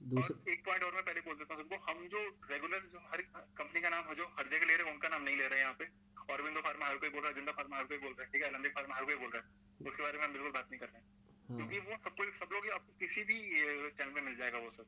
और 0.03 0.51
एक 0.53 0.61
पॉइंट 0.67 0.83
और 0.83 0.93
मैं 0.95 1.05
पहले 1.05 1.21
बोल 1.27 1.37
देता 1.37 1.55
हूँ 1.55 1.63
सबको। 1.63 1.77
हम 1.89 2.07
जो 2.13 2.21
रेगुलर 2.51 2.83
जो 2.93 2.99
हर 3.13 3.21
कंपनी 3.59 3.81
का 3.81 3.89
नाम 3.89 4.05
है 4.05 4.15
जो 4.17 4.25
हर 4.39 4.47
जगह 4.47 4.67
ले 4.67 4.75
रहे 4.77 4.87
हैं 4.87 4.95
उनका 4.95 5.09
नाम 5.09 5.23
नहीं 5.23 5.37
ले 5.37 5.47
रहे 5.47 5.59
हैं 5.59 5.65
यहाँ 5.65 5.77
पे। 5.79 5.87
औरबिंदो 6.33 6.61
फार्मा 6.61 6.87
हर 6.87 6.97
कोई 6.97 7.11
बोल 7.11 7.23
रहा 7.23 7.29
है 7.29 7.35
ज़िंदा 7.35 7.53
फार्मा 7.53 7.77
हर 7.77 7.85
कोई 7.85 7.99
बोल 7.99 8.13
रहा 8.13 8.23
है 8.23 8.31
ठीक 8.33 8.43
है? 8.43 8.49
अलंबिक 8.49 8.73
फार्मा 8.73 8.95
हर 8.97 9.05
कोई 9.05 9.17
बोल 9.17 9.31
रहा 9.31 9.43
है। 9.43 9.47
उसके 9.87 10.03
बारे 10.03 10.19
में 10.19 10.25
हम 10.25 10.33
बिल्कुल 10.33 10.53
बात 10.53 10.69
नहीं 10.71 10.81
कर 10.81 10.87
रहे 10.87 10.99
हैं। 10.99 11.07
हाँ। 11.49 11.57
क्योंकि 11.57 11.79
वो 11.91 11.97
सब 12.05 12.17
कोई 12.17 12.27
सब 12.41 12.53
लोग 12.53 12.69
आपको 12.73 12.93
किसी 13.01 13.25
भी 13.25 13.39
चैनल 13.91 14.13
में 14.13 14.23
मिल 14.23 14.37
जाएगा 14.37 14.59
वो 14.59 14.71
सब। 14.71 14.87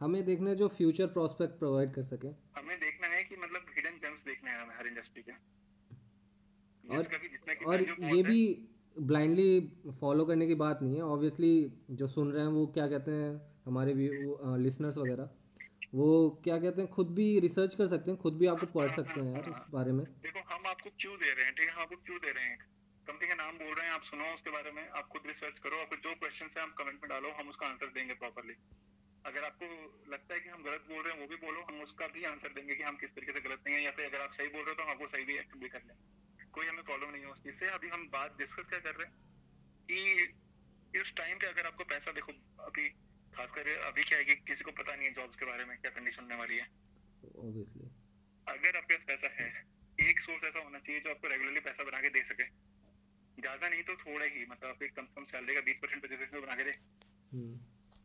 हमें 0.00 0.24
देखना 0.24 0.50
है 0.50 0.56
जो 0.56 0.68
फ्यूचर 0.76 1.06
प्रोस्पेक्ट 1.16 1.58
प्रोवाइड 1.58 1.94
कर 1.94 2.04
सके। 2.04 2.28
हमें 2.58 2.78
देखना 2.80 3.06
है 3.06 3.24
कि 3.24 3.36
मतलब 3.36 3.66
हिडन 3.76 3.98
जेम्स 3.98 4.24
देखने 4.24 4.50
हैं 4.50 4.58
हमें 4.58 4.76
हर 4.76 4.86
इंडस्ट्री 4.86 5.22
के। 5.22 5.32
और 6.84 7.02
की 7.04 7.64
और 7.64 7.82
ये 7.82 8.22
भी 8.22 8.40
ब्लाइंडली 8.96 9.92
फॉलो 10.00 10.24
करने 10.24 10.46
की 10.46 10.54
बात 10.54 10.82
नहीं 10.82 10.96
है। 10.96 11.02
ऑब्वियसली 11.02 11.54
जो 11.90 12.06
सुन 12.08 12.32
रहे 12.32 12.42
हैं 12.42 12.52
वो 12.52 12.66
क्या 12.74 12.86
कहते 12.88 13.10
हैं 13.12 13.30
हमारे 13.66 13.94
लिसनर्स 14.62 14.96
वगैरह, 14.98 15.30
वो 15.94 16.06
क्या 16.44 16.56
कहते 16.58 16.82
हैं, 16.82 16.90
खुद 16.90 17.14
भी 17.14 17.26
रिसर्च 17.40 17.74
कर 17.74 17.88
सकते 17.88 18.10
हैं, 18.10 18.18
खुद 18.20 18.38
भी 18.38 18.46
आपको 18.46 18.66
पढ़ 18.74 18.90
सकते 18.92 19.20
हैं 19.20 19.32
यार 19.32 19.48
इस 19.50 19.64
बारे 19.72 19.92
में। 19.92 20.04
देखो, 20.22 20.40
हम 20.54 20.66
आपको 20.66 20.90
क्यों 21.00 21.16
दे 21.18 21.32
रहे 21.32 21.44
हैं, 21.44 21.54
ठीक 21.54 21.68
है? 21.68 21.74
हम 21.74 21.82
आपको 21.82 21.96
क्यों 22.06 22.18
दे 22.18 22.30
रहे 22.30 22.44
हैं? 22.44 22.58
कंपनी 23.06 23.28
का 23.28 23.34
नाम 23.34 23.58
बोल 23.58 23.74
रहे 23.74 23.86
हैं, 23.86 23.92
आप 23.94 24.02
सुनो 24.02 24.32
उसके 24.34 24.50
बारे 24.50 24.72
में, 24.72 24.82
आप 24.90 25.08
खुद 25.08 25.26
रिसर्च 25.26 25.58
करो, 25.58 25.80
आपको 25.80 25.96
जो 25.98 26.14
क्वेश्चन 26.14 26.50
है 26.56 26.62
आप 26.62 26.74
कमेंट 26.78 26.98
में 27.02 27.08
डालो, 27.10 27.30
हम 27.32 27.48
उसका 27.48 27.66
आंसर 27.66 27.92
देंगे 27.94 28.14
प्रॉपरली 28.14 28.56
अगर 29.24 29.44
आपको 29.44 29.66
लगता 30.12 30.34
है 30.34 30.40
कि 30.40 30.48
हम 30.48 30.62
गलत 30.62 30.82
बोल 30.88 31.02
रहे 31.02 31.12
हैं, 31.12 31.20
वो 31.20 31.26
भी 31.26 31.36
बोलो, 31.44 31.60
हम 31.62 31.80
उसका 31.82 32.06
भी 32.06 32.24
आंसर 32.24 32.52
देंगे 32.54 32.74
कि 32.74 32.82
हम 32.82 32.96
किस 32.96 33.10
तरीके 33.10 33.32
से 33.32 33.40
गलत 33.40 33.62
नहीं 33.66 33.74
है, 33.74 33.82
या 33.84 33.90
फिर 33.90 34.06
अगर 34.06 34.20
आप 34.20 34.32
सही 34.32 34.48
बोल 34.48 34.62
रहे 34.62 34.70
हो 34.70 34.74
तो 34.74 34.82
हम 34.82 34.90
आपको 34.90 35.06
सही 35.06 35.24
भी 35.24 35.34
एक्सेप्ट 35.34 35.62
भी 35.62 35.68
कर 35.68 35.82
लेंगे। 35.86 36.50
कोई 36.52 36.66
हमें 36.66 36.82
प्रॉब्लम 36.84 37.10
नहीं 37.10 37.22
है 37.22 37.30
उस 37.30 37.42
चीज़ 37.42 37.54
से। 37.54 37.70
अभी 37.76 37.88
हम 37.88 38.06
बात 38.12 38.36
डिस्कस 38.38 38.68
क्या 38.68 38.80
कर 38.80 38.94
रहे 38.94 39.06
हैं 39.06 39.14
कि 39.88 41.00
इस 41.00 41.12
टाइम 41.16 41.38
पे 41.38 41.46
अगर 41.46 41.66
आपको 41.66 41.84
पैसा, 41.84 42.12
देखो, 42.12 42.32
अभी 42.62 42.88
खासकर 43.34 43.68
अभी 43.84 44.04
क्या 44.04 44.18
है 44.18 44.24
कि 44.24 44.34
किसी 44.48 44.64
को 44.64 44.72
पता 44.72 44.94
नहीं 44.94 45.06
है 45.06 45.12
जॉब्स 45.14 45.36
के 45.36 45.44
बारे 45.46 45.64
में 45.64 45.76
क्या 45.78 45.90
कंडीशन 45.92 46.22
होने 46.22 46.36
वाली 46.36 46.56
है। 46.56 46.66
ऑब्वियसली 47.38 47.90
अगर 48.46 48.76
आपके 48.76 48.96
पास 48.96 49.06
पैसा 49.08 49.28
है 49.34 49.48
एक 49.98 50.20
सोर्स 50.20 50.44
ऐसा 50.44 50.60
होना 50.60 50.78
चाहिए 50.78 51.00
जो 51.00 51.10
आपको 51.10 51.28
रेगुलरली 51.28 51.60
पैसा 51.66 51.84
बना 51.84 52.00
के 52.00 52.08
दे 52.10 52.22
सके। 52.24 52.46
ज़्यादा 53.38 53.68
नहीं 53.68 53.82
तो 53.84 53.96
थोड़ा 53.96 54.24
ही 54.26 54.44
मतलब 54.46 54.68
आपकी 54.68 54.88
कम 54.90 55.06
से 55.06 55.14
कम 55.14 55.24
सैलरी 55.30 55.54
का 55.54 55.60
बीस 55.62 55.78
परसेंट 55.82 56.02
पच्चीस 56.02 56.18
परसेंट 56.18 56.44
बना 56.44 56.54
के 56.54 56.64
दे। 56.64 56.74
हम्म 57.32 57.54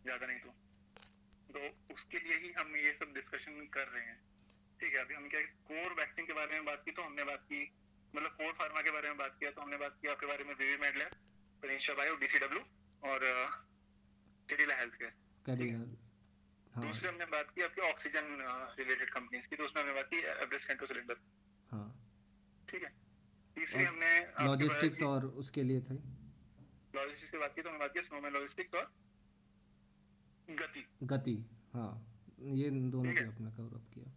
ज़्यादा 0.03 0.25
नहीं 0.25 0.39
तो। 0.39 0.53
तो 1.49 1.93
उसके 1.93 2.19
लिए 2.19 2.37
ही 2.37 2.51
हम 2.53 2.75
ये 2.77 2.91
सब 2.93 3.13
डिस्कशन 3.13 3.65
कर 3.73 3.87
रहे 3.87 4.03
हैं। 4.05 4.17
ठीक 4.79 4.93
है 4.93 5.01
अभी 5.01 5.15
हम 5.15 5.27
क्या 5.29 5.41
कोर 5.69 5.93
वैक्सीन 5.93 6.25
के 6.25 6.33
बारे 6.33 6.51
में 6.53 6.65
बात 6.65 6.83
की 6.85 6.91
तो 6.91 7.01
हमने 7.01 7.23
बात 7.23 7.45
की 7.45 7.61
मतलब 8.13 8.31
कोर 8.33 8.53
फार्मा 8.59 8.81
के 8.81 8.91
बारे 8.91 9.07
में 9.07 9.17
बात 9.17 9.35
किया 9.39 9.51
तो 9.51 9.61
हमने 9.61 9.77
बात 9.77 9.97
की 10.01 10.07
आपके 10.07 10.25
बारे 10.25 10.43
में 10.43 10.53
V V 10.53 10.77
med 10.77 10.97
lab 10.97 11.17
Panacea 11.63 11.95
bio 11.95 12.15
DCW 12.17 12.61
और 13.03 13.25
कैडिला 14.49 14.75
हेल्थ 14.75 14.95
केयर 14.95 15.13
कैडिला 15.45 15.77
हाँ। 16.73 16.83
दूसरे 16.85 17.09
हमने 17.09 17.25
बात 17.33 17.51
की 17.55 17.61
आपकी 17.63 17.81
ऑक्सीजन 17.89 18.25
रिलेटेड 18.79 19.09
कंपनीज़ 19.13 19.47
की 19.49 19.55
तो 19.55 19.63
उसमें 19.65 19.81
हमने 19.81 19.93
बात 19.95 20.09
की 20.09 20.17
एवरेस्ट 20.33 20.67
कैंटो 20.67 20.85
सिलेंडर 20.85 21.17
हाँ। 21.69 21.87
ठीक 22.69 22.83
है। 22.83 22.89
तीसरी 23.57 23.83
हमने 23.83 24.11
लॉजिस्टिक्स 24.45 25.01
और 25.03 25.25
उसके 25.43 25.63
लिए 25.63 25.81
थे। 25.89 25.95
लॉजिस्टिक्स 26.95 27.31
की 27.31 27.37
बात 27.37 27.55
की 27.55 27.61
तो 27.61 27.69
हमने 27.69 27.79
बात 27.79 27.93
की 27.93 28.01
स्नोमैन 28.01 28.33
लॉजिस्टिक्स 28.33 28.73
और 28.75 28.91
गति। 30.47 30.85
गति 31.13 31.37
हाँ। 31.73 31.91
ये 32.59 32.69
दोनों 32.69 33.13
पे 33.13 33.19
है। 33.19 33.25
कवर 33.57 33.75
अप 33.75 33.89
किया। 33.93 34.11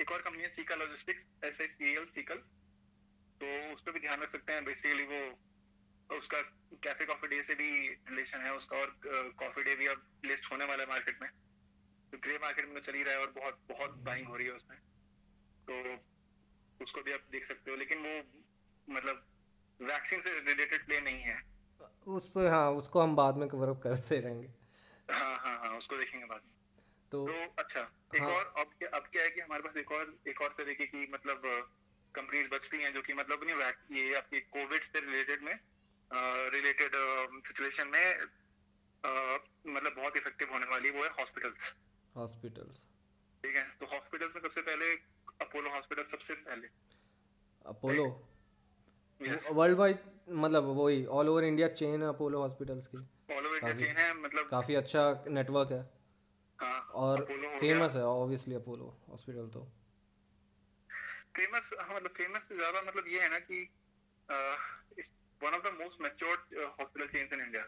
एक 0.00 0.10
और 0.12 0.22
कंपनी 0.22 0.42
है 0.42 0.48
Sical 0.54 0.74
logistics 0.74 1.44
S 1.44 1.60
I 1.60 1.66
C 1.68 1.92
L 1.96 2.04
Sical 2.14 2.42
तो 3.40 3.46
उस 3.74 3.82
पर 3.82 3.92
भी 3.92 4.00
ध्यान 4.00 4.20
रख 4.20 4.32
सकते 4.32 4.52
हैं 4.52 4.64
बेसिकली 4.64 5.04
वो 5.12 5.20
उसका 6.16 6.40
कैफ़े 6.74 7.06
कॉफ़ी 7.06 7.28
डे 7.28 7.42
से 7.42 7.54
भी 7.54 7.88
रिलेशन 7.88 8.40
है 8.40 8.54
उसका 8.54 8.76
और 8.76 8.96
कॉफ़ी 9.38 9.62
डे 9.62 9.74
भी 9.74 9.86
अब 9.86 10.02
लिस्ट 10.24 10.52
होने 10.52 10.64
वाला 10.64 10.82
है 10.82 10.88
मार्केट 10.88 11.22
में। 11.22 11.30
तो 12.12 12.18
ग्रे 12.18 12.38
मार्केट 12.38 12.64
में 12.64 12.74
तो 12.74 12.80
चल 12.80 12.94
ही 12.94 13.02
रहा 13.02 13.14
है 13.14 13.20
और 13.20 13.30
बहुत 13.30 13.60
बहुत 13.68 13.90
बाइंग 13.90 14.28
हो 14.28 14.36
रही 14.36 14.46
है 14.46 14.52
उसमें। 14.52 14.78
तो 15.70 15.98
उसको 16.84 17.02
भी 17.02 17.12
आप 17.12 17.20
देख 17.30 17.48
सकते 17.48 17.70
हो 17.70 17.76
लेकिन 17.76 17.98
वो 17.98 18.22
मतलब 18.94 19.26
वैक्सीन 19.82 20.20
से 20.20 20.40
रिलेटेड 20.40 20.86
प्ले 20.86 21.00
नहीं 21.00 21.20
है। 21.20 21.42
उस 22.06 22.28
पर 22.28 22.46
हाँ 22.46 22.70
उसको 22.70 23.00
हम 23.00 23.16
बाद 23.16 23.36
में 23.36 23.48
कवर 23.48 23.68
अप 23.68 23.80
करते 23.82 24.20
रहेंगे। 24.20 24.48
हाँ 25.10 25.38
हाँ 25.38 25.58
हाँ 25.58 25.78
उसको 25.78 25.96
देखेंगे 25.96 26.26
बाद 26.26 26.40
में। 26.44 26.52
तो 27.10 27.28
तो 27.28 27.54
अच्छा 27.58 27.80
एक 28.14 28.22
हाँ। 28.22 28.30
और 28.30 28.54
अब 28.58 28.70
क्या 28.78 28.88
अब 28.88 29.02
क्या 29.02 29.22
है 29.22 29.30
कि 29.30 29.40
हमारे 29.40 29.62
पास 29.62 29.76
एक 29.76 29.92
और 29.92 30.18
एक 30.28 30.40
और 30.40 30.48
तरीके 30.48 30.86
की 30.86 31.06
मतलब 31.12 31.42
कंपनीज़ 32.14 32.48
बचती 32.48 32.82
हैं 32.82 32.92
जो 32.92 33.02
कि 33.02 33.14
मतलब 33.14 33.40
नहीं 33.44 33.56
ये 34.02 34.14
आपकी 34.14 34.40
कोविड 34.40 34.82
से 34.82 35.00
रिलेटेड 35.00 35.42
में 35.42 35.58
रिलेटेड 36.10 36.92
सिचुएशन 37.46 37.88
में 37.88 38.06
मतलब 39.04 39.94
बहुत 39.96 40.16
इफ़ेक्टिव 40.16 40.52
होने 40.52 40.66
वाली 40.70 40.90
वो 40.90 41.02
है 41.04 41.10
हॉस्पिटल्स 41.10 41.72
हॉस्पिटल्स 42.14 42.86
ठीक 43.44 43.56
है? 43.56 43.62
तो 43.80 43.86
हॉस्पिटल्स 43.86 44.34
में 44.34 44.42
सबसे 44.42 44.60
पहले 44.60 44.94
अपोलो 45.40 45.70
हॉस्पिटल 45.70 46.02
सबसे 46.02 46.34
पहले। 46.34 46.68
अपोलो 47.64 48.06
वर्ल्ड 49.50 49.78
वाइड 49.78 49.98
मतलब 50.28 50.64
वही 50.78 51.04
ऑल 51.18 51.28
ओवर 51.28 51.44
इंडिया 51.44 51.68
चेन 51.68 52.02
है 52.02 52.08
अपोलो 52.08 52.40
हॉस्पिटल्स 52.40 52.86
की। 52.86 52.98
ऑल 53.36 53.46
ओवर 53.46 53.56
इंडिया 53.56 53.74
चेन 53.76 53.96
है 53.96 54.12
मतलब 54.14 54.48
काफ़ी 54.50 54.74
अच्छा 54.74 55.24
नेटवर्क 55.28 55.72
है। 55.72 55.80
हाँ 56.58 56.80
और 57.02 57.24
फ़ेमस 57.60 57.94
है 57.94 58.04
ऑब्वियसली 58.04 58.54
अपोलो 58.54 58.86
हॉस्पिटल 59.08 59.48
तो। 59.48 59.64
फ़ेमस 61.36 61.70
हाँ 61.80 61.94
मतलब 61.96 62.10
फ़ेमस 62.10 62.42
से 62.42 62.56
ज़्यादा 62.56 62.82
मतलब 62.82 63.08
ये 63.08 63.20
है 63.22 63.28
ना 63.28 63.38
कि 63.38 63.66
one 65.42 65.54
of 65.54 65.62
the 65.68 65.72
most 65.82 66.00
matured 66.02 66.40
hospital 66.80 67.06
chains 67.06 67.32
in 67.32 67.40
India 67.40 67.64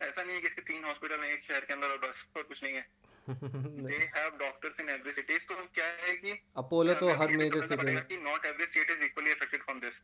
ऐसा 0.00 0.22
नहीं 0.22 0.34
है 0.34 0.40
कि 0.40 0.48
इसके 0.48 0.62
तीन 0.72 0.84
हॉस्पिटल 0.84 1.20
हैं 1.24 1.32
एक 1.32 1.44
शहर 1.44 1.64
के 1.64 1.72
अंदर 1.74 1.88
और 1.90 1.98
बस 2.08 2.24
और 2.36 2.42
कुछ 2.50 2.62
नहीं 2.62 2.74
है। 2.74 2.86
They 3.28 3.96
have 4.16 4.36
doctors 4.38 4.80
in 4.80 4.88
every 4.90 5.12
city 5.12 5.38
तो 5.48 5.54
क्या 5.74 5.86
है 6.04 6.14
कि 6.16 6.32
अपोलो 6.62 6.94
तो 7.00 7.08
हर 7.22 7.32
मेजर 7.36 7.66
सिटी 7.66 7.92
में 7.94 8.04
कि 8.06 8.16
not 8.28 8.46
every 8.46 8.64
state 8.64 8.90
is 8.90 9.02
equally 9.04 9.30
affected 9.32 9.62
from 9.64 9.80
this 9.80 10.00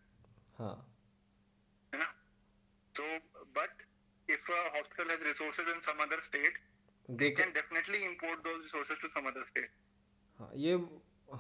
हाँ। 0.59 0.75
है 1.93 1.99
ना? 1.99 2.11
so 2.95 3.07
but 3.57 3.81
if 4.29 4.51
a 4.57 4.61
hospital 4.75 5.09
has 5.15 5.25
resources 5.29 5.73
in 5.73 5.81
some 5.87 6.03
other 6.05 6.21
state 6.27 6.61
they 7.09 7.31
can 7.39 7.51
definitely 7.57 8.05
import 8.11 8.45
those 8.45 8.61
resources 8.67 9.01
to 9.05 9.09
some 9.17 9.27
other 9.33 9.43
state 9.49 9.73
हाँ 10.39 10.51
ये 10.67 10.77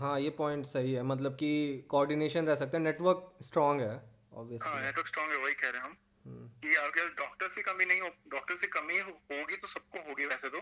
हाँ 0.01 0.19
ये 0.21 0.31
point 0.39 0.67
सही 0.67 0.93
है। 0.93 1.03
मतलब 1.03 1.35
कि 1.37 1.51
कोऑर्डिनेशन 1.91 2.47
रह 2.47 2.55
सकता 2.55 2.77
है। 2.77 2.83
नेटवर्क 2.83 3.33
स्ट्रांग 3.43 3.81
है। 3.81 4.14
हाँ 4.35 4.43
ऑब्वियसली 4.43 4.81
नेटवर्क 4.83 5.07
स्ट्रांग 5.07 5.31
है 5.31 5.37
वही 5.37 5.55
कह 5.55 5.69
रहे 5.69 5.81
हैं 5.81 5.89
हम। 5.89 5.97
कि 6.63 6.75
अगर 6.75 7.09
डॉक्टर्स 7.15 7.55
की 7.55 7.63
कमी 7.63 7.85
नहीं 7.85 8.01
हो 8.01 8.09
डॉक्टर 8.29 8.55
की 8.55 8.67
कमी 8.67 8.99
होगी 8.99 9.57
तो 9.57 9.67
सबको 9.67 9.99
होगी 10.09 10.27
वैसे 10.27 10.49
तो। 10.49 10.59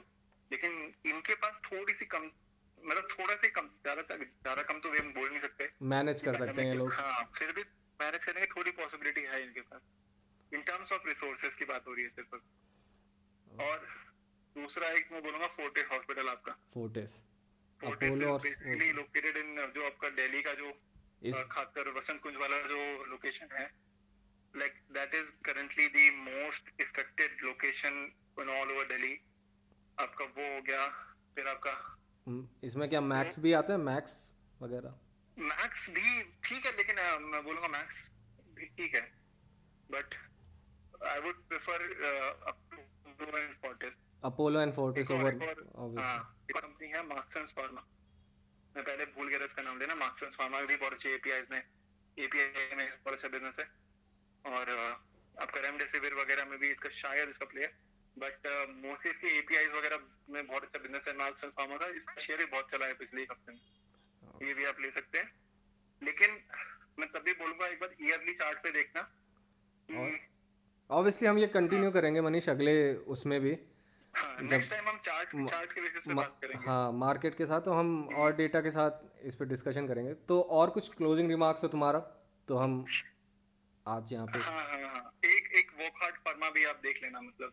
लेकिन 0.51 0.73
इनके 1.07 1.35
पास 1.35 1.61
थोड़ी 1.65 1.95
सी 1.95 2.05
कम 2.05 2.31
मतलब 2.79 3.09
थोड़ा 3.11 3.35
सी 3.35 3.49
कम 3.49 3.69
ज़्यादा 3.69 4.03
तक 4.03 4.25
ज़्यादा 4.25 4.63
कम 4.63 4.81
तो 4.81 4.91
वे 4.91 5.01
बोल 5.01 5.31
नहीं 5.31 5.41
सकते। 5.41 5.69
मैनेज 5.83 6.23
कर 6.23 6.39
सकते 6.39 6.63
हैं 6.63 6.69
ये 6.69 6.75
लोग। 6.75 6.93
हाँ 6.93 7.25
फिर 7.39 7.53
भी 7.53 7.63
मैनेज 8.01 8.25
करने 8.25 8.41
की 8.41 8.47
थोड़ी 8.47 8.71
पॉसिबिलिटी 8.71 9.21
है 9.21 9.43
इनके 9.43 9.61
पास। 9.61 9.81
इन 10.53 10.63
टर्म्स 10.63 10.93
ऑफ़ 10.93 11.07
रिसोर्सेज 11.07 11.55
की 11.55 11.65
बात 11.65 11.87
हो 11.87 11.95
रही 11.95 12.05
है 12.05 12.11
सिर्फ़। 12.11 12.35
और 13.63 13.87
दूसरा 14.57 14.89
एक 14.89 15.13
मैं 15.13 15.23
बोलूँगा 15.23 15.47
फोर्टिस 15.47 15.85
हॉस्पिटल 15.93 16.29
आपका। 16.29 16.53
Fortis 16.75 17.11
Fortis 17.81 18.11
basically 18.11 18.93
located 18.93 19.37
in 19.37 19.73
जो 19.75 19.87
आपका 19.87 20.09
दिल्ली 20.09 20.43
का 20.43 20.55
जो 20.55 20.71
अ, 21.23 21.43
खासकर 21.51 21.89
वसंत 21.91 22.21
कुंज 22.23 22.37
वाला 22.37 22.57
जो 22.67 22.79
लोकेशन 23.07 23.49
है 23.53 23.67
like 24.55 24.75
that 24.93 25.15
is 25.15 25.29
currently 25.45 25.87
the 25.89 26.13
most 26.21 26.71
affected 26.81 27.37
location 27.43 27.99
in 28.41 28.49
all 28.51 28.71
over 28.73 28.87
Delhi 28.87 29.15
आपका 29.99 30.25
वो 30.25 30.55
हो 30.55 30.61
गया 30.63 30.87
फिर 31.37 31.49
आपका 31.49 31.73
हम्म, 32.27 32.49
इसमें 32.65 32.89
क्या 32.89 33.01
मैक्स 33.03 33.39
भी 33.39 33.53
आता 33.53 33.73
है? 33.73 33.79
मैक्स 33.81 34.17
वगैरह? 34.61 34.95
मैक्स 35.37 35.89
भी 35.91 36.23
ठीक 36.45 36.67
है 36.67 36.77
लेकिन 36.77 36.97
मैं 37.25 37.43
बोलूँगा 37.45 37.69
मैक्स 37.69 38.03
भी 38.57 38.67
ठीक 38.77 38.95
है। 38.95 39.01
But 39.91 40.15
I 41.07 41.21
would 41.21 41.43
prefer 41.49 41.83
Apollo 42.47 43.39
and 43.39 43.55
Fortis 43.57 43.95
Apollo 44.23 44.61
and 44.61 44.73
Fortis 44.75 45.11
over 45.11 45.35
हाँ 45.99 46.19
कंपनी 46.53 46.89
है 46.89 47.03
मार्क्स 47.07 47.37
एंड 47.37 47.49
फार्मा 47.49 47.87
मैं 48.77 48.85
पहले 48.85 49.05
भूल 49.15 49.29
गया 49.29 49.39
था 49.39 49.45
इसका 49.45 49.63
नाम 49.63 49.79
लेना 49.79 49.95
मार्क्स 49.95 50.23
एंड 50.23 50.35
फार्मा 50.35 50.61
भी 50.63 50.77
बहुत 50.77 50.93
अच्छे 50.93 51.15
एपीआई 51.15 51.43
में 51.51 51.63
एपीआई 52.17 52.77
में 52.77 52.89
बहुत 53.05 53.15
अच्छा 53.15 53.29
बिज़नेस 53.29 53.57
है 53.61 53.67
और 54.45 54.71
आपका 55.37 55.61
रेमडेसिविर 55.61 56.15
वगैरह 56.15 56.45
में 56.45 56.59
भी 56.59 56.71
इसका 56.71 56.89
शायद 56.95 57.29
इसका 57.29 57.47
प्ले 57.47 57.63
है 57.63 57.71
बट 58.17 58.47
मोस्टली 58.71 59.11
इसके 59.11 59.29
एपीआई 59.39 59.67
वगैरह 59.75 59.99
में 60.31 60.47
बहुत 60.47 60.63
अच्छा 60.63 60.79
बिज़नेस 60.79 61.05
है 61.09 61.17
मार्क्स 61.19 61.45
एंड 61.45 61.53
फार्मा 61.53 61.77
का। 61.77 61.87
इसका 61.91 62.21
शेयर 62.21 62.39
भी 62.39 62.45
बहुत 62.47 62.71
चला 62.73 62.87
है 62.87 62.95
पिछले 62.95 63.23
हफ़्ते 63.23 63.53
में। 63.53 63.61
ये 64.43 64.55
भी 64.55 64.65
आप 64.65 64.81
ले 64.81 64.91
सकते 64.91 65.19
हैं। 65.19 65.29
लेकिन 66.03 66.39
मैं 66.99 67.09
तब 67.13 67.23
भी 67.25 67.33
बोलूँगा 67.35 67.67
एक 67.67 67.81
बार 67.81 67.95
ईयरली 68.03 68.35
चार्ट 68.35 68.59
पे 68.63 68.71
देखना। 68.71 69.01
ऑब्वियसली 70.91 71.29
हम 71.29 71.39
ये 71.39 71.47
कंटिन्यू 71.49 71.91
करेंगे 71.91 72.21
मनीष 72.21 72.49
अगले 72.49 72.75
उसमें 73.15 73.41
भी। 73.41 73.53
हाँ 74.15 74.37
नेक्स्ट 74.43 74.71
टाइम 74.71 74.89
हम 74.89 74.99
चार्ट 75.05 75.29
चार्ट 75.51 75.73
के 75.73 75.81
बेसिस 75.81 76.03
पे 76.07 76.15
बात 76.15 76.37
करेंगे। 76.43 76.65
हाँ 76.67 76.93
मार्केट 76.93 77.35
के 77.37 77.47
साथ 77.47 77.61
तो 77.61 77.73
हम 77.73 78.09
और 78.17 78.37
डेटा 78.37 78.61
के 78.61 78.71
साथ 78.71 79.27
इस 79.27 79.37
पर 79.37 79.47
डिस्कशन 79.49 79.89
करेंगे। 79.89 80.15
तो 80.29 80.41
और 80.59 80.71
कुछ 80.71 80.89
क्लोजिंग 80.95 81.31
रिमार्क्स 81.31 81.63
हो 81.63 81.69
तुम्हारा? 81.69 81.99
तो 82.49 82.57
हम 82.57 82.85
आज 83.87 84.13
यहाँ 84.13 84.27
पे 84.27 84.39
हाँ 84.39 84.61
हाँ 84.61 84.81
हाँ। 84.83 85.13
एक 85.25 85.53
एक 85.59 85.71
वोकहार्ट 85.79 86.17
फर्मा 86.25 86.51
भी 86.51 86.65
आप 86.65 86.81
देख 86.83 87.03
लेना 87.03 87.21
मतलब। 87.21 87.53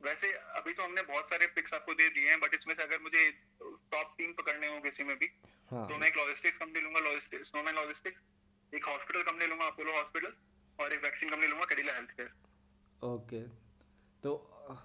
वैसे 0.00 0.32
अभी 0.58 0.72
तो 0.72 0.82
हमने 0.82 1.02
बहुत 1.02 1.24
सारे 1.24 1.46
पिक्स 1.56 1.74
आपको 1.74 1.94
दे 1.94 2.08
दिए 2.10 2.28
हैं 2.30 2.38
बट 2.40 2.54
इसमें 2.54 2.74
से 2.74 2.82
अगर 2.82 2.98
मुझे 3.02 3.30
टॉप 3.92 4.14
तीन 4.18 4.32
पकड़ने 4.38 4.68
हो 4.68 4.80
किसी 4.82 5.04
में 5.04 5.16
भी 5.18 5.30
हाँ. 5.70 5.86
तो 5.88 5.96
मैं 5.98 6.08
एक 6.08 6.16
लॉजिस्टिक्स 6.16 6.58
कंपनी 6.58 6.80
लूँगा 6.80 7.00
लॉजिस्टिक्स 7.00 7.50
स्नोमैन 7.50 7.74
लॉजिस्टिक्स 7.74 8.74
एक 8.74 8.84
हॉस्पिटल 8.88 9.22
कंपनी 9.22 9.46
लूँगा 9.46 9.66
अपोलो 9.66 9.92
हॉस्पिटल 9.96 10.32
और 10.78 10.92
एक 10.92 11.02
वैक्सीन 11.04 11.30
कंपनी 11.30 11.46
लूँगा 11.46 11.64
कडिला 11.74 11.94
हेल्थ 11.94 12.10
केयर 12.16 12.30
ओके 13.02 13.40
तो 14.22 14.36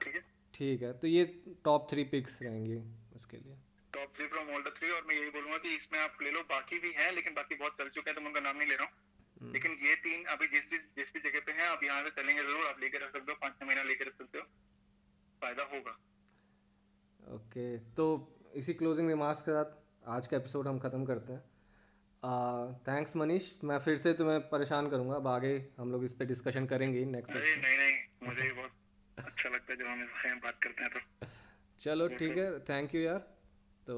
ठीक 0.03 0.15
है? 0.15 0.23
ठीक 0.59 0.81
है 0.81 0.91
तो 0.99 1.07
ये 1.07 1.25
टॉप 1.65 1.87
थ्री 1.91 2.03
पिक्स 2.13 2.41
रहेंगी 2.41 2.77
उसके 3.15 3.37
लिए। 3.37 3.57
Top 3.93 4.15
three 4.15 4.25
from 4.27 4.49
all 4.55 4.63
the 4.63 4.73
three 4.77 4.89
और 4.91 5.03
मैं 5.07 5.15
यही 5.15 5.29
बोलूँगा 5.31 5.57
कि 5.57 5.75
इसमें 5.75 5.99
आप 5.99 6.17
ले 6.23 6.31
लो 6.31 6.41
बाकी 6.49 6.79
भी 6.79 6.91
हैं 6.97 7.11
लेकिन 7.13 7.33
बाकी 7.33 7.55
बहुत 7.55 7.77
चल 7.77 7.89
चुके 7.89 8.09
हैं 8.09 8.15
तो 8.15 8.21
मैं 8.21 8.27
उनका 8.27 8.41
नाम 8.41 8.57
नहीं 8.57 8.67
ले 8.69 8.75
रहा 8.75 8.85
हूँ। 8.85 8.93
हम्म। 9.37 9.51
लेकिन 9.53 9.77
ये 9.83 9.95
तीन 10.03 10.23
अभी 10.33 10.47
जिस 10.47 10.65
भी 10.71 10.77
जिस 10.97 11.13
भी 11.13 11.19
जगह 11.19 11.45
पे 11.45 11.51
हैं 11.51 11.67
आप 11.67 11.83
यहाँ 11.83 12.03
से 12.03 12.09
चलेंगे 12.17 12.41
ज़रूर 12.41 12.65
आप 12.67 12.79
लेकर 12.81 13.01
रख 13.03 13.11
सकते 13.13 13.31
हो 13.31 13.37
पाँच 13.41 13.53
छह 13.59 13.65
महीना 13.65 13.83
लेकर 13.83 14.07
रख 14.07 14.15
सकते 14.15 14.37
हो 14.37 14.43
फ़ायदा 15.41 15.63
होगा। 15.73 15.93
ओके 17.19 17.67
तो 17.95 18.07
इसी 18.55 18.73
क्लोजिंग 18.73 19.09
रिमार्क्स 19.09 19.41
के 19.41 19.51
साथ 19.51 19.77
आज 20.09 20.27
का 20.27 20.37
एपिसोड 20.37 20.67
हम 20.67 20.79
ख़त्म 20.79 21.05
करते 21.05 21.33
हैं। 21.33 21.41
थैंक्स 22.87 23.15
मनीष 23.15 23.47
मैं 23.63 23.77
फिर 23.79 23.97
से 23.97 24.13
तुम्हें 24.15 24.39
परेशान 24.49 24.89
करूँगा 24.89 25.15
अब 25.15 25.27
आगे 25.29 25.53
हम 25.77 25.91
लोग 25.91 26.03
इस 26.05 26.13
पे 26.13 26.25
डिस्कशन 26.25 26.65
करेंगे 26.67 27.05
नेक्स्ट 27.07 27.35
नहीं 27.35 27.77
नहीं 27.77 28.27
मुझे 28.27 28.51
बहुत 28.51 28.71
अच्छा 29.39 29.49
लगता 29.49 29.73
है 29.73 29.77
जब 29.79 29.85
हम 29.87 30.01
इस 30.03 30.41
बात 30.43 30.57
करते 30.63 30.83
हैं 30.83 30.91
तो। 30.93 31.27
चलो 31.79 32.07
ठीक 32.13 32.37
है। 32.37 32.47
थैंक 32.65 32.95
यू 32.95 33.01
यार। 33.01 33.19
तो 33.87 33.95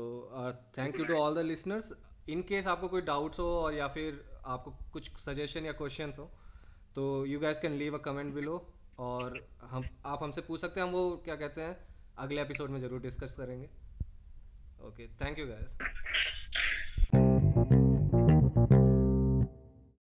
thank 0.77 0.99
you 0.99 1.06
to 1.06 1.15
all 1.15 1.36
the 1.36 1.45
listeners 1.45 1.91
in 2.30 2.41
case 2.49 2.67
आपको 2.67 2.88
कोई 2.88 3.01
डाउट्स 3.01 3.39
हो 3.39 3.47
और 3.54 3.73
या 3.73 3.88
फिर 3.95 4.19
आपको 4.45 4.71
कुछ 4.93 5.10
सजेशन 5.19 5.65
या 5.65 5.71
क्वेश्चंस 5.80 6.19
हो 6.19 6.25
तो 6.95 7.06
you 7.25 7.39
guys 7.39 7.60
can 7.60 7.73
leave 7.73 7.97
a 7.97 8.01
comment 8.04 8.34
below 8.34 8.58
और 8.99 9.39
हम 9.63 9.88
आप 10.06 10.23
हमसे 10.23 10.41
पूछ 10.41 10.62
सकते 10.62 10.80
हैं। 10.80 10.88
हम 10.88 10.93
वो 10.93 11.17
क्या 11.25 11.36
कहते 11.36 11.62
हैं 11.62 11.75
अगले 12.17 12.41
एपिसोड 12.41 12.69
में 12.69 12.80
ज़रूर 12.82 13.01
डिस्कस 13.01 13.34
करेंगे। 13.34 13.69
Okay 14.88 15.08
thank 15.21 15.39
you 15.39 15.47
gas 15.47 15.77